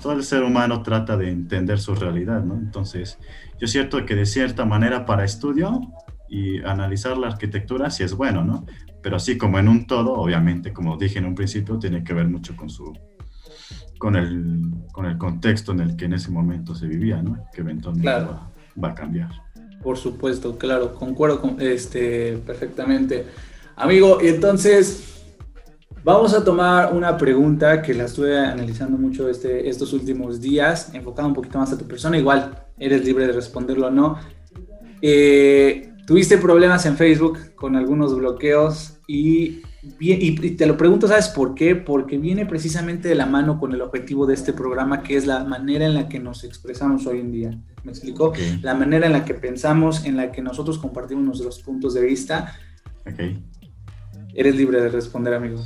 todo 0.00 0.12
el 0.12 0.22
ser 0.22 0.44
humano 0.44 0.84
trata 0.84 1.16
de 1.16 1.28
entender 1.30 1.80
su 1.80 1.96
realidad, 1.96 2.44
¿no? 2.44 2.54
Entonces, 2.54 3.18
yo 3.58 3.66
cierto 3.66 4.06
que 4.06 4.14
de 4.14 4.26
cierta 4.26 4.64
manera 4.64 5.06
para 5.06 5.24
estudio 5.24 5.80
y 6.28 6.62
analizar 6.62 7.18
la 7.18 7.26
arquitectura 7.26 7.90
sí 7.90 8.04
es 8.04 8.14
bueno, 8.14 8.44
¿no? 8.44 8.64
Pero 9.02 9.16
así 9.16 9.36
como 9.36 9.58
en 9.58 9.68
un 9.68 9.86
todo, 9.86 10.14
obviamente, 10.14 10.72
como 10.72 10.96
dije 10.96 11.18
en 11.18 11.26
un 11.26 11.34
principio, 11.34 11.78
tiene 11.78 12.04
que 12.04 12.14
ver 12.14 12.28
mucho 12.28 12.56
con 12.56 12.70
su 12.70 12.92
con 14.02 14.16
el, 14.16 14.62
con 14.90 15.06
el 15.06 15.16
contexto 15.16 15.70
en 15.70 15.78
el 15.78 15.96
que 15.96 16.06
en 16.06 16.14
ese 16.14 16.32
momento 16.32 16.74
se 16.74 16.88
vivía, 16.88 17.22
¿no? 17.22 17.46
Que 17.54 17.60
eventualmente 17.60 18.10
va, 18.10 18.88
a 18.88 18.94
cambiar. 18.96 19.30
Por 19.80 19.96
supuesto, 19.96 20.58
claro, 20.58 20.96
concuerdo 20.96 21.40
con, 21.40 21.60
este, 21.60 22.36
perfectamente. 22.44 23.26
Amigo, 23.76 24.18
y 24.20 24.26
entonces 24.26 25.22
vamos 26.02 26.34
a 26.34 26.42
tomar 26.42 26.92
una 26.92 27.16
pregunta 27.16 27.80
que 27.80 27.94
la 27.94 28.06
estuve 28.06 28.36
analizando 28.36 28.98
mucho 28.98 29.28
este, 29.28 29.68
estos 29.68 29.92
últimos 29.92 30.40
días, 30.40 30.92
enfocada 30.92 31.28
un 31.28 31.34
poquito 31.34 31.60
más 31.60 31.72
a 31.72 31.78
tu 31.78 31.86
persona, 31.86 32.18
igual 32.18 32.64
eres 32.78 33.04
libre 33.04 33.28
de 33.28 33.32
responderlo 33.34 33.86
o 33.86 33.90
no. 33.92 34.18
Eh, 35.00 35.91
tuviste 36.12 36.36
problemas 36.36 36.84
en 36.84 36.98
Facebook 36.98 37.54
con 37.54 37.74
algunos 37.74 38.14
bloqueos 38.14 38.98
y 39.08 39.62
y, 39.98 40.50
te 40.50 40.66
lo 40.66 40.76
pregunto, 40.76 41.08
¿sabes 41.08 41.28
por 41.28 41.54
qué? 41.54 41.74
Porque 41.74 42.18
viene 42.18 42.44
precisamente 42.44 43.08
de 43.08 43.16
la 43.16 43.24
mano 43.24 43.58
con 43.58 43.72
el 43.72 43.80
objetivo 43.80 44.26
de 44.26 44.34
este 44.34 44.52
programa, 44.52 45.02
que 45.02 45.16
es 45.16 45.26
la 45.26 45.42
manera 45.42 45.86
en 45.86 45.94
la 45.94 46.08
que 46.08 46.20
nos 46.20 46.44
expresamos 46.44 47.06
hoy 47.06 47.18
en 47.20 47.32
día. 47.32 47.58
¿Me 47.82 47.90
explico? 47.90 48.32
La 48.60 48.74
manera 48.74 49.06
en 49.06 49.12
la 49.12 49.24
que 49.24 49.34
pensamos, 49.34 50.04
en 50.04 50.18
la 50.18 50.30
que 50.30 50.42
nosotros 50.42 50.78
compartimos 50.78 51.24
nuestros 51.24 51.60
puntos 51.62 51.94
de 51.94 52.02
vista. 52.02 52.54
Okay. 53.10 53.42
Eres 54.34 54.54
libre 54.54 54.82
de 54.82 54.90
responder, 54.90 55.34
amigo. 55.34 55.64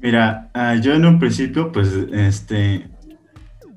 Mira, 0.00 0.50
ah, 0.54 0.76
yo 0.76 0.94
en 0.94 1.04
un 1.04 1.18
principio, 1.18 1.72
pues, 1.72 1.92
este, 2.12 2.88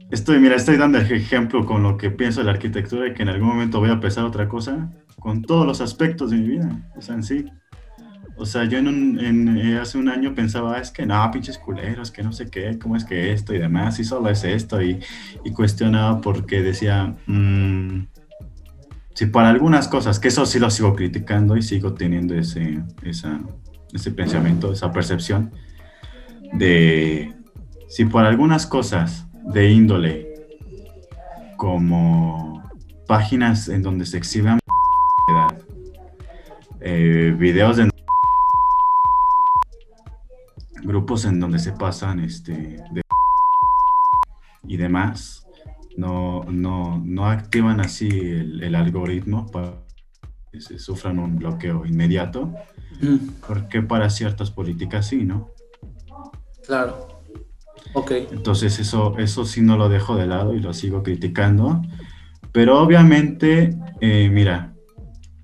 estoy, 0.09 0.39
mira, 0.39 0.55
estoy 0.55 0.77
dando 0.77 0.99
ejemplo 0.99 1.65
con 1.65 1.83
lo 1.83 1.97
que 1.97 2.11
pienso 2.11 2.39
de 2.41 2.45
la 2.45 2.51
arquitectura 2.51 3.07
y 3.07 3.13
que 3.13 3.23
en 3.23 3.29
algún 3.29 3.49
momento 3.49 3.79
voy 3.79 3.89
a 3.89 3.99
pensar 3.99 4.23
otra 4.23 4.47
cosa, 4.47 4.89
con 5.23 5.41
todos 5.41 5.65
los 5.65 5.79
aspectos 5.79 6.31
de 6.31 6.37
mi 6.37 6.49
vida, 6.49 6.69
o 6.97 7.01
sea, 7.01 7.15
en 7.15 7.23
sí. 7.23 7.45
O 8.35 8.45
sea, 8.45 8.65
yo 8.65 8.79
en, 8.79 9.57
eh, 9.57 9.79
hace 9.79 9.97
un 9.97 10.09
año 10.09 10.35
pensaba, 10.35 10.79
es 10.79 10.91
que 10.91 11.05
no, 11.05 11.31
pinches 11.31 11.57
culeros, 11.57 12.11
que 12.11 12.23
no 12.23 12.33
sé 12.33 12.49
qué, 12.49 12.77
cómo 12.77 12.97
es 12.97 13.05
que 13.05 13.31
esto 13.31 13.53
y 13.53 13.59
demás, 13.59 13.99
y 13.99 14.03
solo 14.03 14.29
es 14.29 14.43
esto, 14.43 14.81
y, 14.81 14.99
cuestionaba 15.55 16.19
porque 16.19 16.61
decía, 16.61 17.15
mm, 17.25 18.07
si 19.15 19.27
para 19.27 19.49
algunas 19.49 19.87
cosas, 19.87 20.19
que 20.19 20.27
eso 20.27 20.45
sí 20.45 20.59
lo 20.59 20.69
sigo 20.69 20.93
criticando 20.93 21.55
y 21.55 21.61
sigo 21.61 21.93
teniendo 21.93 22.35
ese, 22.35 22.83
ese 23.93 24.11
pensamiento, 24.11 24.73
esa 24.73 24.91
percepción, 24.91 25.51
de 26.53 27.33
si 27.87 28.05
por 28.05 28.25
algunas 28.25 28.65
cosas 28.65 29.27
de 29.53 29.71
índole, 29.71 30.33
como 31.55 32.61
páginas 33.07 33.69
en 33.69 33.83
donde 33.83 34.05
se 34.05 34.17
exhiban 34.17 34.59
eh, 36.83 37.35
videos 37.37 37.77
de 37.77 37.89
grupos 40.83 41.25
en 41.25 41.39
donde 41.39 41.59
se 41.59 41.71
pasan 41.71 42.19
este, 42.19 42.83
y 44.67 44.77
demás, 44.77 45.47
no, 45.95 46.43
no, 46.49 47.01
no 47.03 47.27
activan 47.27 47.79
así 47.79 48.09
el, 48.09 48.75
algoritmo 48.75 49.47
para 49.47 49.85
que 50.51 50.59
se 50.59 50.79
sufran 50.79 51.19
un 51.19 51.37
bloqueo 51.37 51.85
inmediato, 51.85 52.53
porque 53.47 53.81
para 53.81 54.09
ciertas 54.09 54.51
políticas 54.51 55.07
sí, 55.07 55.23
¿no? 55.23 55.51
Claro. 56.65 57.21
Ok. 57.93 58.11
Entonces 58.31 58.79
eso, 58.79 59.17
eso 59.17 59.45
sí 59.45 59.61
no 59.61 59.77
lo 59.77 59.89
dejo 59.89 60.15
de 60.15 60.27
lado 60.27 60.53
y 60.53 60.59
lo 60.59 60.73
sigo 60.73 61.03
criticando. 61.03 61.81
Pero 62.51 62.79
obviamente, 62.79 63.75
eh, 63.99 64.29
mira, 64.29 64.72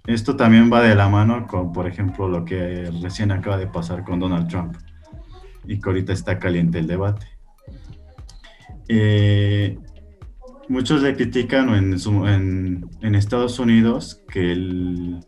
esto 0.07 0.35
también 0.35 0.71
va 0.71 0.81
de 0.81 0.95
la 0.95 1.09
mano 1.09 1.45
con, 1.47 1.71
por 1.71 1.87
ejemplo, 1.87 2.27
lo 2.27 2.45
que 2.45 2.91
recién 3.01 3.31
acaba 3.31 3.57
de 3.57 3.67
pasar 3.67 4.03
con 4.03 4.19
Donald 4.19 4.47
Trump 4.47 4.75
y 5.65 5.79
que 5.79 5.89
ahorita 5.89 6.13
está 6.13 6.39
caliente 6.39 6.79
el 6.79 6.87
debate. 6.87 7.27
Eh, 8.87 9.77
muchos 10.67 11.03
le 11.03 11.15
critican 11.15 11.69
en, 11.75 13.15
Estados 13.15 13.59
Unidos 13.59 14.21
que 14.27 14.51
el, 14.51 15.19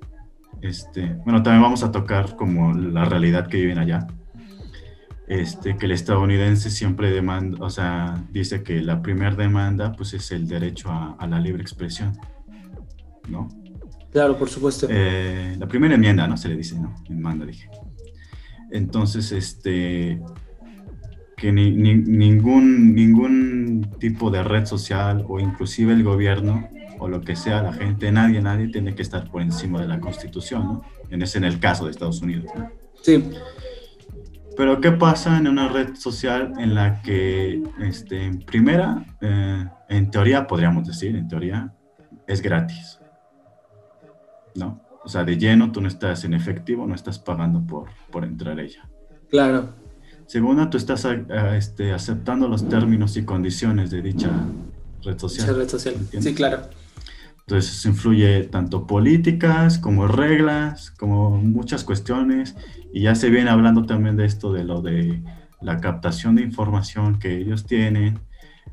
este, 0.62 1.16
bueno, 1.26 1.44
también 1.44 1.62
vamos 1.62 1.84
a 1.84 1.92
tocar 1.92 2.36
como 2.36 2.74
la 2.74 3.06
realidad 3.06 3.48
que 3.48 3.58
viven 3.58 3.78
allá. 3.78 4.08
Este, 5.28 5.78
que 5.78 5.86
el 5.86 5.94
estadounidense 5.94 6.70
siempre 6.70 7.10
demanda, 7.10 7.58
o 7.64 7.70
sea, 7.70 8.22
dice 8.32 8.64
que 8.64 8.82
la 8.82 9.02
primera 9.02 9.34
demanda 9.34 9.94
pues 9.94 10.14
es 10.14 10.30
el 10.32 10.46
derecho 10.46 10.92
a, 10.92 11.26
la 11.26 11.40
libre 11.40 11.62
expresión, 11.62 12.18
¿no? 13.30 13.48
Claro, 14.12 14.38
por 14.38 14.50
supuesto. 14.50 14.88
Eh, 14.90 15.56
la 15.58 15.68
primera 15.68 15.96
enmienda, 15.96 16.28
¿no? 16.28 16.36
Se 16.36 16.50
le 16.50 16.58
dice, 16.58 16.80
¿no? 16.80 16.96
Enmienda, 17.10 17.46
dije. 17.46 17.70
Entonces, 18.72 19.32
este, 19.32 20.22
que 21.38 21.52
ningún, 21.52 22.94
ningún 22.94 23.90
tipo 24.00 24.30
de 24.30 24.44
red 24.44 24.66
social 24.66 25.26
o 25.28 25.40
inclusive 25.40 25.94
el 25.94 26.04
gobierno 26.04 26.70
o 27.00 27.08
lo 27.08 27.22
que 27.22 27.36
sea, 27.36 27.64
la 27.64 27.74
gente, 27.74 28.12
nadie, 28.12 28.42
nadie 28.42 28.68
tiene 28.68 28.94
que 28.94 29.02
estar 29.02 29.30
por 29.30 29.42
encima 29.42 29.82
de 29.82 29.88
la 29.88 30.00
constitución, 30.00 30.64
¿no? 30.64 30.82
En 31.10 31.22
ese, 31.22 31.40
en 31.40 31.46
el 31.46 31.60
caso 31.60 31.86
de 31.86 31.92
Estados 31.92 32.22
Unidos. 32.22 32.52
Sí. 33.02 33.32
Pero 34.56 34.80
¿qué 34.80 34.92
pasa 34.92 35.38
en 35.38 35.48
una 35.48 35.68
red 35.70 35.96
social 35.96 36.54
en 36.60 36.76
la 36.76 37.02
que, 37.02 37.64
este, 37.80 38.24
en 38.24 38.40
primera, 38.40 39.04
eh, 39.22 39.66
en 39.90 40.12
teoría, 40.12 40.46
podríamos 40.46 40.86
decir, 40.86 41.16
en 41.16 41.28
teoría, 41.28 41.74
es 42.28 42.42
gratis? 42.42 43.01
¿No? 44.56 44.82
O 45.04 45.10
sea, 45.10 45.24
de 45.24 45.38
lleno 45.38 45.72
tú 45.72 45.82
no 45.82 45.88
estás 45.88 46.24
en 46.26 46.34
efectivo, 46.34 46.86
no 46.86 46.94
estás 46.94 47.18
pagando 47.20 47.66
por, 47.66 47.90
por 48.12 48.24
entrar 48.24 48.60
a 48.60 48.62
ella. 48.62 48.88
Claro. 49.30 49.74
Segunda, 50.28 50.70
tú 50.70 50.78
estás 50.78 51.06
este, 51.56 51.92
aceptando 51.92 52.48
los 52.48 52.70
términos 52.70 53.18
y 53.18 53.26
condiciones 53.26 53.92
de 53.92 54.02
dicha 54.02 54.30
red 55.04 55.18
social. 55.18 55.56
red 55.56 55.68
social. 55.68 55.96
Sí, 56.20 56.34
claro. 56.34 56.62
Entonces 57.42 57.72
eso 57.72 57.90
influye 57.90 58.44
tanto 58.44 58.88
políticas 58.88 59.78
como 59.78 60.08
reglas, 60.08 60.92
como 60.92 61.32
muchas 61.32 61.84
cuestiones. 61.84 62.56
Y 62.94 63.02
ya 63.02 63.16
se 63.16 63.30
viene 63.30 63.50
hablando 63.50 63.86
también 63.86 64.16
de 64.16 64.26
esto, 64.26 64.54
de 64.54 64.64
lo 64.64 64.82
de 64.82 65.22
la 65.62 65.80
captación 65.80 66.36
de 66.36 66.44
información 66.44 67.20
que 67.20 67.38
ellos 67.38 67.66
tienen, 67.66 68.20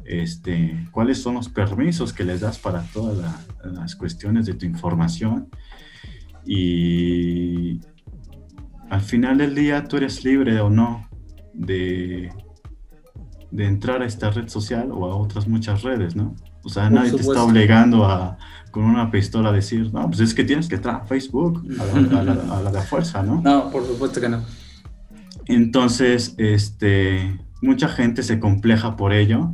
este, 0.04 0.86
cuáles 0.92 1.20
son 1.20 1.34
los 1.34 1.48
permisos 1.48 2.12
que 2.12 2.24
les 2.24 2.40
das 2.40 2.58
para 2.58 2.82
todas 2.92 3.46
las 3.64 3.96
cuestiones 3.96 4.46
de 4.46 4.54
tu 4.54 4.64
información 4.64 5.48
y 6.46 7.80
al 8.90 9.00
final 9.00 9.38
del 9.38 9.54
día 9.54 9.84
tú 9.84 9.96
eres 9.96 10.24
libre 10.24 10.60
o 10.60 10.70
no 10.70 11.08
de, 11.52 12.30
de 13.50 13.66
entrar 13.66 14.02
a 14.02 14.06
esta 14.06 14.30
red 14.30 14.48
social 14.48 14.90
o 14.92 15.06
a 15.06 15.16
otras 15.16 15.46
muchas 15.48 15.82
redes, 15.82 16.16
¿no? 16.16 16.34
O 16.64 16.68
sea, 16.68 16.90
nadie 16.90 17.12
te 17.12 17.20
está 17.22 17.42
obligando 17.42 18.04
a 18.04 18.36
con 18.70 18.84
una 18.84 19.10
pistola 19.10 19.48
a 19.48 19.52
decir, 19.52 19.92
no, 19.92 20.06
pues 20.08 20.20
es 20.20 20.34
que 20.34 20.44
tienes 20.44 20.68
que 20.68 20.76
entrar 20.76 20.96
a 20.96 21.04
Facebook, 21.06 21.66
a 21.80 22.22
la, 22.22 22.70
de 22.70 22.82
fuerza, 22.82 23.22
¿no? 23.22 23.40
No, 23.40 23.70
por 23.70 23.86
supuesto 23.86 24.20
que 24.20 24.28
no. 24.28 24.44
Entonces, 25.46 26.34
este, 26.36 27.40
mucha 27.62 27.88
gente 27.88 28.22
se 28.22 28.38
compleja 28.38 28.96
por 28.96 29.12
ello 29.12 29.52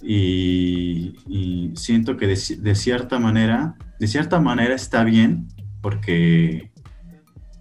y, 0.00 1.72
siento 1.74 2.16
que 2.16 2.26
de, 2.26 2.56
de, 2.60 2.74
cierta 2.74 3.18
manera, 3.18 3.76
de 4.00 4.06
cierta 4.06 4.40
manera 4.40 4.74
está 4.74 5.04
bien 5.04 5.48
porque, 5.80 6.70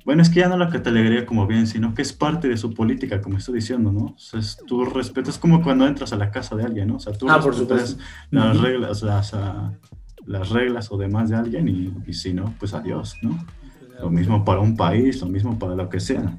bueno, 0.06 0.22
es 0.22 0.30
que 0.30 0.40
ya 0.42 0.50
no 0.50 0.58
la 0.58 0.70
catalogaría 0.70 1.26
como 1.26 1.48
bien, 1.48 1.68
sino 1.68 1.94
que 1.94 2.02
es 2.02 2.14
parte 2.14 2.48
de 2.48 2.58
su 2.58 2.74
política, 2.74 3.22
como 3.22 3.38
estoy 3.38 3.56
diciendo, 3.56 3.92
¿no? 3.92 4.06
O 4.06 4.18
sea, 4.18 4.40
tú 4.68 4.86
respetas 4.86 5.38
como 5.38 5.62
cuando 5.62 5.88
entras 5.88 6.14
a 6.14 6.18
la 6.18 6.32
casa 6.32 6.56
de 6.56 6.64
alguien, 6.64 6.88
¿no? 6.88 6.96
O 6.96 7.00
sea, 7.00 7.14
tú 7.14 7.30
ah, 7.30 7.40
respetas 7.40 7.98
las 8.32 8.60
reglas, 8.60 9.02
las, 9.04 9.36
las 10.26 10.50
reglas 10.50 10.92
o 10.92 10.98
demás 10.98 11.30
de 11.30 11.36
alguien 11.36 11.68
y, 11.68 11.94
y 12.08 12.14
si 12.14 12.34
no, 12.34 12.54
pues 12.60 12.74
adiós, 12.74 13.16
¿no? 13.22 13.38
Lo 14.00 14.10
mismo 14.10 14.46
para 14.46 14.60
un 14.60 14.76
país, 14.76 15.22
lo 15.22 15.28
mismo 15.28 15.58
para 15.58 15.76
lo 15.76 15.90
que 15.90 16.00
sea. 16.00 16.38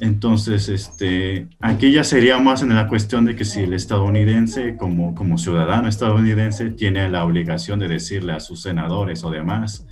Entonces, 0.00 0.70
este, 0.70 1.46
aquí 1.60 1.92
ya 1.92 2.04
sería 2.04 2.38
más 2.38 2.62
en 2.62 2.74
la 2.74 2.88
cuestión 2.88 3.26
de 3.26 3.36
que 3.36 3.44
si 3.44 3.60
el 3.60 3.74
estadounidense, 3.74 4.78
como, 4.78 5.14
como 5.14 5.36
ciudadano 5.36 5.88
estadounidense, 5.88 6.70
tiene 6.70 7.10
la 7.10 7.22
obligación 7.22 7.78
de 7.78 7.88
decirle 7.88 8.32
a 8.32 8.40
sus 8.40 8.62
senadores 8.62 9.22
o 9.24 9.30
demás, 9.30 9.86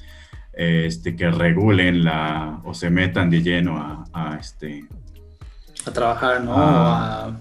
este, 0.59 1.15
que 1.15 1.31
regulen 1.31 2.03
la 2.03 2.61
o 2.65 2.75
se 2.75 2.91
metan 2.91 3.31
de 3.31 3.43
lleno 3.43 4.07
a, 4.13 4.37
este 4.41 4.85
a 5.87 5.93
trabajar, 5.93 6.43
¿no? 6.43 6.53
A, 6.57 7.39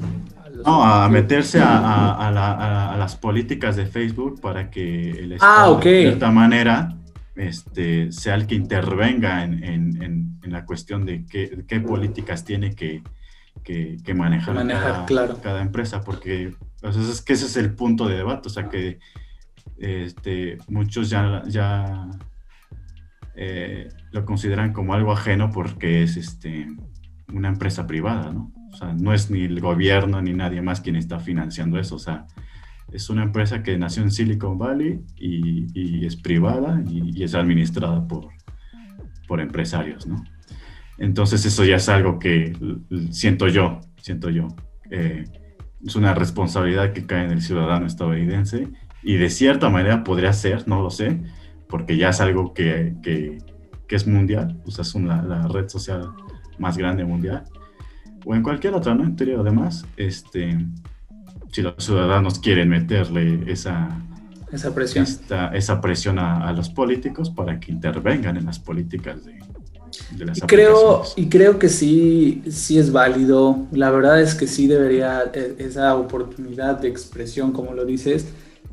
no, 0.63 0.83
a 0.83 1.09
meterse 1.09 1.59
a, 1.59 2.95
las 2.95 3.15
políticas 3.15 3.75
de 3.75 3.87
Facebook 3.87 4.39
para 4.39 4.69
que 4.69 5.09
el 5.09 5.31
ah, 5.31 5.35
Estado, 5.35 5.79
de 5.79 6.01
cierta 6.01 6.29
manera, 6.29 6.95
este, 7.35 8.11
sea 8.11 8.35
el 8.35 8.45
que 8.45 8.53
intervenga 8.53 9.43
en, 9.43 10.37
la 10.43 10.63
cuestión 10.65 11.03
de 11.03 11.25
qué, 11.25 11.79
políticas 11.79 12.45
tiene 12.45 12.75
que, 12.75 13.01
manejar, 14.13 15.07
cada, 15.41 15.61
empresa, 15.61 16.01
porque 16.01 16.53
es 16.83 17.21
que 17.23 17.33
ese 17.33 17.47
es 17.47 17.57
el 17.57 17.73
punto 17.73 18.07
de 18.07 18.17
debate, 18.17 18.47
o 18.47 18.51
sea 18.51 18.69
que 18.69 18.99
este, 19.79 20.59
muchos 20.67 21.09
ya, 21.09 21.41
ya 21.47 22.07
eh, 23.39 23.89
lo 24.11 24.25
consideran 24.25 24.73
como 24.73 24.95
algo 24.95 25.11
ajeno 25.11 25.51
porque 25.51 26.01
es 26.01 26.17
este, 26.17 26.67
una 27.31 27.49
empresa 27.49 27.85
privada, 27.85 28.31
¿no? 28.31 28.51
O 28.71 28.75
sea, 28.75 28.93
no 28.93 29.13
es 29.13 29.29
ni 29.29 29.41
el 29.43 29.61
gobierno 29.61 30.21
ni 30.23 30.33
nadie 30.33 30.61
más 30.63 30.81
quien 30.81 30.95
está 30.95 31.19
financiando 31.19 31.79
eso, 31.79 31.95
o 31.95 31.99
sea, 31.99 32.25
es 32.91 33.11
una 33.11 33.21
empresa 33.23 33.61
que 33.61 33.77
nació 33.77 34.01
en 34.01 34.11
Silicon 34.11 34.57
Valley 34.57 35.01
y, 35.17 36.05
es 36.05 36.15
privada 36.15 36.81
y, 36.89 37.21
es 37.21 37.35
administrada 37.35 38.07
por, 38.07 38.29
por 39.27 39.39
empresarios, 39.39 40.07
¿no? 40.07 40.23
Entonces 40.97 41.45
eso 41.45 41.63
ya 41.63 41.75
es 41.75 41.89
algo 41.89 42.17
que 42.17 42.57
siento 43.11 43.47
yo, 43.47 43.81
siento 44.01 44.31
yo. 44.31 44.47
Eh, 44.89 45.25
es 45.85 45.95
una 45.95 46.15
responsabilidad 46.15 46.91
que 46.91 47.05
cae 47.05 47.25
en 47.25 47.31
el 47.31 47.41
ciudadano 47.41 47.85
estadounidense 47.85 48.69
y 49.03 49.17
de 49.17 49.29
cierta 49.29 49.69
manera 49.69 50.03
podría 50.03 50.33
ser, 50.33 50.67
no 50.67 50.81
lo 50.81 50.89
sé, 50.89 51.21
porque 51.69 51.97
ya 51.97 52.09
es 52.09 52.21
algo 52.21 52.53
que, 52.53 52.95
que, 53.01 53.39
es 53.89 54.05
mundial, 54.05 54.61
o 54.65 54.71
sea, 54.71 54.81
es 54.81 54.95
una, 54.95 55.21
la 55.21 55.47
red 55.47 55.69
social 55.69 56.11
más 56.57 56.77
grande 56.77 57.05
mundial, 57.05 57.43
o 58.25 58.35
en 58.35 58.43
cualquier 58.43 58.73
otra, 58.73 58.93
¿no? 58.93 59.03
En 59.03 59.15
teoría, 59.15 59.39
además, 59.39 59.85
este, 59.95 60.57
si 61.51 61.61
los 61.61 61.75
ciudadanos 61.77 62.39
quieren 62.39 62.69
meterle 62.69 63.49
esa, 63.51 63.89
esa 64.51 64.73
presión, 64.73 65.05
esa 65.53 65.81
presión 65.81 66.19
a, 66.19 66.51
los 66.53 66.69
políticos 66.69 67.29
para 67.29 67.59
que 67.59 67.71
intervengan 67.71 68.37
en 68.37 68.45
las 68.45 68.59
políticas 68.59 69.23
de, 69.25 69.39
de 70.17 70.25
las 70.25 70.37
y 70.37 70.41
creo 70.41 71.03
Y 71.15 71.29
creo 71.29 71.59
que 71.59 71.69
sí, 71.69 72.43
sí 72.49 72.77
es 72.77 72.91
válido. 72.91 73.67
La 73.71 73.91
verdad 73.91 74.21
es 74.21 74.35
que 74.35 74.47
sí 74.47 74.67
debería 74.67 75.31
e, 75.33 75.55
esa 75.59 75.95
oportunidad 75.95 76.79
de 76.79 76.87
expresión, 76.87 77.51
como 77.51 77.73
lo 77.73 77.85
dices, 77.85 78.27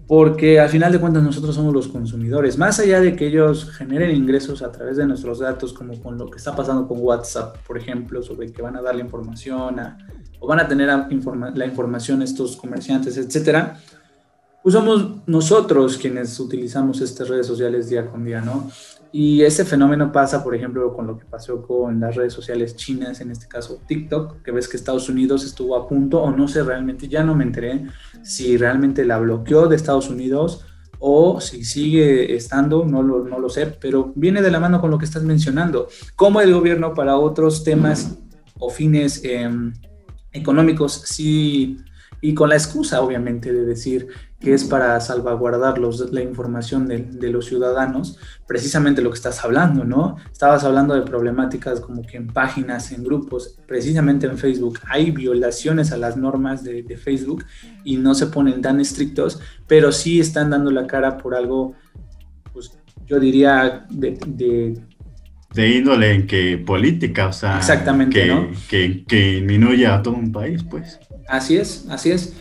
porque 0.06 0.60
al 0.60 0.68
final 0.68 0.92
de 0.92 1.00
cuentas 1.00 1.22
nosotros 1.22 1.54
somos 1.54 1.72
los 1.72 1.88
consumidores. 1.88 2.58
Más 2.58 2.78
allá 2.78 3.00
de 3.00 3.16
que 3.16 3.26
ellos 3.26 3.70
generen 3.72 4.14
ingresos 4.14 4.62
a 4.62 4.70
través 4.70 4.96
de 4.96 5.06
nuestros 5.06 5.38
datos, 5.38 5.72
como 5.72 6.00
con 6.00 6.18
lo 6.18 6.30
que 6.30 6.38
está 6.38 6.54
pasando 6.54 6.86
con 6.86 6.98
WhatsApp, 7.00 7.56
por 7.66 7.78
ejemplo, 7.78 8.22
sobre 8.22 8.52
que 8.52 8.62
van 8.62 8.76
a 8.76 8.82
darle 8.82 9.02
información 9.02 9.76
o 10.40 10.46
van 10.46 10.60
a 10.60 10.68
tener 10.68 10.88
la 10.88 11.66
información 11.66 12.22
estos 12.22 12.56
comerciantes, 12.56 13.16
etcétera, 13.16 13.78
pues 14.62 14.74
somos 14.74 15.26
nosotros 15.26 15.98
quienes 15.98 16.40
utilizamos 16.40 17.00
estas 17.02 17.28
redes 17.28 17.46
sociales 17.46 17.88
día 17.88 18.06
con 18.06 18.24
día, 18.24 18.40
¿no? 18.40 18.70
Y 19.16 19.42
ese 19.42 19.64
fenómeno 19.64 20.10
pasa, 20.10 20.42
por 20.42 20.56
ejemplo, 20.56 20.92
con 20.92 21.06
lo 21.06 21.16
que 21.16 21.24
pasó 21.24 21.62
con 21.62 22.00
las 22.00 22.16
redes 22.16 22.32
sociales 22.32 22.74
chinas, 22.74 23.20
en 23.20 23.30
este 23.30 23.46
caso 23.46 23.80
TikTok, 23.86 24.42
que 24.42 24.50
ves 24.50 24.66
que 24.66 24.76
Estados 24.76 25.08
Unidos 25.08 25.44
estuvo 25.44 25.76
a 25.76 25.86
punto, 25.86 26.20
o 26.20 26.32
no 26.32 26.48
sé 26.48 26.64
realmente, 26.64 27.06
ya 27.06 27.22
no 27.22 27.36
me 27.36 27.44
enteré 27.44 27.86
si 28.24 28.56
realmente 28.56 29.04
la 29.04 29.20
bloqueó 29.20 29.68
de 29.68 29.76
Estados 29.76 30.10
Unidos 30.10 30.66
o 30.98 31.40
si 31.40 31.64
sigue 31.64 32.34
estando, 32.34 32.84
no 32.84 33.04
lo, 33.04 33.48
sé, 33.48 33.66
pero 33.66 34.12
viene 34.16 34.42
de 34.42 34.50
la 34.50 34.58
mano 34.58 34.80
con 34.80 34.90
lo 34.90 34.98
que 34.98 35.04
estás 35.04 35.22
mencionando, 35.22 35.86
cómo 36.16 36.40
el 36.40 36.52
gobierno 36.52 36.92
para 36.92 37.16
otros 37.16 37.62
temas 37.62 38.18
o 38.58 38.68
fines... 38.68 39.22
Eh, 39.22 39.48
económicos, 40.34 41.02
sí, 41.06 41.78
y 42.24 42.32
con 42.32 42.48
la 42.48 42.54
excusa, 42.54 43.02
obviamente, 43.02 43.52
de 43.52 43.66
decir 43.66 44.08
que 44.40 44.54
es 44.54 44.64
para 44.64 44.98
salvaguardar 44.98 45.78
la 45.78 46.22
información 46.22 46.88
de, 46.88 47.30
los 47.30 47.44
ciudadanos, 47.44 48.18
precisamente 48.46 49.02
lo 49.02 49.10
que 49.10 49.16
estás 49.16 49.44
hablando, 49.44 49.84
¿no? 49.84 50.16
Estabas 50.32 50.64
hablando 50.64 50.94
de 50.94 51.02
problemáticas 51.02 51.80
como 51.80 52.00
que 52.00 52.16
en 52.16 52.28
páginas, 52.28 52.92
en 52.92 53.04
grupos, 53.04 53.58
precisamente 53.68 54.26
en 54.26 54.38
Facebook, 54.38 54.78
hay 54.88 55.10
violaciones 55.10 55.92
a 55.92 55.98
las 55.98 56.16
normas 56.16 56.64
de, 56.64 56.96
Facebook 56.96 57.44
y 57.84 57.98
no 57.98 58.14
se 58.14 58.28
ponen 58.28 58.62
tan 58.62 58.80
estrictos, 58.80 59.38
pero 59.66 59.92
sí 59.92 60.18
están 60.18 60.48
dando 60.48 60.70
la 60.70 60.86
cara 60.86 61.18
por 61.18 61.34
algo, 61.34 61.74
pues 62.54 62.72
yo 63.04 63.20
diría, 63.20 63.84
de 63.90 64.80
de 65.54 65.68
índole 65.68 66.12
en 66.12 66.26
que 66.26 66.58
política, 66.58 67.28
o 67.28 67.32
sea, 67.32 67.58
Exactamente, 67.58 68.22
que, 68.22 68.26
¿no? 68.26 68.48
que, 68.68 69.04
que 69.04 69.86
a 69.86 70.02
todo 70.02 70.14
un 70.14 70.32
país, 70.32 70.64
pues. 70.64 70.98
Así 71.28 71.56
es, 71.56 71.86
así 71.88 72.10
es. 72.10 72.34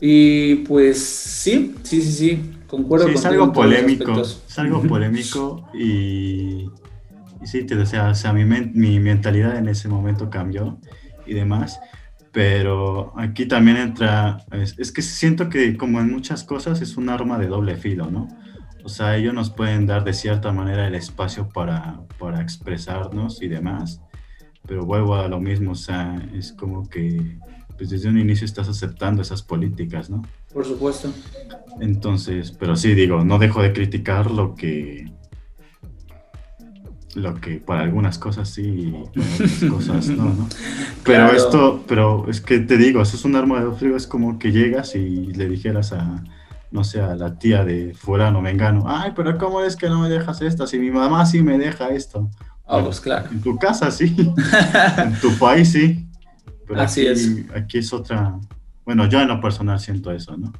Y 0.00 0.56
pues 0.66 1.02
sí, 1.02 1.74
sí, 1.82 2.02
sí, 2.02 2.12
sí, 2.12 2.52
concuerdo 2.66 3.06
sí, 3.08 3.14
Es 3.14 3.24
algo 3.24 3.52
polémico, 3.52 4.20
es 4.20 4.58
algo 4.58 4.82
polémico 4.82 5.68
y, 5.72 6.68
y 7.42 7.46
sí, 7.46 7.64
te, 7.64 7.76
o 7.76 7.86
sea, 7.86 8.10
o 8.10 8.14
sea 8.14 8.32
mi, 8.32 8.44
mi 8.44 9.00
mentalidad 9.00 9.56
en 9.56 9.68
ese 9.68 9.88
momento 9.88 10.28
cambió 10.28 10.78
y 11.26 11.34
demás, 11.34 11.80
pero 12.32 13.14
aquí 13.16 13.46
también 13.46 13.76
entra, 13.76 14.44
es, 14.50 14.78
es 14.78 14.90
que 14.90 15.00
siento 15.00 15.48
que 15.48 15.76
como 15.76 16.00
en 16.00 16.10
muchas 16.10 16.42
cosas 16.42 16.82
es 16.82 16.96
un 16.96 17.08
arma 17.08 17.38
de 17.38 17.46
doble 17.46 17.76
filo, 17.76 18.10
¿no? 18.10 18.28
O 18.82 18.90
sea, 18.90 19.16
ellos 19.16 19.32
nos 19.32 19.48
pueden 19.48 19.86
dar 19.86 20.04
de 20.04 20.12
cierta 20.12 20.52
manera 20.52 20.86
el 20.86 20.94
espacio 20.94 21.48
para, 21.48 22.00
para 22.18 22.42
expresarnos 22.42 23.40
y 23.40 23.48
demás, 23.48 24.02
pero 24.66 24.84
vuelvo 24.84 25.14
a 25.14 25.28
lo 25.28 25.40
mismo, 25.40 25.72
o 25.72 25.76
sea, 25.76 26.20
es 26.34 26.52
como 26.52 26.86
que 26.90 27.38
pues 27.76 27.90
desde 27.90 28.08
un 28.08 28.18
inicio 28.18 28.44
estás 28.44 28.68
aceptando 28.68 29.22
esas 29.22 29.42
políticas, 29.42 30.10
¿no? 30.10 30.22
Por 30.52 30.64
supuesto. 30.64 31.12
Entonces, 31.80 32.52
pero 32.52 32.76
sí 32.76 32.94
digo, 32.94 33.24
no 33.24 33.38
dejo 33.38 33.62
de 33.62 33.72
criticar 33.72 34.30
lo 34.30 34.54
que 34.54 35.12
lo 37.14 37.40
que 37.40 37.58
para 37.58 37.82
algunas 37.82 38.18
cosas 38.18 38.48
sí 38.48 38.92
para 39.12 39.34
otras 39.34 39.64
cosas 39.70 40.08
no, 40.08 40.24
¿no? 40.24 40.48
Pero 41.04 41.30
esto, 41.32 41.84
pero 41.86 42.28
es 42.28 42.40
que 42.40 42.58
te 42.58 42.76
digo, 42.76 43.02
eso 43.02 43.16
es 43.16 43.24
un 43.24 43.36
arma 43.36 43.62
de 43.62 43.70
frío, 43.72 43.96
es 43.96 44.06
como 44.06 44.38
que 44.38 44.50
llegas 44.50 44.94
y 44.96 45.32
le 45.32 45.48
dijeras 45.48 45.92
a, 45.92 46.24
no 46.70 46.82
sé, 46.82 47.00
a 47.00 47.14
la 47.14 47.38
tía 47.38 47.64
de 47.64 47.94
fulano, 47.94 48.42
vengano, 48.42 48.84
ay, 48.86 49.12
pero 49.14 49.38
¿cómo 49.38 49.60
es 49.60 49.76
que 49.76 49.88
no 49.88 50.00
me 50.00 50.08
dejas 50.08 50.42
esto? 50.42 50.66
Si 50.66 50.78
mi 50.78 50.90
mamá 50.90 51.24
sí 51.26 51.42
me 51.42 51.58
deja 51.58 51.88
esto. 51.88 52.30
Ah, 52.66 52.80
pues 52.82 53.00
claro. 53.00 53.28
En 53.30 53.40
tu 53.42 53.56
casa 53.58 53.90
sí, 53.90 54.14
en 54.98 55.20
tu 55.20 55.36
país 55.38 55.70
sí. 55.70 56.08
Pero 56.66 56.80
Así 56.80 57.02
aquí, 57.02 57.10
es. 57.10 57.44
Aquí 57.54 57.78
es 57.78 57.92
otra, 57.92 58.38
bueno, 58.84 59.08
yo 59.08 59.20
en 59.20 59.28
lo 59.28 59.40
personal 59.40 59.78
siento 59.80 60.10
eso, 60.10 60.36
¿no? 60.36 60.52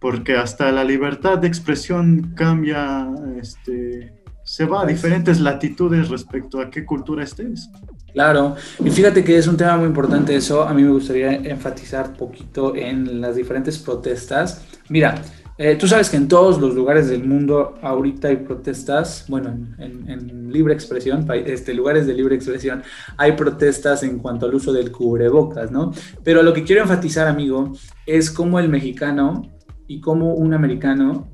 Porque 0.00 0.36
hasta 0.36 0.70
la 0.70 0.84
libertad 0.84 1.38
de 1.38 1.48
expresión 1.48 2.32
cambia, 2.36 3.08
este, 3.40 4.12
se 4.44 4.64
va 4.64 4.82
a 4.82 4.86
diferentes 4.86 5.40
latitudes 5.40 6.08
respecto 6.08 6.60
a 6.60 6.70
qué 6.70 6.84
cultura 6.84 7.24
estés. 7.24 7.68
Claro, 8.12 8.56
y 8.82 8.90
fíjate 8.90 9.22
que 9.22 9.36
es 9.36 9.46
un 9.46 9.56
tema 9.56 9.76
muy 9.76 9.86
importante 9.86 10.34
eso. 10.34 10.62
A 10.62 10.72
mí 10.72 10.82
me 10.82 10.90
gustaría 10.90 11.32
enfatizar 11.32 12.14
poquito 12.14 12.74
en 12.74 13.20
las 13.20 13.36
diferentes 13.36 13.78
protestas. 13.78 14.64
Mira, 14.88 15.20
eh, 15.58 15.74
tú 15.74 15.88
sabes 15.88 16.08
que 16.08 16.16
en 16.16 16.28
todos 16.28 16.60
los 16.60 16.74
lugares 16.74 17.08
del 17.08 17.24
mundo 17.24 17.74
ahorita 17.82 18.28
hay 18.28 18.36
protestas, 18.36 19.24
bueno, 19.28 19.50
en, 19.78 20.52
libre 20.52 20.72
expresión, 20.72 21.26
este, 21.44 21.74
lugares 21.74 22.06
de 22.06 22.14
libre 22.14 22.36
expresión, 22.36 22.82
hay 23.16 23.32
protestas 23.32 24.02
en 24.02 24.18
cuanto 24.18 24.46
al 24.46 24.54
uso 24.54 24.72
del 24.72 24.90
cubrebocas, 24.90 25.70
¿no? 25.70 25.92
Pero 26.24 26.42
lo 26.42 26.54
que 26.54 26.64
quiero 26.64 26.82
enfatizar, 26.82 27.26
amigo, 27.26 27.72
es 28.06 28.30
cómo 28.30 28.58
el 28.58 28.68
mexicano 28.68 29.42
y 29.86 30.00
cómo 30.00 30.34
un 30.34 30.54
americano 30.54 31.28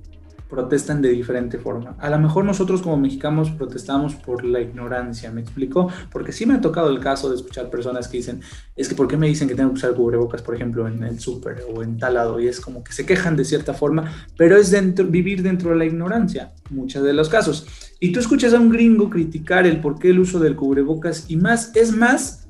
protestan 0.55 1.03
de 1.03 1.09
diferente 1.09 1.59
forma. 1.59 1.97
A 1.99 2.09
lo 2.09 2.19
mejor 2.19 2.45
nosotros 2.45 2.81
como 2.81 2.97
mexicanos 2.97 3.51
protestamos 3.51 4.15
por 4.15 4.45
la 4.45 4.61
ignorancia, 4.61 5.33
¿me 5.33 5.41
explico? 5.41 5.91
Porque 6.13 6.31
sí 6.31 6.47
me 6.47 6.55
ha 6.55 6.61
tocado 6.61 6.91
el 6.91 7.01
caso 7.01 7.29
de 7.29 7.35
escuchar 7.35 7.71
personas 7.71 8.07
que 8.07 8.19
dicen, 8.19 8.41
es 8.77 8.89
que 8.89 8.95
¿por 8.95 9.09
qué 9.09 9.17
me 9.17 9.27
dicen 9.27 9.49
que 9.49 9.57
tengo 9.57 9.71
que 9.71 9.79
usar 9.79 9.95
cubrebocas, 9.95 10.43
por 10.43 10.55
ejemplo, 10.55 10.87
en 10.87 11.03
el 11.03 11.19
súper 11.19 11.65
o 11.75 11.83
en 11.83 11.99
tal 11.99 12.15
lado? 12.15 12.39
Y 12.39 12.47
es 12.47 12.61
como 12.61 12.85
que 12.85 12.93
se 12.93 13.05
quejan 13.05 13.37
de 13.37 13.45
cierta 13.45 13.75
forma, 13.75 14.13
pero 14.37 14.57
es 14.57 14.71
dentro, 14.71 15.05
vivir 15.05 15.43
dentro 15.43 15.71
de 15.71 15.77
la 15.77 15.85
ignorancia, 15.87 16.53
muchos 16.71 17.03
de 17.03 17.13
los 17.13 17.29
casos. 17.29 17.67
Y 17.99 18.13
tú 18.13 18.21
escuchas 18.21 18.55
a 18.55 18.61
un 18.61 18.71
gringo 18.71 19.11
criticar 19.11 19.67
el 19.67 19.81
por 19.81 19.99
qué 19.99 20.11
el 20.11 20.21
uso 20.21 20.39
del 20.39 20.55
cubrebocas 20.55 21.27
y 21.29 21.37
más, 21.37 21.75
es 21.75 21.97
más 21.97 22.47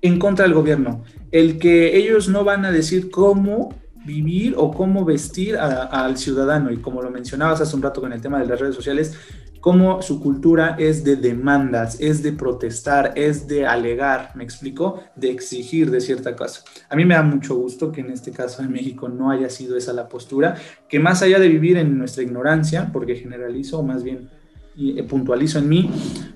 en 0.00 0.18
contra 0.18 0.44
del 0.44 0.54
gobierno. 0.54 1.02
El 1.32 1.58
que 1.58 1.96
ellos 1.96 2.28
no 2.28 2.44
van 2.44 2.64
a 2.64 2.72
decir 2.72 3.10
cómo 3.10 3.74
vivir 4.04 4.54
o 4.56 4.70
cómo 4.70 5.04
vestir 5.04 5.56
al 5.56 6.16
ciudadano. 6.16 6.70
Y 6.70 6.78
como 6.78 7.02
lo 7.02 7.10
mencionabas 7.10 7.60
hace 7.60 7.76
un 7.76 7.82
rato 7.82 8.00
con 8.00 8.12
el 8.12 8.20
tema 8.20 8.38
de 8.38 8.46
las 8.46 8.60
redes 8.60 8.74
sociales, 8.74 9.16
cómo 9.62 10.02
su 10.02 10.20
cultura 10.20 10.74
es 10.76 11.04
de 11.04 11.14
demandas, 11.14 12.00
es 12.00 12.20
de 12.20 12.32
protestar, 12.32 13.12
es 13.14 13.46
de 13.46 13.64
alegar, 13.64 14.32
me 14.34 14.42
explico, 14.42 15.04
de 15.14 15.30
exigir 15.30 15.92
de 15.92 16.00
cierta 16.00 16.34
cosa. 16.34 16.64
A 16.90 16.96
mí 16.96 17.04
me 17.04 17.14
da 17.14 17.22
mucho 17.22 17.54
gusto 17.54 17.92
que 17.92 18.00
en 18.00 18.10
este 18.10 18.32
caso 18.32 18.60
en 18.60 18.72
México 18.72 19.08
no 19.08 19.30
haya 19.30 19.48
sido 19.48 19.76
esa 19.76 19.92
la 19.92 20.08
postura, 20.08 20.56
que 20.88 20.98
más 20.98 21.22
allá 21.22 21.38
de 21.38 21.46
vivir 21.46 21.76
en 21.76 21.96
nuestra 21.96 22.24
ignorancia, 22.24 22.90
porque 22.92 23.14
generalizo, 23.14 23.78
o 23.78 23.82
más 23.84 24.02
bien 24.02 24.28
eh, 24.76 25.04
puntualizo 25.04 25.60
en 25.60 25.68
mí, 25.68 25.90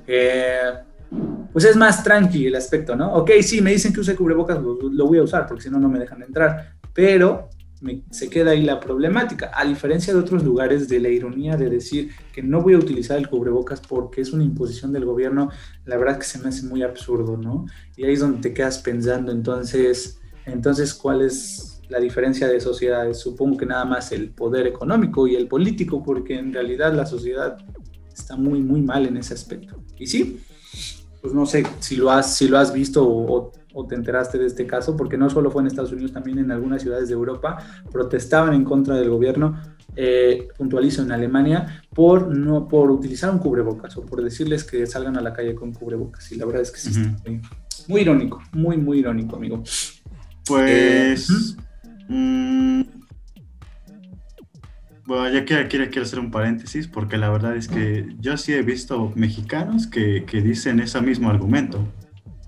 eh, 0.06 0.70
pues 1.52 1.64
es 1.64 1.76
más 1.76 2.04
tranqui 2.04 2.46
el 2.46 2.54
aspecto, 2.54 2.94
¿no? 2.94 3.12
Ok, 3.14 3.30
sí, 3.40 3.60
me 3.60 3.72
dicen 3.72 3.92
que 3.92 4.00
use 4.00 4.14
cubrebocas, 4.14 4.62
lo, 4.62 4.78
lo 4.88 5.06
voy 5.06 5.18
a 5.18 5.22
usar 5.22 5.48
porque 5.48 5.64
si 5.64 5.70
no, 5.70 5.80
no 5.80 5.88
me 5.88 5.98
dejan 5.98 6.22
entrar, 6.22 6.75
pero 6.96 7.50
se 8.10 8.30
queda 8.30 8.52
ahí 8.52 8.62
la 8.62 8.80
problemática, 8.80 9.50
a 9.54 9.66
diferencia 9.66 10.14
de 10.14 10.18
otros 10.18 10.42
lugares 10.42 10.88
de 10.88 10.98
la 10.98 11.10
ironía 11.10 11.58
de 11.58 11.68
decir 11.68 12.10
que 12.32 12.42
no 12.42 12.62
voy 12.62 12.72
a 12.72 12.78
utilizar 12.78 13.18
el 13.18 13.28
cubrebocas 13.28 13.82
porque 13.82 14.22
es 14.22 14.32
una 14.32 14.42
imposición 14.42 14.94
del 14.94 15.04
gobierno, 15.04 15.50
la 15.84 15.98
verdad 15.98 16.18
que 16.18 16.24
se 16.24 16.38
me 16.38 16.48
hace 16.48 16.64
muy 16.66 16.82
absurdo, 16.82 17.36
¿no? 17.36 17.66
Y 17.94 18.04
ahí 18.04 18.14
es 18.14 18.20
donde 18.20 18.40
te 18.40 18.54
quedas 18.54 18.78
pensando, 18.78 19.30
entonces, 19.30 20.18
entonces, 20.46 20.94
¿cuál 20.94 21.20
es 21.20 21.82
la 21.90 22.00
diferencia 22.00 22.48
de 22.48 22.60
sociedades? 22.60 23.20
Supongo 23.20 23.58
que 23.58 23.66
nada 23.66 23.84
más 23.84 24.10
el 24.10 24.30
poder 24.30 24.66
económico 24.66 25.26
y 25.26 25.36
el 25.36 25.46
político, 25.46 26.02
porque 26.02 26.38
en 26.38 26.54
realidad 26.54 26.94
la 26.94 27.04
sociedad 27.04 27.58
está 28.10 28.36
muy, 28.36 28.62
muy 28.62 28.80
mal 28.80 29.04
en 29.04 29.18
ese 29.18 29.34
aspecto. 29.34 29.84
Y 29.98 30.06
sí, 30.06 30.40
pues 31.20 31.34
no 31.34 31.44
sé 31.44 31.66
si 31.80 31.96
lo 31.96 32.10
has, 32.10 32.36
si 32.36 32.48
lo 32.48 32.56
has 32.56 32.72
visto 32.72 33.06
o, 33.06 33.52
te 33.84 33.94
enteraste 33.94 34.38
de 34.38 34.46
este 34.46 34.66
caso, 34.66 34.96
porque 34.96 35.18
no 35.18 35.28
solo 35.28 35.50
fue 35.50 35.62
en 35.62 35.66
Estados 35.66 35.92
Unidos, 35.92 36.12
también 36.12 36.38
en 36.38 36.50
algunas 36.50 36.82
ciudades 36.82 37.08
de 37.08 37.14
Europa 37.14 37.58
protestaban 37.92 38.54
en 38.54 38.64
contra 38.64 38.96
del 38.96 39.10
gobierno, 39.10 39.60
eh, 39.94 40.48
puntualizo 40.56 41.02
en 41.02 41.12
Alemania, 41.12 41.82
por, 41.94 42.34
no, 42.34 42.68
por 42.68 42.90
utilizar 42.90 43.30
un 43.30 43.38
cubrebocas 43.38 43.96
o 43.96 44.04
por 44.04 44.22
decirles 44.22 44.64
que 44.64 44.86
salgan 44.86 45.16
a 45.16 45.20
la 45.20 45.32
calle 45.32 45.54
con 45.54 45.72
cubrebocas. 45.72 46.30
Y 46.32 46.36
la 46.36 46.46
verdad 46.46 46.62
es 46.62 46.70
que 46.70 46.78
sí, 46.78 46.90
muy, 47.88 48.00
irónico, 48.00 48.42
muy, 48.52 48.76
muy 48.76 49.00
irónico, 49.00 49.36
amigo. 49.36 49.62
Pues... 50.46 51.56
Eh, 52.08 52.84
bueno, 55.06 55.28
ya 55.30 55.44
que 55.44 55.68
quiero, 55.68 55.90
quiero 55.90 56.02
hacer 56.02 56.18
un 56.18 56.30
paréntesis, 56.30 56.88
porque 56.88 57.16
la 57.16 57.30
verdad 57.30 57.56
es 57.56 57.68
que 57.68 58.08
yo 58.18 58.36
sí 58.36 58.52
he 58.52 58.62
visto 58.62 59.12
mexicanos 59.14 59.86
que, 59.86 60.24
que 60.24 60.42
dicen 60.42 60.80
ese 60.80 61.00
mismo 61.00 61.30
argumento. 61.30 61.86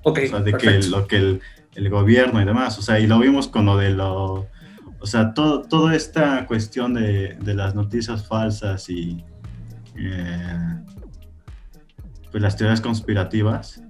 O 0.02 0.14
sea, 0.14 0.40
de 0.40 0.52
que 0.54 0.82
lo 0.84 1.06
que 1.06 1.16
el, 1.16 1.40
el, 1.74 1.90
gobierno 1.90 2.40
y 2.40 2.44
demás, 2.44 2.78
o 2.78 2.82
sea, 2.82 2.98
y 2.98 3.06
lo 3.06 3.18
vimos 3.18 3.48
con 3.48 3.66
lo 3.66 3.76
de 3.76 3.90
lo. 3.90 4.46
O 5.00 5.06
sea, 5.06 5.34
todo, 5.34 5.62
toda 5.62 5.94
esta 5.94 6.46
cuestión 6.46 6.94
de, 6.94 7.36
de 7.40 7.54
las 7.54 7.74
noticias 7.74 8.26
falsas 8.26 8.88
y. 8.88 9.24
Eh, 9.96 10.78
pues 12.30 12.42
las 12.42 12.56
teorías 12.56 12.80
conspirativas, 12.80 13.82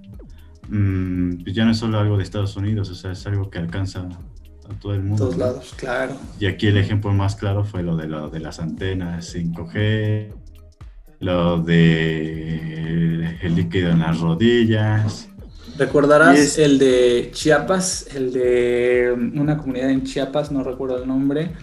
mmm, 0.69 1.43
pues 1.43 1.55
ya 1.55 1.65
no 1.65 1.71
es 1.71 1.77
solo 1.77 1.99
algo 1.99 2.17
de 2.17 2.23
Estados 2.23 2.55
Unidos, 2.55 2.89
o 2.89 2.95
sea, 2.95 3.11
es 3.11 3.25
algo 3.27 3.49
que 3.49 3.59
alcanza 3.59 4.07
todo 4.81 4.93
el 4.93 5.03
mundo. 5.03 5.25
Todos 5.25 5.37
lados, 5.37 5.73
claro. 5.75 6.15
Y 6.39 6.45
aquí 6.45 6.67
el 6.67 6.77
ejemplo 6.77 7.11
más 7.11 7.35
claro 7.35 7.63
fue 7.65 7.83
lo 7.83 7.97
de, 7.97 8.07
lo 8.07 8.29
de 8.29 8.39
las 8.39 8.59
antenas 8.59 9.35
5G, 9.35 10.33
lo 11.19 11.61
de 11.61 13.37
el 13.41 13.55
líquido 13.55 13.91
en 13.91 13.99
las 13.99 14.19
rodillas. 14.19 15.29
Recordarás 15.79 16.57
el 16.57 16.77
de 16.77 17.29
Chiapas, 17.31 18.07
el 18.13 18.33
de 18.33 19.15
una 19.33 19.57
comunidad 19.57 19.89
en 19.89 20.03
Chiapas, 20.03 20.51
no 20.51 20.61
recuerdo 20.61 21.01
el 21.01 21.07
nombre, 21.07 21.53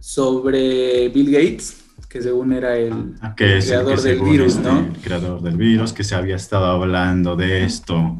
sobre 0.00 1.10
Bill 1.10 1.30
Gates, 1.30 1.84
que 2.08 2.22
según 2.22 2.54
era 2.54 2.74
el, 2.78 3.14
ah, 3.20 3.34
creador 3.36 4.00
del 4.00 4.20
virus, 4.22 4.56
¿no? 4.56 4.78
El 4.78 4.96
creador 5.02 5.42
del 5.42 5.58
virus, 5.58 5.92
que 5.92 6.04
se 6.04 6.14
había 6.14 6.36
estado 6.36 6.64
hablando 6.64 7.36
de 7.36 7.64
esto 7.64 8.18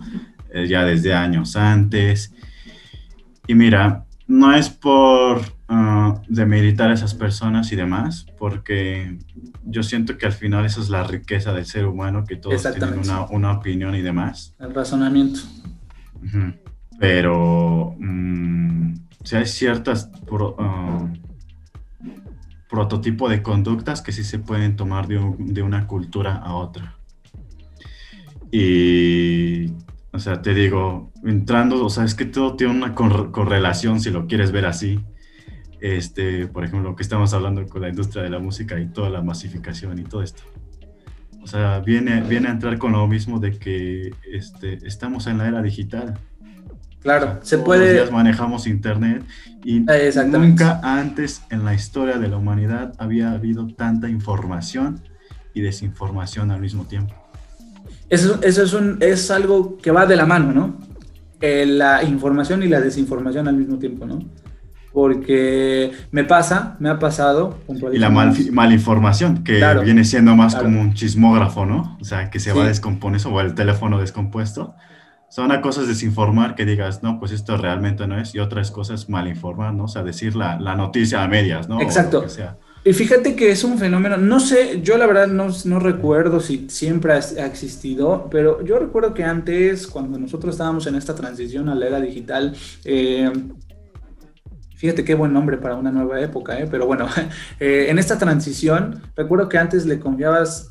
eh, 0.53 0.66
ya 0.68 0.85
desde 0.85 1.14
años 1.14 1.57
antes. 1.57 2.31
Y 3.47 3.55
mira, 3.55 4.04
no 4.27 4.55
es 4.55 4.70
por 4.70 5.41
uh, 5.68 6.20
demeritar 6.29 6.91
a 6.91 6.95
esas 6.95 7.14
personas 7.14 7.70
y 7.72 7.77
demás, 7.77 8.27
porque 8.39 9.18
yo 9.64 9.83
siento 9.83 10.16
que 10.16 10.27
al 10.27 10.33
final 10.33 10.64
esa 10.64 10.81
es 10.81 10.89
la 10.89 11.05
riqueza 11.05 11.53
del 11.53 11.66
ser 11.66 11.87
humano, 11.87 12.25
que 12.25 12.37
todos 12.37 12.62
tienen 12.62 13.01
una, 13.31 13.53
opinión 13.53 13.95
y 13.95 14.03
demás. 14.03 14.55
El 14.59 14.75
razonamiento. 14.75 15.41
Pero 16.99 17.95
mm, 17.99 18.95
si 19.25 19.37
hay 19.37 19.47
ciertas 19.47 20.11
uh, 20.31 21.09
prototipo 22.70 23.29
de 23.29 23.43
conductas 23.43 24.01
que 24.01 24.12
sí 24.12 24.25
se 24.25 24.39
pueden 24.39 24.77
tomar 24.77 25.07
de, 25.07 25.20
de 25.39 25.62
una 25.62 25.87
cultura 25.87 26.37
a 26.37 26.55
otra. 26.55 26.97
Y 28.51 29.72
o 30.15 30.19
sea, 30.21 30.41
te 30.43 30.55
digo, 30.55 31.12
entrando, 31.25 31.85
o 31.85 31.91
sea, 31.91 32.05
es 32.05 32.15
que 32.15 32.25
todo 32.25 32.55
tiene 32.55 32.73
una 32.73 32.95
correlación 32.95 33.99
si 33.99 34.11
lo 34.11 34.29
quieres 34.29 34.53
ver 34.53 34.65
así. 34.65 35.01
Este, 35.81 36.47
por 36.47 36.65
ejemplo, 36.65 36.91
lo 36.91 36.97
que 36.97 37.03
estamos 37.03 37.35
hablando 37.35 37.67
con 37.67 37.83
la 37.83 37.89
industria 37.89 38.23
de 38.23 38.31
la 38.31 38.39
música 38.39 38.79
y 38.79 38.87
toda 38.87 39.11
la 39.11 39.23
masificación 39.23 39.99
y 39.99 40.05
todo 40.05 40.23
esto. 40.23 40.45
O 41.43 41.49
sea, 41.49 41.81
viene, 41.81 42.21
viene 42.23 42.47
a 42.47 42.53
entrar 42.53 42.79
con 42.79 42.93
lo 42.93 43.05
mismo 43.09 43.41
de 43.41 43.59
que 43.59 44.15
este, 44.33 44.79
estamos 44.87 45.27
en 45.27 45.39
la 45.39 45.49
era 45.49 45.61
digital. 45.61 46.17
Claro, 47.03 47.41
se 47.43 47.59
puede. 47.59 47.99
Los 47.99 48.12
manejamos 48.12 48.69
internet 48.69 49.25
y 49.65 49.81
nunca 49.81 50.81
antes 50.85 51.43
en 51.51 51.65
la 51.65 51.75
historia 51.75 52.19
de 52.19 52.29
la 52.29 52.37
humanidad 52.37 52.95
había 52.99 53.33
habido 53.33 53.67
tanta 53.67 54.09
información 54.09 55.03
y 55.55 55.61
desinformación 55.61 56.53
al 56.53 56.61
mismo 56.61 56.87
tiempo. 56.87 57.24
Eso, 58.09 58.39
eso 58.43 58.63
es, 58.63 58.73
un, 58.73 58.99
es 59.01 59.31
algo 59.31 59.79
que 59.79 59.91
va 59.91 60.07
de 60.07 60.17
la 60.17 60.27
mano, 60.27 60.53
¿no? 60.53 60.79
Eh, 61.41 61.67
la 61.67 62.03
información 62.03 62.63
y 62.63 62.69
la 62.69 62.81
desinformación 62.81 63.49
al 63.49 63.57
mismo 63.57 63.79
tiempo, 63.79 64.07
¿no? 64.07 64.21
Porque 64.93 65.93
me 66.13 66.25
pasa, 66.25 66.77
me 66.79 66.89
ha 66.89 66.99
pasado. 66.99 67.59
Y 67.93 67.99
la 67.99 68.11
mal, 68.11 68.33
malinformación, 68.53 69.43
que 69.43 69.61
viene 69.83 70.05
siendo 70.05 70.37
más 70.37 70.55
como 70.55 70.81
un 70.81 70.95
chismógrafo, 70.95 71.67
¿no? 71.67 71.99
O 72.01 72.05
sea, 72.05 72.31
que 72.31 72.39
se 72.39 72.53
va 72.53 72.65
a 72.65 72.69
descomponer, 72.69 73.21
o 73.27 73.41
el 73.41 73.55
teléfono 73.55 73.99
descompuesto. 73.99 74.75
Son 75.29 75.47
una 75.47 75.61
cosa 75.61 75.81
es 75.81 75.89
desinformar 75.89 76.55
que 76.55 76.65
digas, 76.65 77.03
no, 77.03 77.19
pues 77.19 77.33
esto 77.33 77.57
realmente 77.57 78.07
no 78.07 78.21
es, 78.21 78.35
y 78.37 78.39
otras 78.39 78.71
cosas 78.71 79.09
malinformar, 79.09 79.75
¿no? 79.75 79.85
O 79.85 79.89
sea, 79.89 80.05
decir 80.05 80.37
la, 80.37 80.61
la 80.61 80.77
noticia 80.77 81.25
a 81.25 81.29
medias, 81.29 81.69
¿no? 81.69 81.81
Exacto. 81.81 82.25
Y 82.87 82.93
fíjate 82.93 83.35
que 83.35 83.51
es 83.51 83.64
un 83.64 83.78
fenómeno, 83.78 84.18
no 84.18 84.39
sé, 84.41 84.82
yo 84.82 84.99
la 84.99 85.07
verdad 85.07 85.26
no, 85.26 85.49
no 85.64 85.80
recuerdo 85.80 86.39
si 86.39 86.68
siempre 86.68 87.14
ha, 87.14 87.47
existido, 87.47 88.28
pero 88.30 88.62
yo 88.62 88.78
recuerdo 88.78 89.14
que 89.14 89.24
antes, 89.24 89.87
cuando 89.87 90.18
nosotros 90.18 90.55
estábamos 90.55 90.87
en 90.87 90.95
esta 90.95 91.14
transición 91.14 91.70
a 91.70 91.74
la 91.74 91.87
era 91.87 91.99
digital, 91.99 92.55
eh, 92.85 93.32
fíjate 94.76 95.03
qué 95.03 95.14
buen 95.14 95.32
nombre 95.32 95.57
para 95.57 95.76
una 95.76 95.91
nueva 95.91 96.20
época, 96.20 96.61
eh, 96.61 96.68
pero 96.70 96.87
bueno, 96.87 97.09
eh, 97.59 97.87
en 97.89 97.99
esta 97.99 98.18
transición, 98.18 99.01
recuerdo 99.16 99.49
que 99.49 99.57
antes 99.57 99.87
le 99.87 99.99
confiabas, 99.99 100.70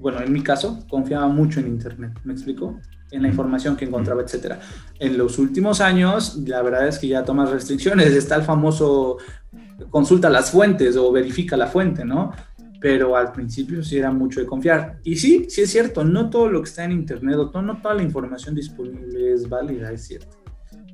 bueno, 0.00 0.22
en 0.22 0.32
mi 0.32 0.42
caso, 0.42 0.86
confiaba 0.88 1.28
mucho 1.28 1.60
en 1.60 1.66
Internet, 1.66 2.12
¿me 2.24 2.32
explico? 2.32 2.80
en 3.10 3.22
la 3.22 3.28
información 3.28 3.74
que 3.74 3.86
encontraba, 3.86 4.20
etcétera. 4.20 4.60
En 4.98 5.16
los 5.16 5.38
últimos 5.38 5.80
años, 5.80 6.36
la 6.46 6.60
verdad 6.60 6.88
es 6.88 6.98
que 6.98 7.08
ya 7.08 7.24
tomas 7.24 7.50
restricciones. 7.50 8.08
Está 8.08 8.36
el 8.36 8.42
famoso 8.42 9.16
consulta 9.90 10.28
las 10.30 10.50
fuentes 10.50 10.96
o 10.96 11.10
verifica 11.12 11.56
la 11.56 11.66
fuente, 11.66 12.04
¿no? 12.04 12.32
Pero 12.80 13.16
al 13.16 13.32
principio 13.32 13.82
sí 13.82 13.98
era 13.98 14.10
mucho 14.12 14.40
de 14.40 14.46
confiar. 14.46 14.98
Y 15.02 15.16
sí, 15.16 15.46
sí 15.48 15.62
es 15.62 15.70
cierto, 15.70 16.04
no 16.04 16.30
todo 16.30 16.48
lo 16.48 16.62
que 16.62 16.68
está 16.68 16.84
en 16.84 16.92
Internet 16.92 17.36
o 17.52 17.62
no 17.62 17.80
toda 17.80 17.94
la 17.94 18.02
información 18.02 18.54
disponible 18.54 19.32
es 19.32 19.48
válida, 19.48 19.90
es 19.92 20.06
cierto. 20.06 20.38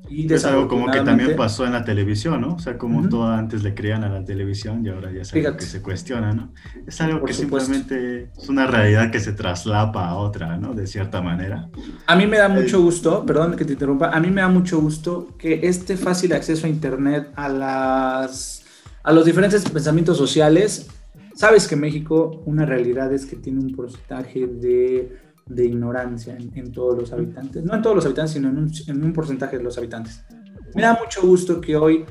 Y 0.09 0.31
es 0.31 0.45
algo 0.45 0.67
como 0.67 0.91
que 0.91 1.01
también 1.01 1.35
pasó 1.35 1.65
en 1.65 1.73
la 1.73 1.83
televisión, 1.83 2.41
¿no? 2.41 2.55
O 2.55 2.59
sea, 2.59 2.77
como 2.77 3.07
todo 3.09 3.27
antes 3.27 3.63
le 3.63 3.73
creían 3.73 4.03
a 4.03 4.09
la 4.09 4.23
televisión 4.23 4.85
y 4.85 4.89
ahora 4.89 5.11
ya 5.11 5.21
es 5.21 5.33
algo 5.33 5.57
que 5.57 5.65
se 5.65 5.81
cuestiona, 5.81 6.31
¿no? 6.31 6.53
Es 6.85 7.01
algo 7.01 7.25
que 7.25 7.33
simplemente 7.33 8.29
es 8.37 8.49
una 8.49 8.67
realidad 8.67 9.11
que 9.11 9.19
se 9.19 9.33
traslapa 9.33 10.07
a 10.07 10.15
otra, 10.15 10.57
¿no? 10.57 10.73
De 10.73 10.85
cierta 10.85 11.21
manera. 11.21 11.69
A 12.05 12.15
mí 12.15 12.27
me 12.27 12.37
da 12.37 12.49
mucho 12.49 12.81
gusto, 12.81 13.25
perdón 13.25 13.55
que 13.55 13.65
te 13.65 13.73
interrumpa, 13.73 14.09
a 14.09 14.19
mí 14.19 14.29
me 14.29 14.41
da 14.41 14.47
mucho 14.47 14.79
gusto 14.79 15.35
que 15.37 15.61
este 15.63 15.97
fácil 15.97 16.33
acceso 16.33 16.67
a 16.67 16.69
Internet, 16.69 17.31
a 17.35 17.49
las 17.49 18.64
a 19.05 19.13
los 19.13 19.23
diferentes 19.23 19.63
pensamientos 19.69 20.17
sociales, 20.17 20.87
sabes 21.35 21.67
que 21.67 21.75
México, 21.75 22.41
una 22.45 22.65
realidad 22.65 23.13
es 23.13 23.27
que 23.27 23.35
tiene 23.35 23.59
un 23.59 23.75
porcentaje 23.75 24.47
de, 24.47 25.19
de 25.45 25.65
ignorancia 25.65 26.35
en, 26.35 26.71
todos 26.71 26.97
los 26.97 27.13
habitantes, 27.13 27.63
no 27.63 27.75
en 27.75 27.83
todos 27.83 27.95
los 27.95 28.05
habitantes, 28.05 28.31
sino 28.31 28.49
en 28.49 28.57
un, 28.57 28.71
en 28.87 29.03
un 29.03 29.13
porcentaje 29.13 29.59
de 29.59 29.63
los 29.63 29.77
habitantes. 29.77 30.25
Me 30.73 30.81
da 30.81 30.97
mucho 30.99 31.21
gusto 31.21 31.61
que 31.61 31.75
hoy 31.75 32.03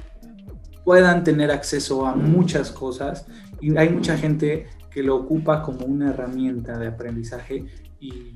puedan 0.85 1.25
tener 1.25 1.51
acceso 1.51 2.07
a 2.07 2.15
muchas 2.15 2.71
cosas 2.71 3.27
y 3.61 3.77
hay 3.77 3.89
mucha 3.89 4.17
gente 4.17 4.69
que 4.89 5.03
lo 5.03 5.17
ocupa 5.17 5.63
como 5.63 5.87
una 5.87 6.11
herramienta 6.11 6.79
de 6.79 6.87
aprendizaje 6.87 7.67
y 7.99 8.35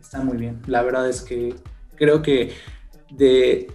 está 0.00 0.22
muy 0.22 0.38
bien. 0.38 0.62
La 0.66 0.82
verdad 0.82 1.06
es 1.10 1.20
que 1.20 1.54
creo 1.94 2.22
que 2.22 2.52
de 3.10 3.70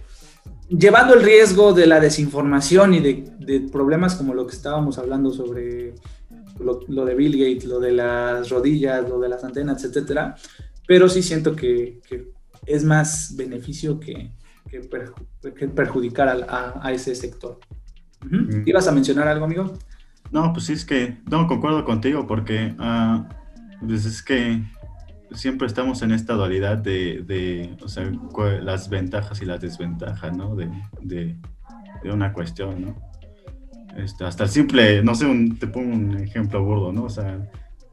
llevando 0.70 1.14
el 1.14 1.22
riesgo 1.22 1.72
de 1.72 1.86
la 1.86 2.00
desinformación 2.00 2.94
y 2.94 3.00
de, 3.00 3.60
problemas 3.72 4.14
como 4.14 4.34
lo 4.34 4.46
que 4.46 4.54
estábamos 4.54 4.98
hablando 4.98 5.32
sobre 5.32 5.94
lo, 6.60 7.04
de 7.04 7.14
Bill 7.14 7.32
Gates, 7.32 7.64
lo 7.64 7.80
de 7.80 7.92
las 7.92 8.48
rodillas, 8.48 9.08
lo 9.08 9.18
de 9.18 9.28
las 9.28 9.42
antenas, 9.42 9.82
etcétera, 9.82 10.36
pero 10.86 11.08
sí 11.08 11.22
siento 11.22 11.56
que, 11.56 12.00
es 12.66 12.84
más 12.84 13.34
beneficio 13.36 13.98
que, 13.98 14.30
perjudicar 15.74 16.46
a, 16.48 16.92
ese 16.92 17.14
sector. 17.14 17.58
¿Ibas 18.64 18.86
a 18.86 18.92
mencionar 18.92 19.26
algo, 19.26 19.46
amigo? 19.46 19.74
No, 20.30 20.52
pues 20.52 20.66
sí, 20.66 20.74
es 20.74 20.84
que 20.84 21.18
no 21.28 21.48
concuerdo 21.48 21.84
contigo 21.84 22.26
porque 22.26 22.76
uh, 22.78 23.24
pues 23.84 24.04
es 24.04 24.22
que 24.22 24.62
siempre 25.32 25.66
estamos 25.66 26.02
en 26.02 26.12
esta 26.12 26.34
dualidad 26.34 26.78
de, 26.78 27.22
de 27.26 27.76
o 27.82 27.88
sea, 27.88 28.10
las 28.62 28.88
ventajas 28.88 29.40
y 29.42 29.44
las 29.46 29.60
desventajas, 29.60 30.36
¿no? 30.36 30.54
De, 30.54 30.70
de, 31.00 31.36
de 32.02 32.12
una 32.12 32.32
cuestión, 32.32 32.82
¿no? 32.82 33.10
Este, 33.96 34.24
hasta 34.24 34.44
el 34.44 34.50
simple, 34.50 35.02
no 35.02 35.14
sé, 35.14 35.26
te 35.58 35.66
pongo 35.66 35.94
un 35.94 36.16
ejemplo 36.18 36.64
burdo, 36.64 36.92
¿no? 36.92 37.04
O 37.04 37.10
sea, 37.10 37.50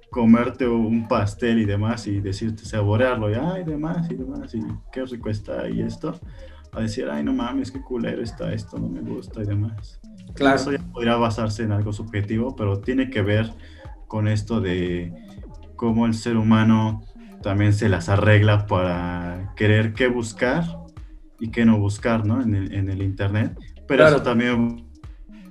comerte 0.09 0.67
un 0.67 1.07
pastel 1.07 1.59
y 1.59 1.65
demás 1.65 2.07
y 2.07 2.19
decirte 2.21 2.65
saborearlo 2.65 3.29
y 3.29 3.33
ay, 3.33 3.63
demás 3.63 4.09
y 4.09 4.15
demás 4.15 4.55
y 4.55 4.61
qué 4.91 5.05
rico 5.05 5.29
está 5.29 5.69
y 5.69 5.81
esto, 5.81 6.19
a 6.71 6.81
decir, 6.81 7.09
ay, 7.09 7.23
no 7.23 7.33
mames, 7.33 7.71
qué 7.71 7.81
culero 7.81 8.21
está 8.21 8.53
esto, 8.53 8.77
no 8.77 8.87
me 8.87 9.01
gusta 9.01 9.41
y 9.41 9.45
demás. 9.45 9.99
Claro. 10.33 10.55
Eso 10.55 10.71
ya 10.71 10.79
podría 10.91 11.15
basarse 11.15 11.63
en 11.63 11.71
algo 11.71 11.91
subjetivo, 11.91 12.55
pero 12.55 12.79
tiene 12.79 13.09
que 13.09 13.21
ver 13.21 13.51
con 14.07 14.27
esto 14.27 14.61
de 14.61 15.13
cómo 15.75 16.05
el 16.05 16.13
ser 16.13 16.37
humano 16.37 17.03
también 17.41 17.73
se 17.73 17.89
las 17.89 18.09
arregla 18.09 18.65
para 18.67 19.53
querer 19.55 19.93
qué 19.93 20.07
buscar 20.07 20.63
y 21.39 21.49
qué 21.49 21.65
no 21.65 21.77
buscar, 21.77 22.25
¿no? 22.25 22.41
En 22.41 22.55
el, 22.55 22.73
en 22.73 22.89
el 22.89 23.01
Internet. 23.01 23.57
Pero 23.87 24.07
eso 24.07 24.21
también 24.21 24.85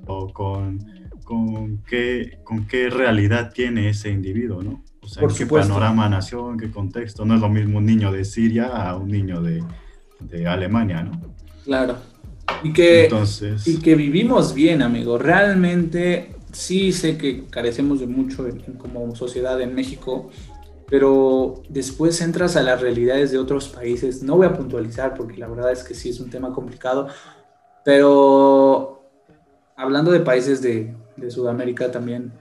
con, 0.05 0.79
con, 1.25 1.83
qué, 1.89 2.39
con 2.45 2.67
qué 2.67 2.91
realidad 2.91 3.53
tiene 3.53 3.89
ese 3.89 4.11
individuo, 4.11 4.63
¿no? 4.63 4.83
O 5.01 5.09
sea, 5.09 5.23
en 5.23 5.35
qué 5.35 5.47
panorama 5.47 6.09
nació, 6.09 6.51
en 6.51 6.59
qué 6.59 6.71
contexto. 6.71 7.25
No 7.25 7.35
es 7.35 7.41
lo 7.41 7.49
mismo 7.49 7.79
un 7.79 7.87
niño 7.87 8.11
de 8.13 8.25
Siria 8.25 8.67
a 8.67 8.97
un 8.97 9.09
niño 9.09 9.41
de, 9.41 9.63
de 10.21 10.47
Alemania, 10.47 11.03
¿no? 11.03 11.21
Claro. 11.65 11.97
Y 12.63 12.73
que, 12.73 13.05
Entonces... 13.05 13.67
y 13.67 13.79
que 13.79 13.95
vivimos 13.95 14.55
bien, 14.55 14.83
amigo. 14.83 15.19
Realmente 15.19 16.35
sí 16.53 16.93
sé 16.93 17.19
que 17.19 17.45
carecemos 17.47 18.01
de 18.01 18.07
mucho 18.07 18.47
como 18.79 19.15
sociedad 19.15 19.61
en 19.61 19.75
México, 19.75 20.31
pero 20.89 21.63
después 21.69 22.21
entras 22.21 22.57
a 22.57 22.63
las 22.63 22.81
realidades 22.81 23.31
de 23.33 23.39
otros 23.39 23.69
países. 23.69 24.23
No 24.23 24.37
voy 24.37 24.47
a 24.47 24.53
puntualizar 24.53 25.15
porque 25.15 25.37
la 25.37 25.49
verdad 25.49 25.73
es 25.73 25.83
que 25.83 25.95
sí 25.95 26.11
es 26.11 26.21
un 26.21 26.31
tema 26.31 26.53
complicado, 26.53 27.09
pero 27.85 29.03
hablando 29.77 30.11
de 30.11 30.21
países 30.21 30.63
de, 30.63 30.95
de 31.17 31.31
Sudamérica 31.31 31.91
también, 31.91 32.33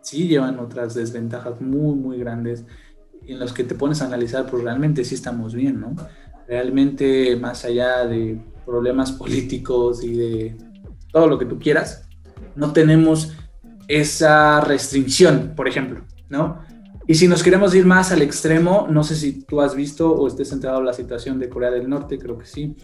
sí 0.00 0.28
llevan 0.28 0.58
otras 0.58 0.94
desventajas 0.94 1.60
muy, 1.60 1.94
muy 1.94 2.18
grandes 2.18 2.64
en 3.26 3.38
los 3.38 3.52
que 3.52 3.64
te 3.64 3.74
pones 3.74 4.02
a 4.02 4.06
analizar, 4.06 4.46
pues 4.46 4.62
realmente 4.62 5.04
sí 5.04 5.14
estamos 5.14 5.54
bien, 5.54 5.80
¿no? 5.80 5.96
Realmente 6.46 7.36
más 7.36 7.64
allá 7.64 8.06
de 8.06 8.38
problemas 8.66 9.12
políticos 9.12 10.04
y 10.04 10.14
de 10.14 10.56
todo 11.10 11.26
lo 11.26 11.38
que 11.38 11.46
tú 11.46 11.58
quieras, 11.58 12.08
no 12.54 12.72
tenemos 12.72 13.32
esa 13.88 14.60
restricción, 14.60 15.52
por 15.56 15.68
ejemplo, 15.68 16.04
¿no? 16.28 16.60
Y 17.06 17.14
si 17.14 17.28
nos 17.28 17.42
queremos 17.42 17.74
ir 17.74 17.84
más 17.84 18.12
al 18.12 18.22
extremo, 18.22 18.86
no 18.90 19.04
sé 19.04 19.14
si 19.14 19.42
tú 19.44 19.60
has 19.60 19.74
visto 19.74 20.10
o 20.10 20.26
estés 20.26 20.50
enterado 20.52 20.80
en 20.80 20.86
la 20.86 20.94
situación 20.94 21.38
de 21.38 21.48
Corea 21.48 21.70
del 21.70 21.88
Norte, 21.88 22.18
creo 22.18 22.38
que 22.38 22.46
sí. 22.46 22.76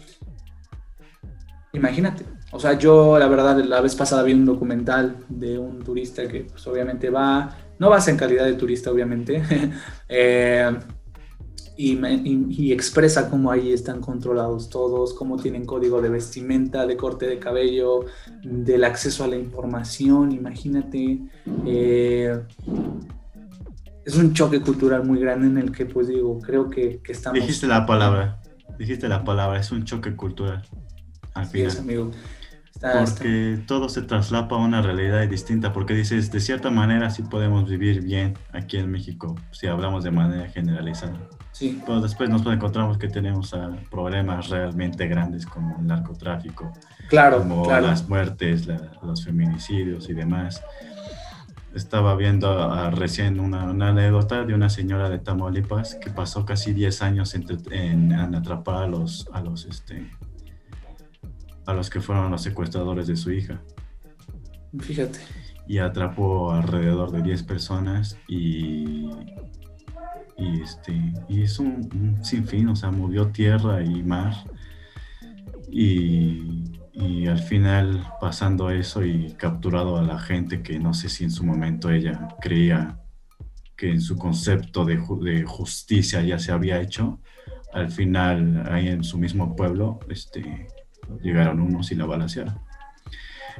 Imagínate, 1.73 2.25
o 2.51 2.59
sea, 2.59 2.77
yo 2.77 3.17
la 3.17 3.27
verdad 3.27 3.57
la 3.63 3.81
vez 3.81 3.95
pasada 3.95 4.23
vi 4.23 4.33
un 4.33 4.45
documental 4.45 5.25
de 5.29 5.57
un 5.57 5.79
turista 5.79 6.27
que 6.27 6.41
pues 6.41 6.67
obviamente 6.67 7.09
va, 7.09 7.57
no 7.79 7.89
vas 7.89 8.07
en 8.09 8.17
calidad 8.17 8.45
de 8.45 8.53
turista 8.53 8.91
obviamente, 8.91 9.41
eh, 10.09 10.71
y, 11.77 12.71
expresa 12.71 13.29
cómo 13.29 13.51
ahí 13.51 13.73
están 13.73 14.01
controlados 14.01 14.69
todos, 14.69 15.13
cómo 15.13 15.37
tienen 15.37 15.65
código 15.65 16.01
de 16.01 16.09
vestimenta, 16.09 16.85
de 16.85 16.95
corte 16.95 17.27
de 17.27 17.39
cabello, 17.39 18.05
del 18.43 18.83
acceso 18.83 19.23
a 19.23 19.27
la 19.27 19.35
información, 19.35 20.31
imagínate. 20.31 21.19
Eh, 21.65 22.39
es 24.05 24.15
un 24.15 24.33
choque 24.33 24.61
cultural 24.61 25.05
muy 25.05 25.19
grande 25.19 25.47
en 25.47 25.57
el 25.57 25.71
que, 25.71 25.85
pues 25.85 26.07
digo, 26.07 26.39
creo 26.39 26.69
que, 26.69 26.99
que 27.03 27.11
estamos... 27.11 27.39
Dijiste 27.39 27.67
la 27.67 27.85
palabra, 27.85 28.41
dijiste 28.77 29.07
la 29.07 29.23
palabra, 29.23 29.59
es 29.59 29.71
un 29.71 29.83
choque 29.83 30.15
cultural. 30.15 30.63
Al 31.33 31.45
final. 31.45 31.77
amigo. 31.77 32.11
porque 32.81 33.59
todo 33.67 33.87
se 33.89 34.01
traslapa 34.01 34.55
a 34.55 34.59
una 34.59 34.81
realidad 34.81 35.27
distinta, 35.27 35.71
porque 35.71 35.93
dices, 35.93 36.31
de 36.31 36.39
cierta 36.39 36.71
manera 36.71 37.09
sí 37.09 37.23
podemos 37.23 37.69
vivir 37.69 38.01
bien 38.01 38.33
aquí 38.51 38.77
en 38.77 38.91
México, 38.91 39.35
si 39.51 39.67
hablamos 39.67 40.03
de 40.03 40.11
manera 40.11 40.49
generalizada. 40.49 41.29
Pero 41.59 42.01
después 42.01 42.29
nos 42.29 42.45
encontramos 42.47 42.97
que 42.97 43.07
tenemos 43.07 43.55
problemas 43.91 44.49
realmente 44.49 45.07
grandes 45.07 45.45
como 45.45 45.77
el 45.77 45.85
narcotráfico, 45.85 46.71
claro, 47.07 47.39
como 47.39 47.69
las 47.69 48.09
muertes, 48.09 48.67
los 49.03 49.23
feminicidios 49.23 50.09
y 50.09 50.13
demás. 50.13 50.63
Estaba 51.73 52.15
viendo 52.15 52.91
recién 52.91 53.39
una, 53.39 53.69
anécdota 53.69 54.43
de 54.43 54.53
una 54.53 54.69
señora 54.69 55.09
de 55.09 55.19
Tamaulipas 55.19 55.95
que 55.95 56.09
pasó 56.09 56.45
casi 56.45 56.73
10 56.73 57.01
años 57.01 57.33
en, 57.35 58.13
atrapar 58.13 58.83
a 58.83 58.87
los, 58.87 59.27
a 59.31 59.41
los, 59.41 59.65
este, 59.65 60.09
a 61.65 61.73
los 61.73 61.89
que 61.89 62.01
fueron 62.01 62.29
los 62.29 62.41
secuestradores 62.41 63.07
de 63.07 63.15
su 63.15 63.31
hija. 63.31 63.61
Fíjate. 64.79 65.19
Y 65.67 65.77
atrapó 65.77 66.51
alrededor 66.51 67.11
de 67.11 67.21
10 67.21 67.43
personas 67.43 68.17
y 68.27 69.09
y, 70.41 70.61
este, 70.61 71.13
y 71.29 71.43
es 71.43 71.59
un, 71.59 72.17
sinfín, 72.23 72.69
o 72.69 72.75
sea, 72.75 72.89
movió 72.91 73.27
tierra 73.27 73.83
y 73.83 74.01
mar. 74.01 74.33
Y, 75.71 76.63
y, 76.93 77.27
al 77.27 77.39
final 77.39 78.07
pasando 78.19 78.69
eso 78.69 79.03
y 79.03 79.33
capturado 79.33 79.97
a 79.97 80.03
la 80.03 80.19
gente 80.19 80.61
que 80.61 80.79
no 80.79 80.93
sé 80.93 81.09
si 81.09 81.23
en 81.23 81.31
su 81.31 81.43
momento 81.43 81.89
ella 81.89 82.27
creía 82.41 82.99
que 83.77 83.89
en 83.89 84.01
su 84.01 84.17
concepto 84.17 84.85
de, 84.85 85.01
de 85.21 85.43
justicia 85.43 86.21
ya 86.21 86.37
se 86.37 86.51
había 86.51 86.81
hecho, 86.81 87.19
al 87.73 87.91
final 87.91 88.63
ahí 88.71 88.89
en 88.89 89.03
su 89.03 89.17
mismo 89.17 89.55
pueblo 89.55 89.99
este, 90.09 90.67
llegaron 91.21 91.61
unos 91.61 91.91
y 91.91 91.95
la 91.95 92.05
balancearon. 92.05 92.59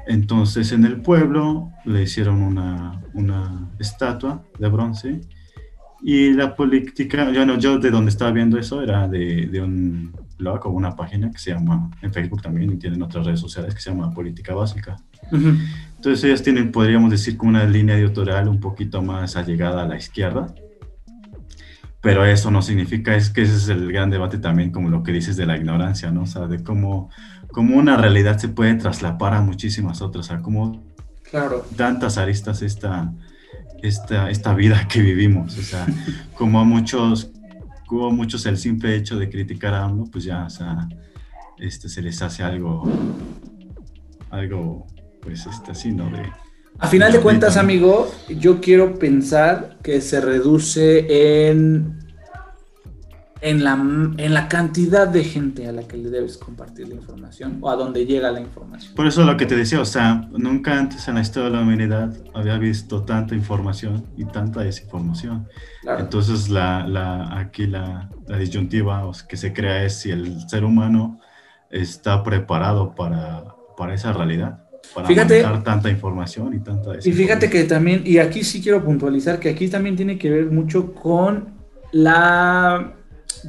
Entonces 0.07 0.71
en 0.71 0.85
el 0.85 1.01
pueblo 1.01 1.71
le 1.85 2.03
hicieron 2.03 2.41
una, 2.41 3.01
una 3.13 3.71
estatua 3.79 4.43
de 4.57 4.67
bronce 4.67 5.21
y 6.03 6.33
la 6.33 6.55
política, 6.55 7.31
yo, 7.31 7.45
no, 7.45 7.59
yo 7.59 7.77
de 7.77 7.91
donde 7.91 8.09
estaba 8.09 8.31
viendo 8.31 8.57
eso 8.57 8.81
era 8.81 9.07
de, 9.07 9.45
de, 9.45 9.61
un 9.61 10.11
blog 10.41 10.65
o 10.65 10.69
una 10.69 10.95
página 10.95 11.31
que 11.31 11.37
se 11.37 11.51
llama, 11.51 11.89
en 12.01 12.11
Facebook 12.11 12.41
también, 12.41 12.73
y 12.73 12.77
tienen 12.77 13.01
otras 13.01 13.25
redes 13.25 13.39
sociales 13.39 13.73
que 13.73 13.81
se 13.81 13.89
llama 13.89 14.11
Política 14.11 14.53
Básica. 14.53 14.97
Entonces 15.31 16.23
ellas 16.23 16.43
tienen, 16.43 16.71
podríamos 16.71 17.09
decir, 17.11 17.37
como 17.37 17.51
una 17.51 17.63
línea 17.65 17.95
editorial 17.95 18.47
un 18.49 18.59
poquito 18.59 19.01
más 19.01 19.35
allegada 19.35 19.83
a 19.83 19.87
la 19.87 19.97
izquierda. 19.97 20.53
Pero 22.01 22.25
eso 22.25 22.49
no 22.49 22.63
significa, 22.63 23.15
es 23.15 23.29
que 23.29 23.43
ese 23.43 23.55
es 23.55 23.69
el 23.69 23.91
gran 23.91 24.09
debate 24.09 24.39
también, 24.39 24.71
como 24.71 24.89
lo 24.89 25.03
que 25.03 25.11
dices 25.11 25.37
de 25.37 25.45
la 25.45 25.55
ignorancia, 25.55 26.11
¿no? 26.11 26.23
O 26.23 26.25
sea, 26.25 26.47
de 26.47 26.63
cómo, 26.63 27.11
cómo 27.51 27.77
una 27.77 27.95
realidad 27.95 28.39
se 28.39 28.49
puede 28.49 28.73
traslapar 28.73 29.35
a 29.35 29.41
muchísimas 29.41 30.01
otras, 30.01 30.25
o 30.25 30.27
sea, 30.29 30.41
cómo 30.41 30.83
claro. 31.29 31.63
tantas 31.75 32.17
aristas 32.17 32.63
esta, 32.63 33.13
esta, 33.83 34.31
esta 34.31 34.53
vida 34.55 34.87
que 34.87 35.01
vivimos. 35.01 35.57
O 35.57 35.61
sea, 35.61 35.85
como 36.33 36.59
a 36.59 36.63
muchos, 36.63 37.31
como 37.91 38.09
muchos 38.09 38.45
el 38.45 38.57
simple 38.57 38.95
hecho 38.95 39.19
de 39.19 39.29
criticar 39.29 39.73
a 39.73 39.83
AMLO, 39.83 40.05
pues 40.05 40.23
ya, 40.23 40.45
o 40.45 40.49
sea, 40.49 40.87
este, 41.57 41.89
se 41.89 42.01
les 42.01 42.21
hace 42.21 42.41
algo, 42.41 42.89
algo, 44.29 44.87
pues, 45.19 45.45
este, 45.45 45.71
así, 45.71 45.91
¿no? 45.91 46.09
De, 46.09 46.23
a 46.79 46.87
final 46.87 47.11
de 47.11 47.19
cuentas, 47.19 47.57
amigo, 47.57 48.09
yo 48.29 48.61
quiero 48.61 48.97
pensar 48.97 49.77
que 49.83 49.99
se 49.99 50.21
reduce 50.21 51.49
en 51.49 51.99
en 53.41 53.63
la, 53.63 53.73
en 53.73 54.33
la 54.33 54.47
cantidad 54.47 55.07
de 55.07 55.23
gente 55.23 55.67
a 55.67 55.71
la 55.71 55.87
que 55.87 55.97
le 55.97 56.09
debes 56.09 56.37
compartir 56.37 56.87
la 56.87 56.95
información 56.95 57.57
o 57.59 57.69
a 57.71 57.75
dónde 57.75 58.05
llega 58.05 58.31
la 58.31 58.39
información. 58.39 58.93
Por 58.95 59.07
eso 59.07 59.23
lo 59.23 59.35
que 59.35 59.47
te 59.47 59.55
decía, 59.55 59.81
o 59.81 59.85
sea, 59.85 60.29
nunca 60.31 60.77
antes 60.77 61.07
en 61.07 61.15
la 61.15 61.21
historia 61.21 61.49
de 61.49 61.55
la 61.55 61.63
humanidad 61.63 62.13
había 62.35 62.57
visto 62.59 63.01
tanta 63.01 63.33
información 63.33 64.05
y 64.15 64.25
tanta 64.25 64.61
desinformación. 64.61 65.47
Entonces, 65.97 66.49
la, 66.49 66.87
la, 66.87 67.39
aquí 67.39 67.65
la, 67.65 68.11
la 68.27 68.37
disyuntiva 68.37 69.11
que 69.27 69.37
se 69.37 69.51
crea 69.51 69.83
es 69.85 69.95
si 69.97 70.11
el 70.11 70.47
ser 70.47 70.63
humano 70.63 71.19
está 71.71 72.21
preparado 72.21 72.93
para, 72.93 73.43
para 73.75 73.95
esa 73.95 74.13
realidad 74.13 74.59
para 74.93 75.07
fíjate, 75.07 75.43
tanta 75.63 75.89
información 75.89 76.53
y 76.53 76.59
tanta 76.59 76.91
Y 77.03 77.11
fíjate 77.11 77.49
que 77.49 77.63
también, 77.63 78.01
y 78.05 78.17
aquí 78.17 78.43
sí 78.43 78.61
quiero 78.61 78.83
puntualizar 78.83 79.39
que 79.39 79.49
aquí 79.49 79.67
también 79.67 79.95
tiene 79.95 80.17
que 80.17 80.29
ver 80.29 80.51
mucho 80.51 80.93
con 80.93 81.49
la 81.91 82.93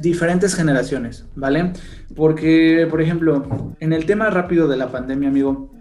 diferentes 0.01 0.55
generaciones, 0.55 1.25
¿vale? 1.35 1.73
Porque, 2.15 2.87
por 2.89 3.01
ejemplo, 3.01 3.75
en 3.79 3.93
el 3.93 4.05
tema 4.05 4.29
rápido 4.29 4.67
de 4.67 4.77
la 4.77 4.91
pandemia, 4.91 5.29
amigo, 5.29 5.71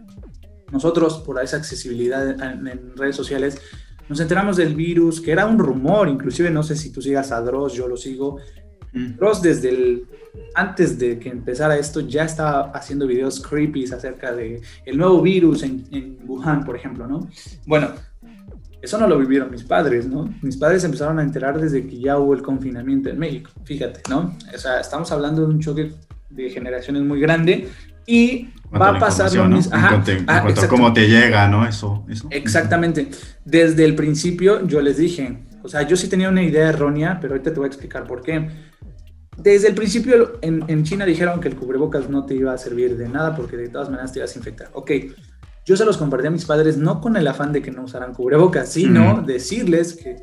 nosotros, 0.71 1.19
por 1.19 1.43
esa 1.43 1.59
accesibilidad 1.59 2.29
en, 2.31 2.97
redes 2.97 3.17
sociales, 3.17 3.61
nos 4.09 4.21
enteramos 4.21 4.57
del 4.57 4.75
virus, 4.75 5.21
que 5.21 5.33
era 5.33 5.47
un 5.47 5.59
rumor, 5.59 6.09
inclusive 6.09 6.51
no 6.51 6.63
sé 6.63 6.77
si 6.77 6.91
tú 6.91 7.01
sigas 7.01 7.33
a 7.33 7.41
Dross, 7.41 7.75
yo 7.75 7.89
lo 7.89 7.97
sigo. 7.97 8.39
Mm. 8.93 9.17
Dross 9.17 9.43
desde 9.43 9.69
el, 9.71 10.07
antes 10.55 10.99
de 10.99 11.19
que 11.19 11.29
empezara 11.29 11.79
esto 11.79 12.01
ya 12.01 12.25
estaba 12.25 12.73
haciendo 12.73 13.07
videos 13.07 13.41
creepy 13.41 13.85
acerca 13.85 14.33
de 14.33 14.61
el 14.85 14.99
nuevo 14.99 15.23
virus 15.23 15.63
en, 15.63 15.85
en 15.93 16.19
Wuhan, 16.27 16.65
por 16.65 16.77
ejemplo, 16.77 17.07
¿no? 17.07 17.29
Bueno, 17.67 17.93
Eso 18.83 18.99
no 18.99 19.07
lo 19.07 19.17
vivieron 19.17 19.49
mis 19.49 19.63
padres, 19.63 20.09
¿no? 20.09 20.29
Mis 20.43 20.57
padres 20.57 20.83
empezaron 20.83 21.21
a 21.21 21.23
enterar 21.23 21.61
desde 21.61 21.87
que 21.87 22.01
ya 22.01 22.19
hubo 22.19 22.35
el 22.35 22.43
confinamiento 22.43 23.09
en 23.11 23.19
México, 23.19 23.53
fíjate, 23.65 24.03
¿no? 24.11 24.37
O 24.53 24.59
sea, 24.59 24.81
estamos 24.81 25.11
hablando 25.13 25.47
de 25.47 25.55
un 25.55 25.61
choque 25.61 25.93
de 26.29 26.51
generaciones 26.51 27.03
muy 27.05 27.21
grande 27.21 27.69
y 28.07 28.49
va 28.75 28.89
a 28.89 28.99
pasar 28.99 29.33
lo 29.35 29.47
mismo. 29.47 29.73
En 29.77 29.81
cuanto, 29.83 30.11
en 30.11 30.25
ah, 30.27 30.43
cuanto 30.43 30.61
a 30.63 30.69
cómo 30.69 30.93
te 30.93 31.07
llega, 31.09 31.47
¿no? 31.47 31.65
Eso, 31.65 32.05
eso. 32.09 32.27
Exactamente. 32.31 33.09
Desde 33.45 33.85
el 33.85 33.95
principio 33.95 34.67
yo 34.67 34.81
les 34.81 34.97
dije, 34.97 35.45
o 35.63 35.69
sea, 35.69 35.83
yo 35.83 35.97
sí 35.97 36.09
tenía 36.09 36.29
una 36.29 36.43
idea 36.43 36.69
errónea, 36.69 37.19
pero 37.21 37.35
ahorita 37.35 37.53
te 37.53 37.57
voy 37.61 37.67
a 37.67 37.69
explicar 37.69 38.05
por 38.05 38.23
qué. 38.23 38.51
Desde 39.37 39.69
el 39.69 39.75
principio 39.75 40.39
en, 40.43 40.65
en 40.67 40.83
China 40.83 41.07
dijeron 41.07 41.41
que 41.41 41.47
el 41.47 41.55
cubrebocas 41.55 42.11
no 42.11 42.27
te 42.27 42.35
iba 42.35 42.53
a 42.53 42.59
servir 42.59 42.97
de 42.97 43.09
nada 43.09 43.35
porque 43.37 43.57
de 43.57 43.69
todas 43.69 43.89
maneras 43.89 44.13
te 44.13 44.19
ibas 44.19 44.35
a 44.35 44.39
infectar. 44.39 44.71
Ok, 44.73 44.91
yo 45.65 45.77
se 45.77 45.85
los 45.85 45.97
compartí 45.97 46.27
a 46.27 46.31
mis 46.31 46.45
padres 46.45 46.77
no 46.77 47.01
con 47.01 47.17
el 47.17 47.27
afán 47.27 47.53
de 47.53 47.63
que 47.63 47.71
no 47.71 47.85
usaran 47.85 48.15
cubrebocas, 48.15 48.69
sino 48.71 49.23
decirles 49.23 49.95
que... 49.95 50.17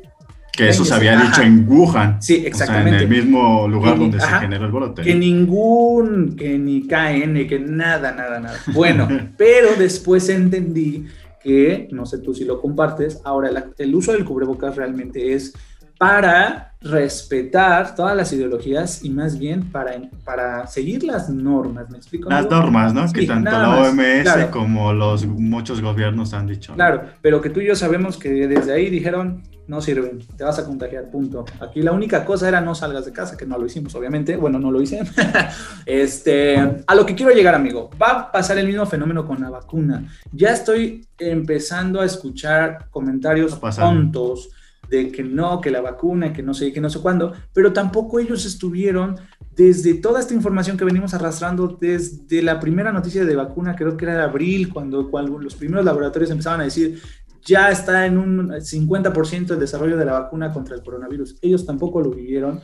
Que 0.52 0.68
eso 0.68 0.84
se 0.84 0.92
había 0.92 1.18
dicho 1.18 1.42
en 1.42 1.66
Wuhan. 1.66 2.20
Sí, 2.20 2.42
exactamente. 2.44 2.96
en 2.96 3.02
el 3.02 3.08
mismo 3.08 3.66
lugar 3.68 3.98
donde 3.98 4.20
se 4.20 4.26
generó 4.26 4.66
el 4.66 4.72
brote. 4.72 5.02
Que 5.02 5.14
ningún, 5.14 6.36
que 6.36 6.58
ni 6.58 6.82
KN, 6.82 7.46
que 7.48 7.62
nada, 7.64 8.12
nada, 8.12 8.40
nada. 8.40 8.58
Bueno, 8.74 9.08
pero 9.38 9.68
después 9.78 10.28
entendí 10.28 11.06
que, 11.42 11.88
no 11.92 12.04
sé 12.04 12.18
tú 12.18 12.34
si 12.34 12.44
lo 12.44 12.60
compartes, 12.60 13.20
ahora 13.24 13.50
el 13.78 13.94
uso 13.94 14.12
del 14.12 14.24
cubrebocas 14.24 14.76
realmente 14.76 15.32
es 15.32 15.54
para 16.00 16.72
respetar 16.80 17.94
todas 17.94 18.16
las 18.16 18.32
ideologías 18.32 19.04
y 19.04 19.10
más 19.10 19.38
bien 19.38 19.70
para, 19.70 20.00
para 20.24 20.66
seguir 20.66 21.04
las 21.04 21.28
normas, 21.28 21.90
¿me 21.90 21.98
explico? 21.98 22.30
Las 22.30 22.48
normas, 22.48 22.94
¿no? 22.94 23.12
que 23.12 23.26
tanto 23.26 23.50
la 23.50 23.82
OMS 23.82 24.46
como 24.50 24.94
los 24.94 25.26
muchos 25.26 25.82
gobiernos 25.82 26.32
han 26.32 26.46
dicho. 26.46 26.72
Claro, 26.72 27.02
pero 27.20 27.42
que 27.42 27.50
tú 27.50 27.60
y 27.60 27.66
yo 27.66 27.76
sabemos 27.76 28.16
que 28.16 28.30
desde 28.48 28.72
ahí 28.72 28.88
dijeron, 28.88 29.42
no 29.68 29.82
sirven, 29.82 30.20
te 30.38 30.42
vas 30.42 30.58
a 30.58 30.64
contagiar, 30.64 31.10
punto. 31.10 31.44
Aquí 31.60 31.82
la 31.82 31.92
única 31.92 32.24
cosa 32.24 32.48
era 32.48 32.62
no 32.62 32.74
salgas 32.74 33.04
de 33.04 33.12
casa, 33.12 33.36
que 33.36 33.44
no 33.44 33.58
lo 33.58 33.66
hicimos, 33.66 33.94
obviamente, 33.94 34.36
bueno, 34.36 34.58
no 34.58 34.70
lo 34.70 34.80
hice. 34.80 35.02
este, 35.84 36.56
a 36.86 36.94
lo 36.94 37.04
que 37.04 37.14
quiero 37.14 37.30
llegar, 37.30 37.54
amigo, 37.54 37.90
va 38.00 38.10
a 38.12 38.32
pasar 38.32 38.56
el 38.56 38.66
mismo 38.66 38.86
fenómeno 38.86 39.26
con 39.26 39.38
la 39.38 39.50
vacuna. 39.50 40.10
Ya 40.32 40.52
estoy 40.52 41.06
empezando 41.18 42.00
a 42.00 42.06
escuchar 42.06 42.86
comentarios 42.88 43.60
tontos 43.60 44.48
de 44.90 45.10
que 45.12 45.22
no, 45.22 45.60
que 45.60 45.70
la 45.70 45.80
vacuna, 45.80 46.32
que 46.32 46.42
no 46.42 46.52
sé, 46.52 46.72
que 46.72 46.80
no 46.80 46.90
sé 46.90 46.98
cuándo, 47.00 47.32
pero 47.52 47.72
tampoco 47.72 48.18
ellos 48.18 48.44
estuvieron 48.44 49.16
desde 49.54 49.94
toda 49.94 50.20
esta 50.20 50.34
información 50.34 50.76
que 50.76 50.84
venimos 50.84 51.14
arrastrando 51.14 51.78
desde 51.80 52.42
la 52.42 52.58
primera 52.58 52.92
noticia 52.92 53.24
de 53.24 53.36
vacuna, 53.36 53.76
creo 53.76 53.96
que 53.96 54.04
era 54.04 54.16
de 54.16 54.22
abril, 54.22 54.72
cuando, 54.72 55.08
cuando 55.10 55.38
los 55.38 55.54
primeros 55.54 55.84
laboratorios 55.84 56.30
empezaban 56.30 56.60
a 56.60 56.64
decir, 56.64 57.00
ya 57.44 57.70
está 57.70 58.04
en 58.04 58.18
un 58.18 58.50
50% 58.50 59.52
el 59.52 59.60
desarrollo 59.60 59.96
de 59.96 60.04
la 60.04 60.20
vacuna 60.20 60.52
contra 60.52 60.74
el 60.74 60.82
coronavirus. 60.82 61.38
Ellos 61.40 61.64
tampoco 61.64 62.00
lo 62.00 62.10
vivieron 62.10 62.60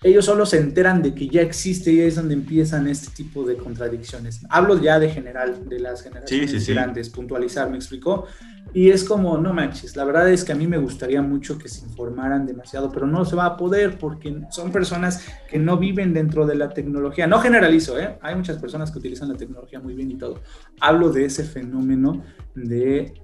ellos 0.00 0.26
solo 0.26 0.46
se 0.46 0.58
enteran 0.58 1.02
de 1.02 1.12
que 1.12 1.28
ya 1.28 1.42
existe 1.42 1.90
y 1.90 2.00
es 2.00 2.14
donde 2.14 2.34
empiezan 2.34 2.86
este 2.86 3.10
tipo 3.10 3.44
de 3.44 3.56
contradicciones. 3.56 4.40
Hablo 4.48 4.80
ya 4.80 5.00
de 5.00 5.10
general, 5.10 5.68
de 5.68 5.80
las 5.80 6.02
generaciones 6.02 6.68
grandes, 6.68 7.10
puntualizar, 7.10 7.68
me 7.68 7.76
explicó. 7.76 8.26
Y 8.72 8.90
es 8.90 9.02
como, 9.02 9.38
no 9.38 9.52
manches, 9.52 9.96
la 9.96 10.04
verdad 10.04 10.30
es 10.30 10.44
que 10.44 10.52
a 10.52 10.54
mí 10.54 10.68
me 10.68 10.78
gustaría 10.78 11.20
mucho 11.20 11.58
que 11.58 11.68
se 11.68 11.84
informaran 11.84 12.46
demasiado, 12.46 12.92
pero 12.92 13.06
no 13.06 13.24
se 13.24 13.34
va 13.34 13.46
a 13.46 13.56
poder 13.56 13.98
porque 13.98 14.42
son 14.50 14.70
personas 14.70 15.24
que 15.50 15.58
no 15.58 15.78
viven 15.78 16.12
dentro 16.12 16.46
de 16.46 16.54
la 16.54 16.68
tecnología. 16.68 17.26
No 17.26 17.40
generalizo, 17.40 17.98
¿eh? 17.98 18.18
Hay 18.20 18.36
muchas 18.36 18.58
personas 18.58 18.92
que 18.92 18.98
utilizan 18.98 19.30
la 19.30 19.36
tecnología 19.36 19.80
muy 19.80 19.94
bien 19.94 20.12
y 20.12 20.16
todo. 20.16 20.42
Hablo 20.80 21.10
de 21.10 21.24
ese 21.24 21.42
fenómeno 21.42 22.22
de, 22.54 23.14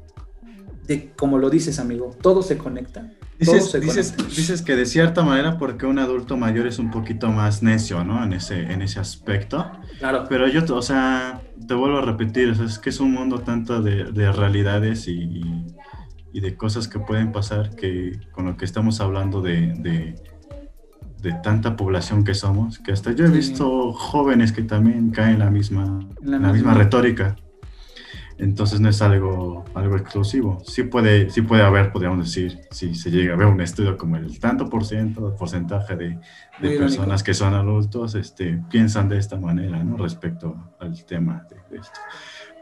de 0.89 1.13
como 1.13 1.39
lo 1.39 1.51
dices, 1.51 1.79
amigo, 1.79 2.17
todo 2.21 2.43
se 2.43 2.59
conecta 2.59 3.13
Dices, 3.39 4.15
dices, 4.29 4.63
que 4.63 4.77
de 4.77 4.87
cierta 4.87 5.25
manera 5.25 5.59
porque 5.59 5.87
un 5.87 5.99
adulto 5.99 6.37
mayor 6.37 6.67
es 6.67 6.79
un 6.79 6.91
poquito 6.91 7.31
más 7.31 7.63
necio, 7.63 8.05
¿no? 8.05 8.23
En 8.23 8.33
ese, 8.33 8.73
en 8.73 8.81
ese 8.81 9.01
aspecto. 9.01 9.71
Claro. 9.99 10.27
Pero 10.29 10.47
yo, 10.49 10.63
o 10.75 10.83
sea, 10.83 11.43
te 11.67 11.75
vuelvo 11.75 11.99
a 11.99 12.03
repetir, 12.03 12.51
es 12.65 12.79
que 12.79 12.91
es 12.91 13.01
un 13.01 13.13
mundo 13.13 13.41
tanto 13.41 13.83
de, 13.83 14.05
de 14.05 14.33
realidades 14.33 15.09
y, 15.09 15.43
y, 16.33 16.41
de 16.41 16.57
cosas 16.57 16.87
que 16.87 17.01
pueden 17.01 17.33
pasar 17.33 17.75
que 17.75 18.21
con 18.31 18.47
lo 18.47 18.57
que 18.57 18.65
estamos 18.65 19.01
hablando 19.01 19.43
de, 19.43 19.75
de, 19.79 20.15
de 21.21 21.33
tanta 21.43 21.77
población 21.77 22.23
que 22.23 22.35
somos, 22.35 22.79
que 22.79 22.93
hasta 22.93 23.13
yo 23.13 23.25
he 23.25 23.31
visto 23.31 23.93
jóvenes 23.93 24.53
que 24.53 24.63
también 24.63 25.11
caen 25.11 25.35
en 25.35 25.39
la 25.41 25.51
misma, 25.51 26.01
la, 26.23 26.39
misma 26.53 26.75
retórica. 26.75 27.37
Entonces 28.39 28.81
no 28.81 28.89
es 28.89 29.01
algo, 29.01 29.65
algo 29.75 29.97
exclusivo. 29.97 30.61
Sí 30.67 30.83
puede, 30.85 31.31
sí 31.31 31.43
puede 31.43 31.63
haber, 31.63 31.93
podríamos 31.93 32.25
decir, 32.25 32.61
si 32.71 32.95
se 32.95 33.11
llega 33.11 33.35
a 33.35 33.37
ver 33.37 33.47
un 33.47 33.61
estudio 33.61 33.97
como 33.97 34.17
el 34.17 34.39
tanto 34.41 34.69
por 34.69 34.85
ciento, 34.85 35.37
porcentaje 35.37 35.95
de, 35.97 36.19
de 36.61 36.79
personas 36.79 37.23
que 37.23 37.33
son 37.33 37.55
adultos, 37.55 38.15
este, 38.15 38.61
piensan 38.71 39.09
de 39.09 39.19
esta 39.19 39.37
manera, 39.37 39.83
¿no? 39.85 39.97
Respecto 39.97 40.75
al 40.81 41.05
tema 41.05 41.47
de, 41.49 41.79
esto. 41.79 42.01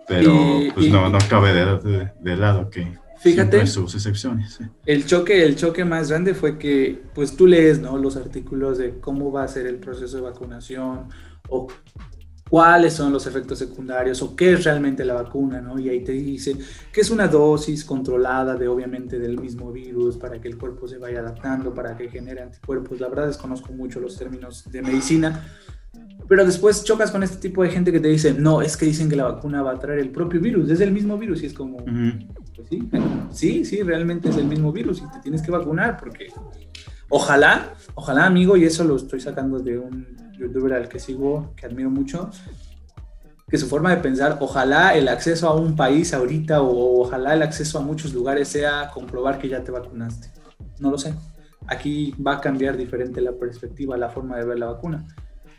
Pero 0.07 0.35
pues 0.75 0.91
no, 0.91 1.09
no 1.09 1.19
cabe 1.29 1.53
de, 1.53 2.11
de, 2.21 2.37
lado 2.37 2.69
que 2.69 2.99
Fíjate, 3.19 3.67
sus 3.67 3.95
excepciones. 3.95 4.59
El 4.85 5.07
choque, 5.07 5.45
el 5.45 5.57
choque 5.57 5.85
más 5.85 6.11
grande 6.11 6.35
fue 6.35 6.59
que, 6.59 7.03
pues 7.15 7.37
tú 7.37 7.47
lees, 7.47 7.81
¿no? 7.81 7.97
Los 7.97 8.17
artículos 8.17 8.79
de 8.79 8.99
cómo 8.99 9.31
va 9.31 9.45
a 9.45 9.49
ser 9.49 9.67
el 9.67 9.77
proceso 9.77 10.17
de 10.17 10.23
vacunación 10.25 11.09
o 11.49 11.69
cuáles 12.53 12.93
son 12.93 13.15
los 13.15 13.27
efectos 13.27 13.59
secundarios 13.59 14.21
o 14.21 14.37
qué 14.37 14.53
es 14.53 14.65
realmente 14.65 15.07
la 15.07 15.15
vacuna, 15.15 15.63
¿no? 15.63 15.79
Y 15.79 15.89
ahí 15.89 16.05
te 16.05 16.13
dice 16.13 16.55
que 16.93 17.01
es 17.01 17.09
una 17.09 17.27
dosis 17.27 17.83
controlada 17.83 18.57
de 18.57 18.69
obviamente 18.69 19.19
del 19.19 19.41
mismo 19.41 19.73
virus 19.73 20.19
para 20.19 20.39
que 20.39 20.49
el 20.49 20.59
cuerpo 20.59 20.87
se 20.87 20.99
vaya 20.99 21.21
adaptando, 21.21 21.73
para 21.73 21.97
que 21.97 22.11
genere 22.11 22.43
anticuerpos. 22.43 23.01
La 23.01 23.09
verdad 23.09 23.29
desconozco 23.29 23.73
mucho 23.73 24.01
los 24.01 24.19
términos 24.19 24.71
de 24.71 24.83
medicina, 24.83 25.43
pero 26.29 26.45
después 26.45 26.85
chocas 26.85 27.11
con 27.11 27.23
este 27.23 27.39
tipo 27.39 27.63
de 27.63 27.71
gente 27.71 27.91
que 27.91 28.01
te 28.01 28.09
dice, 28.09 28.35
no, 28.35 28.61
es 28.61 28.77
que 28.77 28.85
dicen 28.85 29.09
que 29.09 29.17
la 29.17 29.25
vacuna 29.25 29.63
va 29.63 29.71
a 29.71 29.79
traer 29.79 30.01
el 30.01 30.11
propio 30.11 30.39
virus, 30.39 30.69
es 30.69 30.81
el 30.83 30.93
mismo 30.93 31.17
virus 31.17 31.43
y 31.43 31.47
es 31.47 31.55
como, 31.55 31.79
pues 31.79 32.69
sí, 32.69 32.87
sí, 33.31 33.65
sí, 33.65 33.83
realmente 33.83 34.29
es 34.29 34.37
el 34.37 34.45
mismo 34.45 34.73
virus 34.73 34.99
y 34.99 35.11
te 35.11 35.21
tienes 35.21 35.41
que 35.41 35.51
vacunar 35.51 35.97
porque 35.97 36.27
ojalá, 37.09 37.73
ojalá 37.95 38.27
amigo, 38.27 38.59
y 38.59 38.65
eso 38.65 38.85
lo 38.85 38.97
estoy 38.97 39.23
sacando 39.23 39.59
de 39.59 39.79
un 39.79 40.22
youtuber 40.39 40.75
al 40.75 40.89
que 40.89 40.99
sigo, 40.99 41.53
que 41.57 41.67
admiro 41.67 41.91
mucho, 41.91 42.31
que 43.49 43.59
su 43.59 43.69
forma 43.69 43.91
de 43.91 43.99
pensar, 43.99 44.39
ojalá 44.41 44.95
el 44.95 45.09
acceso 45.09 45.49
a 45.49 45.55
un 45.55 45.77
país 45.77 46.15
ahorita 46.15 46.63
o 46.63 47.03
ojalá 47.03 47.35
el 47.35 47.43
acceso 47.43 47.79
a 47.79 47.83
muchos 47.83 48.15
lugares 48.15 48.49
sea 48.49 48.91
comprobar 48.93 49.39
que 49.39 49.49
ya 49.49 49.63
te 49.63 49.71
vacunaste. 49.71 50.29
No 50.79 50.91
lo 50.91 50.99
sé. 50.99 51.15
Aquí 51.67 52.15
va 52.15 52.37
a 52.37 52.41
cambiar 52.41 52.77
diferente 52.77 53.21
la 53.21 53.33
perspectiva, 53.33 53.97
la 53.97 54.09
forma 54.09 54.37
de 54.39 54.45
ver 54.47 54.59
la 54.59 54.67
vacuna. 54.67 55.07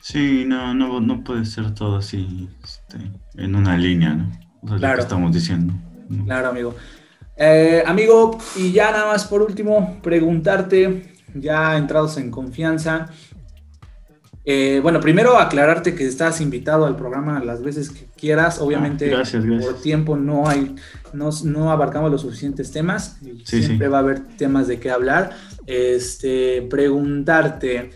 Sí, 0.02 0.44
no, 0.46 0.74
no, 0.74 1.00
no 1.00 1.24
puede 1.24 1.46
ser 1.46 1.74
todo 1.74 1.98
así 1.98 2.50
este, 2.64 2.98
en 3.36 3.56
una 3.56 3.78
línea, 3.78 4.14
¿no? 4.14 4.32
O 4.64 4.68
sea, 4.68 4.90
lo 4.90 4.96
que 4.96 5.02
estamos 5.02 5.34
diciendo. 5.34 5.74
Claro, 6.26 6.50
amigo. 6.50 6.76
Eh, 7.38 7.84
amigo, 7.86 8.38
y 8.56 8.72
ya 8.72 8.92
nada 8.92 9.08
más 9.08 9.26
por 9.26 9.42
último, 9.42 10.00
preguntarte, 10.02 11.14
ya 11.34 11.78
entrados 11.78 12.18
en 12.18 12.32
confianza, 12.32 13.08
eh, 14.46 14.80
bueno, 14.84 15.00
primero 15.00 15.40
aclararte 15.40 15.96
que 15.96 16.06
estás 16.06 16.42
invitado 16.42 16.86
al 16.86 16.98
programa 16.98 17.42
las 17.44 17.64
veces 17.64 17.90
que 17.90 18.06
quieras. 18.18 18.60
Obviamente, 18.60 19.14
por 19.62 19.82
tiempo 19.82 20.18
no 20.18 20.50
hay, 20.50 20.76
no, 21.14 21.30
no, 21.46 21.72
abarcamos 21.72 22.12
los 22.12 22.22
suficientes 22.22 22.72
temas. 22.72 23.20
siempre 23.46 23.88
va 23.88 23.98
a 23.98 24.02
haber 24.02 24.20
temas 24.38 24.68
de 24.68 24.80
qué 24.80 24.92
hablar. 24.92 25.32
Este, 25.66 26.62
preguntarte, 26.64 27.92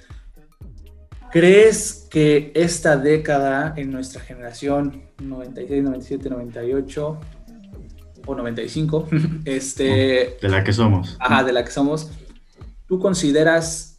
¿crees 1.31 2.07
que 2.09 2.53
esta 2.55 2.95
década 2.95 3.73
en 3.75 3.91
nuestra 3.91 4.21
generación, 4.21 5.03
96, 5.21 5.83
97, 5.83 6.29
98 6.29 7.19
o 8.25 8.35
95, 8.35 9.07
este, 9.45 10.37
de 10.41 10.49
la 10.49 10.63
que 10.63 10.71
somos, 10.71 11.17
ajá, 11.19 11.43
de 11.43 11.51
la 11.51 11.65
que 11.65 11.71
somos, 11.71 12.09
tú 12.87 12.99
consideras 12.99 13.96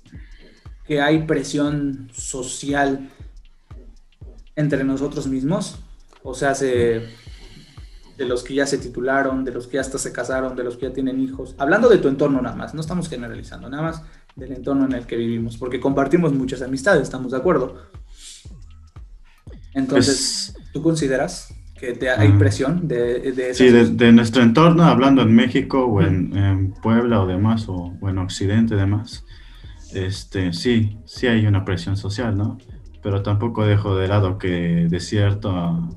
que 0.88 1.02
hay 1.02 1.24
presión 1.24 2.08
social 2.14 3.10
entre 4.56 4.84
nosotros 4.84 5.26
mismos, 5.26 5.78
o 6.22 6.32
sea, 6.32 6.54
de 6.54 7.04
los 8.20 8.42
que 8.42 8.54
ya 8.54 8.66
se 8.66 8.78
titularon, 8.78 9.44
de 9.44 9.52
los 9.52 9.66
que 9.66 9.74
ya 9.74 9.82
hasta 9.82 9.98
se 9.98 10.12
casaron, 10.12 10.56
de 10.56 10.64
los 10.64 10.78
que 10.78 10.86
ya 10.86 10.92
tienen 10.94 11.20
hijos, 11.20 11.54
hablando 11.58 11.90
de 11.90 11.98
tu 11.98 12.08
entorno 12.08 12.40
nada 12.40 12.56
más, 12.56 12.74
no 12.74 12.80
estamos 12.80 13.10
generalizando, 13.10 13.68
nada 13.68 13.82
más 13.82 14.02
del 14.34 14.52
entorno 14.52 14.86
en 14.86 14.92
el 14.92 15.06
que 15.06 15.16
vivimos, 15.16 15.58
porque 15.58 15.78
compartimos 15.78 16.32
muchas 16.32 16.62
amistades, 16.62 17.02
estamos 17.02 17.32
de 17.32 17.36
acuerdo. 17.36 17.76
Entonces, 19.74 20.54
pues, 20.54 20.72
¿tú 20.72 20.82
consideras 20.82 21.54
que 21.78 21.92
te, 21.92 22.08
hay 22.08 22.32
presión 22.32 22.88
de, 22.88 23.32
de 23.32 23.52
Sí, 23.52 23.68
de, 23.68 24.12
nuestro 24.12 24.42
entorno, 24.42 24.84
hablando 24.84 25.20
en 25.20 25.34
México 25.34 25.84
o 25.84 26.00
en, 26.00 26.72
Puebla 26.82 27.20
o 27.20 27.26
demás, 27.26 27.68
o, 27.68 27.94
o 28.00 28.08
en 28.08 28.16
Occidente 28.16 28.74
demás, 28.74 29.26
este, 29.94 30.52
sí, 30.52 30.98
sí 31.04 31.26
hay 31.26 31.46
una 31.46 31.64
presión 31.64 31.96
social, 31.96 32.36
¿no? 32.36 32.58
Pero 33.02 33.22
tampoco 33.22 33.64
dejo 33.66 33.96
de 33.96 34.08
lado 34.08 34.38
que 34.38 34.86
de 34.88 35.00
cierto, 35.00 35.88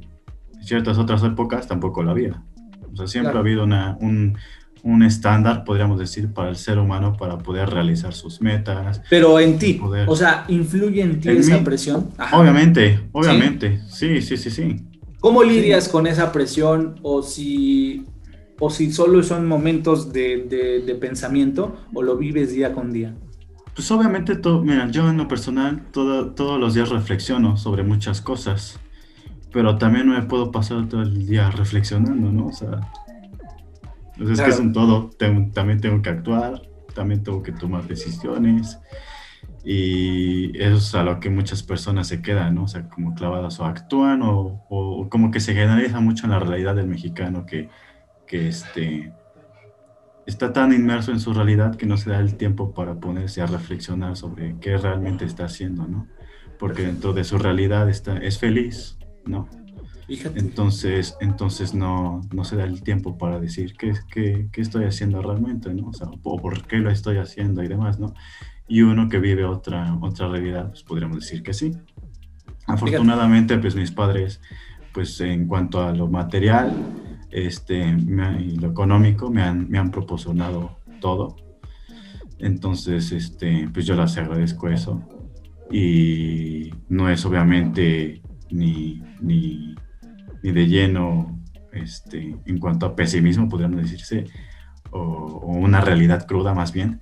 ciertas 0.62 0.98
otras 0.98 1.24
épocas 1.24 1.68
tampoco 1.68 2.04
la 2.04 2.12
había. 2.12 2.44
O 2.92 2.96
sea, 2.96 3.08
siempre 3.08 3.34
ha 3.34 3.40
habido 3.40 3.64
una, 3.64 3.98
un, 4.02 4.38
un 4.84 5.04
estándar, 5.04 5.64
podríamos 5.64 6.00
decir, 6.00 6.34
para 6.34 6.50
el 6.50 6.56
ser 6.56 6.80
humano 6.80 7.16
para 7.18 7.38
poder 7.38 7.70
realizar 7.70 8.14
sus 8.14 8.42
metas. 8.42 9.02
Pero 9.10 9.40
en 9.40 9.58
ti, 9.58 9.82
o 10.08 10.16
sea, 10.16 10.46
¿influye 10.48 11.02
en 11.02 11.20
ti 11.20 11.30
esa 11.30 11.64
presión? 11.64 12.10
Obviamente, 12.34 13.00
obviamente, 13.12 13.82
¿Sí? 13.88 14.22
sí, 14.22 14.38
sí, 14.38 14.50
sí, 14.50 14.88
¿Cómo 15.20 15.44
lidias 15.44 15.88
con 15.88 16.08
esa 16.08 16.32
presión 16.32 16.96
o 17.04 17.22
si, 17.22 18.06
o 18.60 18.72
si 18.72 18.92
solo 18.92 19.22
son 19.22 19.48
momentos 19.48 20.12
de, 20.12 20.82
de, 20.84 20.96
pensamiento 20.96 21.76
o 21.94 22.02
lo 22.02 22.18
vives 22.18 22.52
día 22.54 22.74
con 22.74 22.92
día? 22.92 23.14
Pues 23.76 23.90
obviamente, 23.92 24.36
todo, 24.36 24.62
mira, 24.62 24.90
yo 24.90 25.10
en 25.10 25.18
lo 25.18 25.28
personal 25.28 25.84
todo, 25.92 26.32
todos 26.32 26.60
los 26.60 26.74
días 26.74 26.90
reflexiono 26.90 27.56
sobre 27.58 27.84
muchas 27.84 28.22
cosas, 28.22 28.80
pero 29.52 29.78
también 29.78 30.08
no 30.08 30.14
me 30.14 30.24
puedo 30.24 30.52
pasar 30.52 30.88
todo 30.90 31.02
el 31.02 31.26
día 31.26 31.50
reflexionando, 31.52 32.32
¿no? 32.32 32.48
O 32.48 32.54
sea, 32.54 32.92
entonces, 34.14 34.40
es 34.40 34.46
que 34.46 34.52
es 34.52 34.60
un 34.60 34.74
todo. 34.74 35.10
también 35.54 35.80
tengo 35.80 36.02
que 36.02 36.10
actuar, 36.10 36.62
también 36.94 37.24
tengo 37.24 37.42
que 37.42 37.52
tomar 37.52 37.88
decisiones. 37.88 38.80
Y 39.64 40.58
eso 40.58 40.78
es 40.78 40.96
a 40.96 41.04
lo 41.04 41.20
que 41.20 41.30
muchas 41.30 41.64
personas 41.64 42.08
se 42.08 42.22
quedan, 42.22 42.56
¿no? 42.56 42.64
O 42.64 42.68
sea, 42.68 42.90
como 42.90 43.14
clavadas 43.14 43.60
o 43.60 43.66
actúan 43.66 44.22
o, 44.22 44.66
o 44.70 45.08
como 45.10 45.32
que 45.32 45.40
se 45.40 45.54
generaliza 45.54 46.00
mucho 46.00 46.26
en 46.26 46.32
la 46.32 46.40
realidad 46.40 46.76
del 46.76 46.88
mexicano 46.88 47.46
que, 47.46 47.70
que 48.28 48.48
este, 48.48 49.14
está 50.26 50.54
tan 50.54 50.74
inmerso 50.74 51.12
en 51.12 51.20
su 51.20 51.34
realidad 51.34 51.76
que 51.76 51.86
no 51.86 51.98
se 51.98 52.10
da 52.10 52.20
el 52.20 52.36
tiempo 52.36 52.74
para 52.74 52.96
ponerse 52.96 53.42
a 53.42 53.46
reflexionar 53.48 54.16
sobre 54.16 54.56
qué 54.60 54.78
realmente 54.78 55.26
está 55.26 55.46
haciendo, 55.46 55.88
¿no? 55.88 56.08
Porque 56.60 56.84
dentro 56.84 57.14
de 57.14 57.24
su 57.24 57.38
realidad 57.38 57.90
está, 57.90 58.18
es 58.18 58.38
feliz, 58.38 58.98
¿no? 59.26 59.50
Entonces, 60.08 61.16
entonces 61.22 61.74
no, 61.74 62.22
no 62.34 62.44
se 62.44 62.58
da 62.58 62.66
el 62.66 62.84
tiempo 62.84 63.18
para 63.18 63.40
decir 63.40 63.76
qué, 63.78 63.94
qué, 64.12 64.50
qué 64.52 64.62
estoy 64.62 64.84
haciendo 64.84 65.22
realmente, 65.22 65.74
¿no? 65.74 65.88
O 65.88 65.94
sea, 65.94 66.08
por 66.08 66.68
qué 66.68 66.78
lo 66.78 66.92
estoy 66.92 67.18
haciendo 67.18 67.64
y 67.64 67.68
demás, 67.68 67.98
¿no? 67.98 68.14
Y 68.68 68.82
uno 68.82 69.08
que 69.08 69.20
vive 69.20 69.46
otra, 69.46 69.98
otra 70.02 70.28
realidad, 70.28 70.70
pues 70.70 70.84
podríamos 70.84 71.22
decir 71.22 71.44
que 71.44 71.54
sí. 71.54 71.72
Afortunadamente, 72.68 73.58
pues 73.58 73.76
mis 73.76 73.92
padres, 73.92 74.42
pues 74.94 75.20
en 75.22 75.48
cuanto 75.48 75.82
a 75.82 75.94
lo 75.94 76.08
material 76.08 76.74
este, 77.32 77.78
y 77.80 78.58
lo 78.58 78.70
económico, 78.70 79.30
me 79.30 79.42
han, 79.42 79.70
me 79.70 79.78
han 79.78 79.92
proporcionado 79.92 80.80
todo. 81.00 81.36
Entonces, 82.40 83.12
este, 83.12 83.70
pues 83.74 83.86
yo 83.86 83.96
les 83.96 84.18
agradezco 84.18 84.70
eso. 84.70 85.02
Y 85.72 86.72
no 86.90 87.10
es 87.10 87.26
obviamente 87.26 88.22
ni, 88.50 89.02
ni 89.22 89.76
ni 90.44 90.52
de 90.52 90.68
lleno 90.68 91.40
este, 91.72 92.36
en 92.46 92.58
cuanto 92.60 92.86
a 92.86 92.96
pesimismo, 92.96 93.50
podríamos 93.50 93.82
decirse, 93.82 94.26
o, 94.92 95.46
una 95.46 95.82
realidad 95.82 96.28
cruda 96.28 96.54
más 96.54 96.74
bien, 96.74 97.02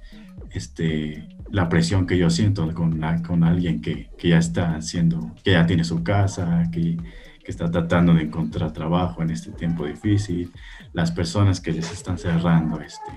este, 0.51 1.27
la 1.51 1.69
presión 1.69 2.05
que 2.05 2.17
yo 2.17 2.30
siento 2.30 2.71
con, 2.73 3.01
con 3.25 3.43
alguien 3.43 3.82
que, 3.82 4.09
que, 4.17 4.30
ya 4.30 4.38
está 4.38 4.75
haciendo, 4.75 5.34
que 5.43 5.51
ya 5.53 5.65
tiene 5.65 5.84
su 5.84 6.03
casa, 6.03 6.69
que, 6.71 6.97
que, 7.44 7.52
está 7.52 7.70
tratando 7.70 8.14
de 8.14 8.24
encontrar 8.24 8.72
trabajo 8.72 9.22
en 9.22 9.32
este 9.32 9.52
tiempo 9.52 9.86
difícil, 9.86 10.52
las 10.94 11.12
personas 11.12 11.60
que 11.60 11.72
les 11.72 11.92
están 11.92 12.18
cerrando 12.18 12.80
este, 12.80 13.12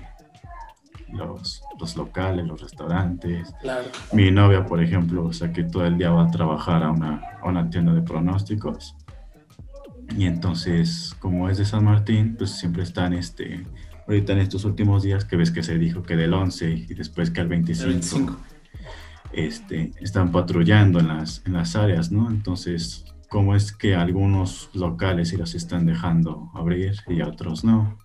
los, 1.11 1.61
los 1.79 1.95
locales, 1.95 2.45
los 2.45 2.61
restaurantes. 2.61 3.53
Mi 4.11 4.31
novia, 4.31 4.65
por 4.65 4.81
ejemplo, 4.81 5.25
o 5.25 5.33
sea, 5.33 5.51
que 5.51 5.63
todo 5.63 5.85
el 5.85 5.97
día 5.97 6.11
va 6.11 6.23
a 6.23 6.31
trabajar 6.31 6.83
a 6.83 6.91
una, 6.91 7.21
a 7.41 7.47
una 7.47 7.69
tienda 7.69 7.93
de 7.93 8.01
pronósticos 8.01 8.95
y 10.17 10.25
entonces, 10.25 11.15
como 11.19 11.49
es 11.49 11.57
de 11.57 11.65
San 11.65 11.85
Martín, 11.85 12.35
pues 12.37 12.51
siempre 12.51 12.83
están, 12.83 13.13
este, 13.13 13.65
ahorita 14.07 14.33
en 14.33 14.39
estos 14.39 14.65
últimos 14.65 15.03
días, 15.03 15.25
que 15.25 15.35
ves 15.35 15.51
que 15.51 15.63
se 15.63 15.77
dijo 15.77 16.03
que 16.03 16.15
del 16.15 16.33
11 16.33 16.69
y 16.71 16.93
después 16.93 17.31
que 17.31 17.41
al 17.41 17.47
25, 17.47 18.37
Este, 19.31 19.91
están 19.99 20.31
patrullando 20.31 20.99
en 20.99 21.07
las, 21.07 21.41
en 21.45 21.53
las 21.53 21.75
áreas, 21.75 22.11
¿no? 22.11 22.29
Entonces, 22.29 23.05
¿cómo 23.33 23.55
es 23.55 23.71
que 23.71 23.95
algunos 23.95 24.69
locales 24.75 25.29
sí 25.29 25.37
los 25.37 25.55
están 25.55 25.87
dejando 25.87 26.51
abrir 26.53 26.93
y 27.07 27.23
otros 27.23 27.63
no? 27.63 27.97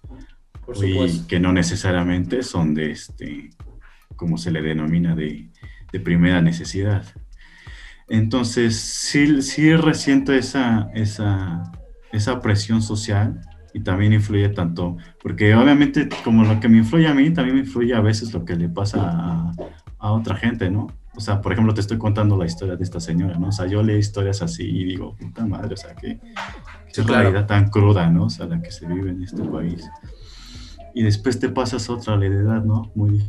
y 0.83 1.27
que 1.27 1.39
no 1.39 1.53
necesariamente 1.53 2.43
son 2.43 2.73
de, 2.73 2.93
este, 2.93 3.51
como 4.17 4.39
se 4.39 4.51
le 4.51 4.63
denomina, 4.63 5.15
de, 5.15 5.51
de 5.93 6.01
primera 6.01 6.41
necesidad. 6.41 7.05
Entonces, 8.09 8.77
sí, 8.77 9.43
sí 9.43 9.77
resiento 9.77 10.33
esa, 10.33 10.89
esa, 10.95 11.73
esa 12.11 12.41
presión 12.41 12.81
social 12.81 13.43
y 13.75 13.81
también 13.81 14.15
influye 14.15 14.49
tanto, 14.49 14.97
porque 15.23 15.55
obviamente 15.55 16.09
como 16.25 16.43
lo 16.45 16.59
que 16.59 16.71
me 16.71 16.79
influye 16.79 17.07
a 17.07 17.13
mí, 17.13 17.29
también 17.35 17.57
me 17.57 17.63
influye 17.65 17.95
a 17.95 18.01
veces 18.01 18.33
lo 18.33 18.47
que 18.47 18.57
le 18.57 18.71
pasa 18.71 19.03
a, 19.03 19.53
a 19.99 20.13
otra 20.13 20.37
gente, 20.37 20.71
¿no? 20.71 20.87
O 21.19 21.21
sea, 21.21 21.41
por 21.41 21.53
ejemplo, 21.53 21.75
te 21.75 21.81
estoy 21.81 21.99
contando 21.99 22.37
la 22.37 22.47
historia 22.47 22.77
de 22.77 22.85
esta 22.85 23.01
señora, 23.01 23.37
¿no? 23.41 23.49
O 23.49 23.53
sea, 23.53 23.67
yo 23.67 23.83
leo 23.83 23.99
historias 23.99 24.41
así 24.41 24.63
y 24.63 24.85
digo, 24.85 25.17
puta 25.17 25.45
madre, 25.45 25.75
o 25.75 25.77
sea, 25.77 25.93
que 25.97 26.21
es 26.87 27.11
la 27.11 27.23
realidad 27.23 27.45
tan 27.45 27.71
cruda, 27.71 28.09
¿no? 28.09 28.27
O 28.27 28.31
sea, 28.31 28.47
la 28.47 28.63
que 28.63 28.71
se 28.71 28.87
vive 28.87 29.11
en 29.11 29.25
este 29.25 29.43
país. 29.43 29.85
Y 30.95 31.03
después 31.03 31.41
te 31.41 31.49
pasas 31.49 31.91
a 31.91 31.95
otra 31.95 32.17
realidad, 32.17 32.63
¿no? 32.63 32.93
Muy 32.95 33.21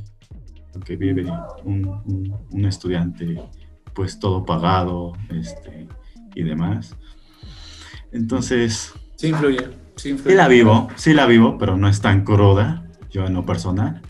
que 0.85 0.97
vive 0.97 1.25
un, 1.63 1.87
un, 1.87 2.37
un 2.51 2.65
estudiante, 2.65 3.41
pues 3.95 4.19
todo 4.19 4.45
pagado, 4.45 5.13
este, 5.31 5.87
y 6.35 6.43
demás. 6.43 6.95
Entonces... 8.11 8.93
Sí 9.15 9.29
influye, 9.29 9.67
sí 9.95 10.09
influye. 10.09 10.35
Sí 10.35 10.37
la 10.37 10.47
vivo, 10.47 10.89
sí 10.95 11.13
la 11.15 11.25
vivo, 11.25 11.57
pero 11.57 11.75
no 11.75 11.87
es 11.87 12.01
tan 12.01 12.23
cruda, 12.23 12.87
yo 13.09 13.25
en 13.25 13.33
lo 13.33 13.47
personal, 13.47 14.03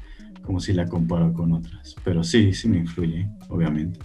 como 0.50 0.60
si 0.60 0.74
la 0.74 0.88
comparo 0.88 1.32
con 1.32 1.52
otras. 1.52 1.96
Pero 2.04 2.24
sí, 2.24 2.54
sí 2.54 2.68
me 2.68 2.80
influye, 2.80 3.28
obviamente. 3.50 4.00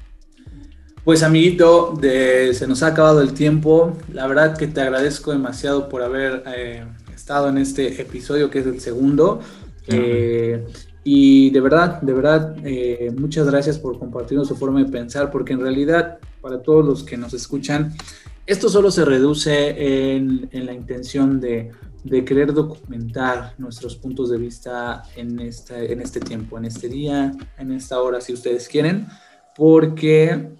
Pues 1.02 1.22
amiguito, 1.22 1.96
de, 1.98 2.52
se 2.52 2.66
nos 2.66 2.82
ha 2.82 2.88
acabado 2.88 3.22
el 3.22 3.32
tiempo. 3.32 3.96
La 4.12 4.26
verdad 4.26 4.54
que 4.54 4.66
te 4.66 4.82
agradezco 4.82 5.32
demasiado 5.32 5.88
por 5.88 6.02
haber 6.02 6.42
eh, 6.54 6.84
estado 7.14 7.48
en 7.48 7.56
este 7.56 7.98
episodio 7.98 8.50
que 8.50 8.58
es 8.58 8.66
el 8.66 8.78
segundo. 8.80 9.40
Eh, 9.86 10.62
y 11.02 11.48
de 11.48 11.60
verdad, 11.62 12.02
de 12.02 12.12
verdad, 12.12 12.56
eh, 12.62 13.10
muchas 13.18 13.46
gracias 13.46 13.78
por 13.78 13.98
compartirnos 13.98 14.46
su 14.46 14.54
forma 14.54 14.84
de 14.84 14.90
pensar, 14.92 15.30
porque 15.30 15.54
en 15.54 15.62
realidad, 15.62 16.18
para 16.42 16.60
todos 16.60 16.84
los 16.84 17.04
que 17.04 17.16
nos 17.16 17.32
escuchan, 17.32 17.94
esto 18.44 18.68
solo 18.68 18.90
se 18.90 19.06
reduce 19.06 20.14
en, 20.14 20.50
la 20.52 20.74
intención 20.74 21.40
de, 21.40 21.70
querer 22.24 22.52
documentar 22.52 23.54
nuestros 23.58 23.96
puntos 23.96 24.30
de 24.30 24.38
vista 24.38 25.02
en, 25.16 25.40
en 25.40 26.00
este 26.00 26.20
tiempo, 26.20 26.58
en 26.58 26.66
este 26.66 26.88
día, 26.88 27.32
en 27.58 27.72
esta 27.72 28.00
hora, 28.00 28.20
si 28.20 28.32
ustedes 28.32 28.68
quieren, 28.68 29.06
porque 29.56 30.50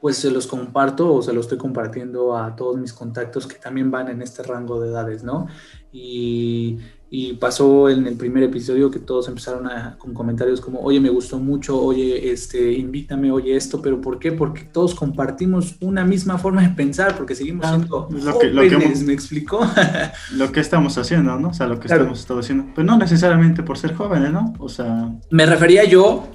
pues 0.00 0.16
se 0.16 0.30
los 0.30 0.46
comparto 0.46 1.12
o 1.12 1.22
se 1.22 1.32
los 1.32 1.46
estoy 1.46 1.58
compartiendo 1.58 2.36
a 2.36 2.56
todos 2.56 2.78
mis 2.78 2.92
contactos 2.92 3.46
que 3.46 3.56
también 3.56 3.90
van 3.90 4.08
en 4.08 4.22
este 4.22 4.42
rango 4.42 4.80
de 4.80 4.88
edades, 4.88 5.22
¿no? 5.22 5.46
Y 5.92 6.78
y 7.12 7.32
pasó 7.34 7.90
en 7.90 8.06
el 8.06 8.14
primer 8.14 8.44
episodio 8.44 8.88
que 8.88 9.00
todos 9.00 9.26
empezaron 9.26 9.66
a, 9.66 9.96
con 9.98 10.14
comentarios 10.14 10.60
como, 10.60 10.78
oye, 10.78 11.00
me 11.00 11.10
gustó 11.10 11.40
mucho, 11.40 11.80
oye, 11.82 12.30
este, 12.30 12.72
invítame, 12.72 13.32
oye 13.32 13.56
esto, 13.56 13.82
pero 13.82 14.00
¿por 14.00 14.20
qué? 14.20 14.30
Porque 14.30 14.62
todos 14.62 14.94
compartimos 14.94 15.74
una 15.80 16.04
misma 16.04 16.38
forma 16.38 16.62
de 16.62 16.68
pensar, 16.68 17.16
porque 17.16 17.34
seguimos 17.34 17.66
ah, 17.66 17.70
siendo 17.70 18.08
lo 18.12 18.38
que, 18.38 18.46
lo 18.46 18.62
que 18.62 18.94
¿me 19.04 19.12
explicó? 19.12 19.68
lo 20.36 20.52
que 20.52 20.60
estamos 20.60 20.96
haciendo, 20.98 21.36
¿no? 21.36 21.48
O 21.48 21.52
sea, 21.52 21.66
lo 21.66 21.80
que 21.80 21.88
estamos 21.88 22.24
haciendo. 22.30 22.66
Pues 22.76 22.86
no 22.86 22.96
necesariamente 22.96 23.64
por 23.64 23.76
ser 23.76 23.94
jóvenes, 23.94 24.30
¿no? 24.30 24.54
O 24.60 24.68
sea... 24.68 25.10
Me 25.30 25.46
refería 25.46 25.82
yo 25.82 26.28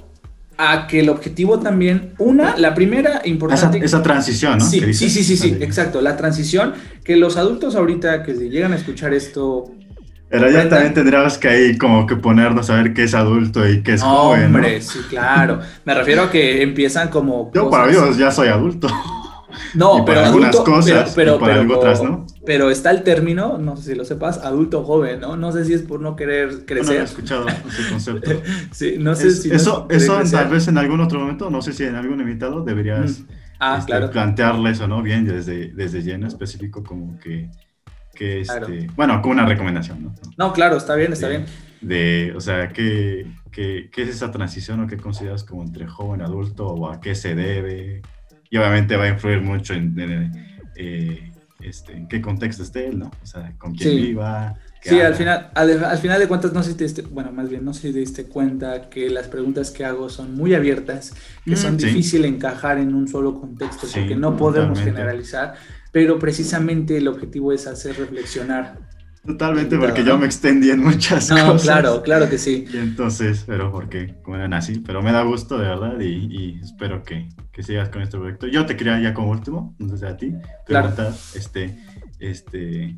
a 0.58 0.86
que 0.86 1.00
el 1.00 1.08
objetivo 1.08 1.58
también, 1.58 2.12
una, 2.18 2.56
la 2.58 2.74
primera 2.74 3.22
importante... 3.24 3.78
Esa, 3.82 4.02
transición, 4.02 4.58
¿no? 4.58 4.64
Sí, 4.64 4.92
sí, 4.92 5.08
sí, 5.08 5.24
sí, 5.24 5.36
sí, 5.36 5.56
exacto, 5.60 6.02
la 6.02 6.16
transición, 6.16 6.74
que 7.02 7.16
los 7.16 7.38
adultos 7.38 7.76
ahorita 7.76 8.22
que 8.22 8.34
llegan 8.34 8.72
a 8.72 8.76
escuchar 8.76 9.12
esto 9.12 9.70
pero 10.28 10.50
ya 10.50 10.68
también 10.68 10.92
tendríamos 10.94 11.38
que 11.38 11.48
ahí 11.48 11.78
como 11.78 12.06
que 12.06 12.16
ponernos 12.16 12.68
a 12.70 12.76
ver 12.76 12.94
qué 12.94 13.04
es 13.04 13.14
adulto 13.14 13.68
y 13.68 13.82
qué 13.82 13.94
es 13.94 14.02
joven. 14.02 14.46
Hombre, 14.46 14.80
sí, 14.80 14.98
claro. 15.08 15.60
Me 15.84 15.94
refiero 15.94 16.24
a 16.24 16.30
que 16.30 16.62
empiezan 16.62 17.08
como. 17.08 17.50
Yo 17.54 17.70
para 17.70 17.86
mí 17.86 17.94
ya 18.18 18.30
soy 18.30 18.48
adulto. 18.48 18.88
No, 19.74 20.04
pero 20.04 20.20
algunas 20.20 20.56
cosas, 20.56 21.12
pero, 21.14 21.38
pero, 21.38 21.76
otras, 21.76 22.02
¿no? 22.02 22.26
Pero 22.44 22.70
está 22.70 22.90
el 22.90 23.02
término, 23.02 23.58
no 23.58 23.76
sé 23.76 23.92
si 23.92 23.94
lo 23.94 24.04
sepas, 24.04 24.38
adulto 24.38 24.84
joven, 24.84 25.20
¿no? 25.20 25.36
No 25.36 25.52
sé 25.52 25.64
si 25.64 25.72
es 25.72 25.82
por 25.82 26.00
no 26.00 26.16
querer 26.16 26.66
crecer. 26.66 26.96
No, 26.96 27.00
he 27.00 27.04
escuchado 27.04 27.46
ese 27.48 27.90
concepto. 27.90 28.30
sí, 28.72 28.96
no 28.98 29.14
sé 29.14 29.30
si 29.30 29.50
eso, 29.50 29.86
eso 29.90 30.20
tal 30.30 30.48
vez 30.48 30.68
en 30.68 30.78
algún 30.78 31.00
otro 31.00 31.20
momento, 31.20 31.50
no 31.50 31.62
sé 31.62 31.72
si 31.72 31.84
en 31.84 31.94
algún 31.94 32.20
invitado 32.20 32.64
deberías 32.64 33.22
ah, 33.58 33.78
este, 33.78 34.08
plantearle 34.08 34.70
eso, 34.70 34.86
¿no? 34.88 35.02
Bien, 35.02 35.24
desde, 35.24 35.72
desde 35.72 36.02
lleno 36.02 36.26
específico, 36.26 36.82
como 36.82 37.18
que 37.18 37.50
que 38.16 38.40
este, 38.40 38.88
bueno, 38.96 39.22
como 39.22 39.34
una 39.34 39.46
recomendación, 39.46 40.02
¿no? 40.02 40.14
No, 40.36 40.52
claro, 40.52 40.76
está 40.76 40.96
bien, 40.96 41.12
está 41.12 41.28
bien. 41.28 41.46
De, 41.80 42.32
o 42.34 42.40
sea, 42.40 42.68
¿qué, 42.70 43.26
¿qué, 43.52 43.88
qué, 43.92 44.02
es 44.02 44.08
esa 44.08 44.32
transición 44.32 44.80
o 44.80 44.86
qué 44.86 44.96
consideras 44.96 45.44
como 45.44 45.62
entre 45.62 45.86
joven 45.86 46.22
adulto 46.22 46.66
o 46.66 46.90
a 46.90 47.00
qué 47.00 47.14
se 47.14 47.34
debe? 47.34 48.02
Y 48.50 48.56
obviamente 48.56 48.96
va 48.96 49.04
a 49.04 49.08
influir 49.08 49.40
mucho 49.40 49.74
en, 49.74 49.94
eh, 50.76 51.32
este, 51.60 51.92
en 51.92 52.08
qué 52.08 52.20
contexto 52.20 52.62
esté 52.62 52.88
él, 52.88 52.98
¿no? 52.98 53.10
O 53.22 53.26
sea, 53.26 53.52
con 53.58 53.74
quién 53.74 53.96
viva. 53.96 54.54
Sí, 54.82 55.00
al 55.00 55.14
final, 55.14 55.50
al, 55.54 55.98
final 55.98 56.20
de 56.20 56.28
cuentas, 56.28 56.52
no 56.52 56.62
sé 56.62 56.70
si 56.70 56.76
te 56.76 56.84
diste, 56.84 57.02
bueno, 57.02 57.32
más 57.32 57.48
bien, 57.48 57.64
no 57.64 57.74
sé 57.74 57.88
si 57.88 57.92
te 57.92 57.98
diste 57.98 58.26
cuenta 58.26 58.88
que 58.88 59.10
las 59.10 59.26
preguntas 59.26 59.72
que 59.72 59.84
hago 59.84 60.08
son 60.08 60.36
muy 60.36 60.54
abiertas, 60.54 61.12
que 61.44 61.52
mm, 61.52 61.56
son 61.56 61.76
difíciles 61.76 62.30
de 62.30 62.36
encajar 62.36 62.78
en 62.78 62.94
un 62.94 63.08
solo 63.08 63.40
contexto, 63.40 63.88
porque 63.92 64.14
no 64.14 64.36
podemos 64.36 64.78
generalizar, 64.78 65.54
pero 65.90 66.18
precisamente 66.20 66.98
el 66.98 67.08
objetivo 67.08 67.52
es 67.52 67.66
hacer 67.66 67.96
reflexionar 67.98 68.86
Totalmente, 69.26 69.76
porque 69.76 70.04
yo 70.04 70.16
me 70.16 70.26
extendí 70.26 70.70
en 70.70 70.84
muchas 70.84 71.30
no, 71.30 71.52
cosas. 71.52 71.62
Claro, 71.62 72.02
claro 72.02 72.30
que 72.30 72.38
sí. 72.38 72.64
Y 72.72 72.76
entonces, 72.76 73.42
pero 73.46 73.72
porque 73.72 74.14
como 74.22 74.36
eran 74.36 74.54
así, 74.54 74.78
pero 74.78 75.02
me 75.02 75.10
da 75.10 75.22
gusto 75.22 75.58
de 75.58 75.68
verdad 75.68 75.98
y, 76.00 76.60
espero 76.62 77.02
que, 77.02 77.28
que, 77.52 77.62
sigas 77.62 77.88
con 77.88 78.02
este 78.02 78.16
proyecto. 78.16 78.46
Yo 78.46 78.66
te 78.66 78.76
quería 78.76 79.00
ya 79.00 79.12
como 79.12 79.30
último, 79.30 79.74
no 79.78 79.96
sé 79.96 80.06
a 80.06 80.16
ti, 80.16 80.32
preguntar, 80.64 81.12
este, 81.34 81.76
este, 82.20 82.96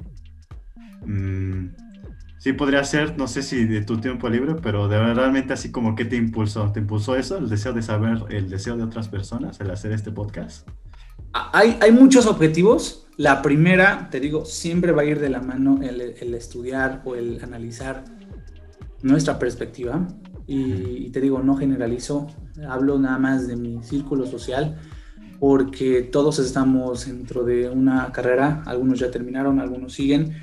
mmm, 1.05 1.69
sí 2.39 2.53
podría 2.53 2.85
ser, 2.85 3.17
no 3.19 3.29
sé 3.29 3.43
si 3.43 3.65
de 3.65 3.83
tu 3.83 3.99
tiempo 3.99 4.29
libre, 4.29 4.55
pero 4.63 4.89
de 4.89 5.15
realmente 5.15 5.53
así 5.53 5.71
como 5.71 5.95
que 5.95 6.05
te 6.05 6.17
impulsó, 6.17 6.73
¿te 6.73 6.81
impulsó 6.81 7.17
eso? 7.17 7.39
El 7.39 7.49
deseo 7.49 7.73
de 7.73 7.83
saber, 7.83 8.25
el 8.31 8.49
deseo 8.49 8.77
de 8.77 8.85
otras 8.85 9.09
personas, 9.09 9.61
el 9.61 9.71
hacer 9.71 9.93
este 9.93 10.11
podcast. 10.11 10.69
Hay, 11.33 11.79
hay 11.81 11.93
muchos 11.93 12.27
objetivos 12.27 13.09
la 13.19 13.43
primera, 13.43 14.11
te 14.13 14.21
digo, 14.21 14.45
siempre 14.45 14.93
va 14.93 15.03
a 15.03 15.05
ir 15.05 15.19
de 15.19 15.29
la 15.29 15.43
mano 15.43 15.81
el, 15.83 16.35
estudiar 16.35 17.03
o 17.05 17.17
el 17.17 17.43
analizar 17.43 18.05
nuestra 19.03 19.41
perspectiva. 19.41 20.07
Y, 20.47 21.11
te 21.11 21.21
digo, 21.21 21.41
no 21.41 21.57
generalizo, 21.57 22.29
hablo 22.69 22.97
nada 22.97 23.19
más 23.19 23.49
de 23.49 23.57
mi 23.57 23.83
círculo 23.83 24.25
social, 24.25 24.79
porque 25.41 26.03
todos 26.03 26.39
estamos 26.39 27.07
dentro 27.07 27.43
de 27.43 27.69
una 27.69 28.13
carrera, 28.13 28.63
algunos 28.67 29.01
ya 29.01 29.11
terminaron, 29.11 29.59
algunos 29.59 29.95
siguen, 29.95 30.37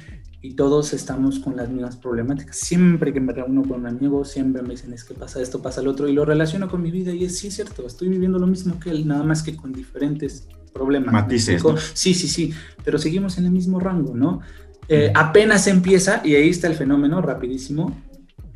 y 0.45 0.53
todos 0.53 0.93
estamos 0.93 1.39
con 1.39 1.55
las 1.55 1.69
mismas 1.69 1.97
problemáticas. 1.97 2.55
Siempre 2.57 3.11
que 3.11 3.19
me 3.19 3.33
reúno 3.33 3.63
con 3.63 3.79
un 3.79 3.87
amigo, 3.87 4.23
siempre 4.23 4.61
me 4.61 4.69
dicen, 4.69 4.93
es 4.93 5.03
que 5.03 5.15
pasa 5.15 5.41
esto, 5.41 5.59
pasa 5.59 5.81
lo 5.81 5.89
otro, 5.89 6.07
y 6.07 6.13
lo 6.13 6.23
relaciono 6.23 6.69
con 6.69 6.83
mi 6.83 6.91
vida, 6.91 7.11
y 7.11 7.23
es 7.25 7.39
sí, 7.39 7.47
es 7.47 7.55
cierto, 7.55 7.87
estoy 7.87 8.09
viviendo 8.09 8.37
lo 8.37 8.45
mismo 8.45 8.79
que 8.79 8.91
él, 8.91 9.07
nada 9.07 9.23
más 9.23 9.41
que 9.41 9.55
con 9.55 9.73
diferentes 9.73 10.47
problema. 10.71 11.11
Matices. 11.11 11.63
Sí, 11.93 12.13
sí, 12.13 12.27
sí, 12.27 12.53
pero 12.83 12.99
seguimos 12.99 13.39
en 13.39 13.45
el 13.45 13.51
mismo 13.51 13.79
rango, 13.79 14.13
¿no? 14.13 14.41
Eh, 14.87 15.11
apenas 15.15 15.65
empieza, 15.65 16.21
y 16.23 16.35
ahí 16.35 16.49
está 16.49 16.67
el 16.67 16.75
fenómeno, 16.75 17.21
rapidísimo. 17.21 17.99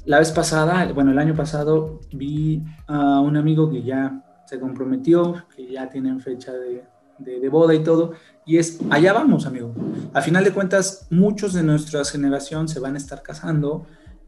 La 0.06 0.20
vez 0.20 0.32
pasada, 0.32 0.94
bueno, 0.94 1.12
el 1.12 1.18
año 1.18 1.34
pasado 1.34 2.02
vi 2.14 2.62
a 2.86 3.20
un 3.20 3.36
amigo 3.36 3.72
que 3.72 3.82
ya 3.82 4.44
se 4.46 4.60
comprometió, 4.60 5.44
que 5.56 5.72
ya 5.72 5.90
tienen 5.90 6.20
fecha 6.20 6.54
de, 6.54 6.84
de, 7.20 7.50
boda 7.50 7.74
y 7.74 7.84
todo, 7.84 8.14
y 8.50 8.58
es, 8.58 8.80
allá 8.90 9.14
vamos, 9.14 9.46
amigo. 9.46 9.76
A 10.12 10.24
final 10.24 10.44
de 10.44 10.52
cuentas, 10.52 11.06
muchos 11.12 11.54
de 11.54 11.62
nuestra 11.62 12.04
generación 12.04 12.68
se 12.68 12.80
van 12.80 12.96
a 12.96 12.98
estar 12.98 13.22
casando 13.22 13.86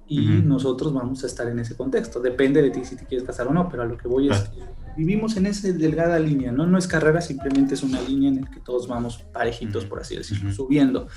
y 0.07 0.19
nosotros 0.43 0.93
vamos 0.93 1.23
a 1.23 1.27
estar 1.27 1.47
en 1.47 1.57
ese 1.57 1.75
contexto. 1.75 2.19
Depende 2.19 2.61
de 2.61 2.69
ti 2.69 2.85
si 2.85 2.95
te 2.95 3.05
quieres 3.05 3.25
casar 3.25 3.47
o 3.47 3.51
no, 3.51 3.67
pero 3.67 3.81
a 3.81 3.87
lo 3.87 3.97
que 3.97 4.07
voy 4.07 4.29
es 4.29 4.51
vivimos 4.95 5.37
en 5.37 5.47
esa 5.47 5.71
delgada 5.71 6.19
línea, 6.19 6.51
¿no? 6.51 6.67
No 6.67 6.77
es 6.77 6.85
carrera, 6.85 7.19
simplemente 7.19 7.73
es 7.73 7.81
una 7.81 7.99
línea 7.99 8.29
en 8.29 8.41
la 8.41 8.51
que 8.51 8.59
todos 8.59 8.87
vamos 8.87 9.23
parejitos, 9.33 9.85
por 9.85 10.01
así 10.01 10.15
decirlo, 10.15 10.51
subiendo. 10.51 11.07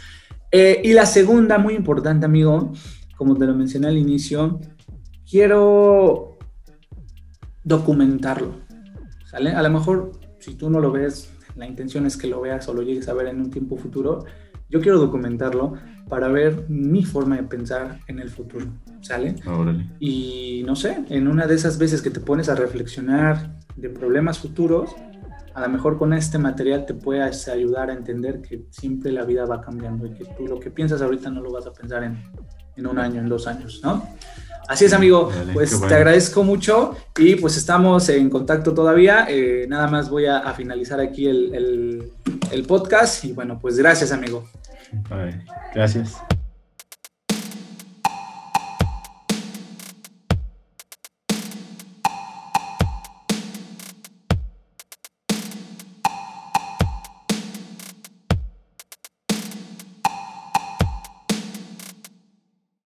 Eh, 0.51 0.81
y 0.82 0.94
la 0.94 1.05
segunda, 1.05 1.59
muy 1.59 1.74
importante, 1.74 2.24
amigo, 2.24 2.72
como 3.18 3.36
te 3.36 3.44
lo 3.44 3.55
mencioné 3.55 3.89
al 3.89 3.98
inicio, 3.98 4.60
quiero 5.28 6.39
documentarlo, 7.64 8.55
¿sale? 9.31 9.51
A 9.51 9.62
lo 9.62 9.68
mejor, 9.68 10.12
si 10.39 10.55
tú 10.55 10.70
no 10.70 10.81
lo 10.81 10.90
ves, 10.90 11.34
la 11.56 11.66
intención 11.66 12.06
es 12.06 12.16
que 12.16 12.26
lo 12.26 12.40
veas 12.40 12.68
o 12.68 12.74
lo 12.74 12.82
llegues 12.82 13.09
a 13.09 13.14
ver 13.14 13.28
en 13.28 13.40
un 13.40 13.51
tiempo 13.51 13.76
futuro, 13.76 14.24
yo 14.68 14.81
quiero 14.81 14.98
documentarlo 14.98 15.74
para 16.09 16.28
ver 16.28 16.64
mi 16.68 17.05
forma 17.05 17.36
de 17.36 17.44
pensar 17.44 18.01
en 18.06 18.18
el 18.18 18.28
futuro, 18.28 18.66
¿sale? 19.01 19.36
Y 20.01 20.62
no 20.66 20.74
sé, 20.74 21.05
en 21.09 21.28
una 21.28 21.47
de 21.47 21.55
esas 21.55 21.78
veces 21.78 22.02
que 22.02 22.10
te 22.10 22.20
pones 22.20 22.48
a 22.48 22.55
reflexionar 22.55 23.59
de 23.76 23.89
problemas 23.90 24.39
futuros, 24.39 24.90
a 25.55 25.60
lo 25.60 25.68
mejor 25.68 25.98
con 25.98 26.12
este 26.12 26.39
material 26.39 26.85
te 26.86 26.94
puedes 26.94 27.47
ayudar 27.48 27.90
a 27.90 27.94
entender 27.94 28.43
que 28.43 28.66
siempre 28.70 29.12
la 29.12 29.24
vida 29.24 29.47
va 29.47 29.60
cambiando 29.60 30.06
y 30.06 30.14
que 30.14 30.24
tú 30.36 30.47
lo 30.48 30.59
que 30.59 30.70
piensas 30.70 31.01
ahorita 31.01 31.31
no 31.31 31.40
lo 31.40 31.52
vas 31.52 31.66
a 31.66 31.72
pensar 31.72 32.02
en, 32.02 32.20
en 32.76 32.86
un 32.86 32.98
año, 32.98 33.20
en 33.20 33.28
dos 33.28 33.47
años, 33.47 33.81
¿no? 33.85 34.02
Así 34.69 34.85
es, 34.86 34.93
amigo. 34.93 35.31
pues 35.53 35.81
te 35.81 35.95
agradezco 35.95 36.43
mucho 36.43 36.97
y 37.16 37.36
pues 37.36 37.57
estamos 37.57 38.09
en 38.09 38.31
contacto 38.31 38.74
todavía. 38.74 39.27
Eh, 39.28 39.66
nada 39.69 39.89
más 39.89 40.09
voy 40.09 40.27
a, 40.27 40.53
finalizar 40.55 41.01
aquí 41.01 41.27
el, 41.27 41.55
el, 41.55 42.12
el, 42.53 42.62
podcast 42.65 43.24
y 43.24 43.32
bueno, 43.32 43.59
pues 43.61 43.77
gracias, 43.77 44.12
amigo. 44.12 44.49
gracias. 45.74 46.16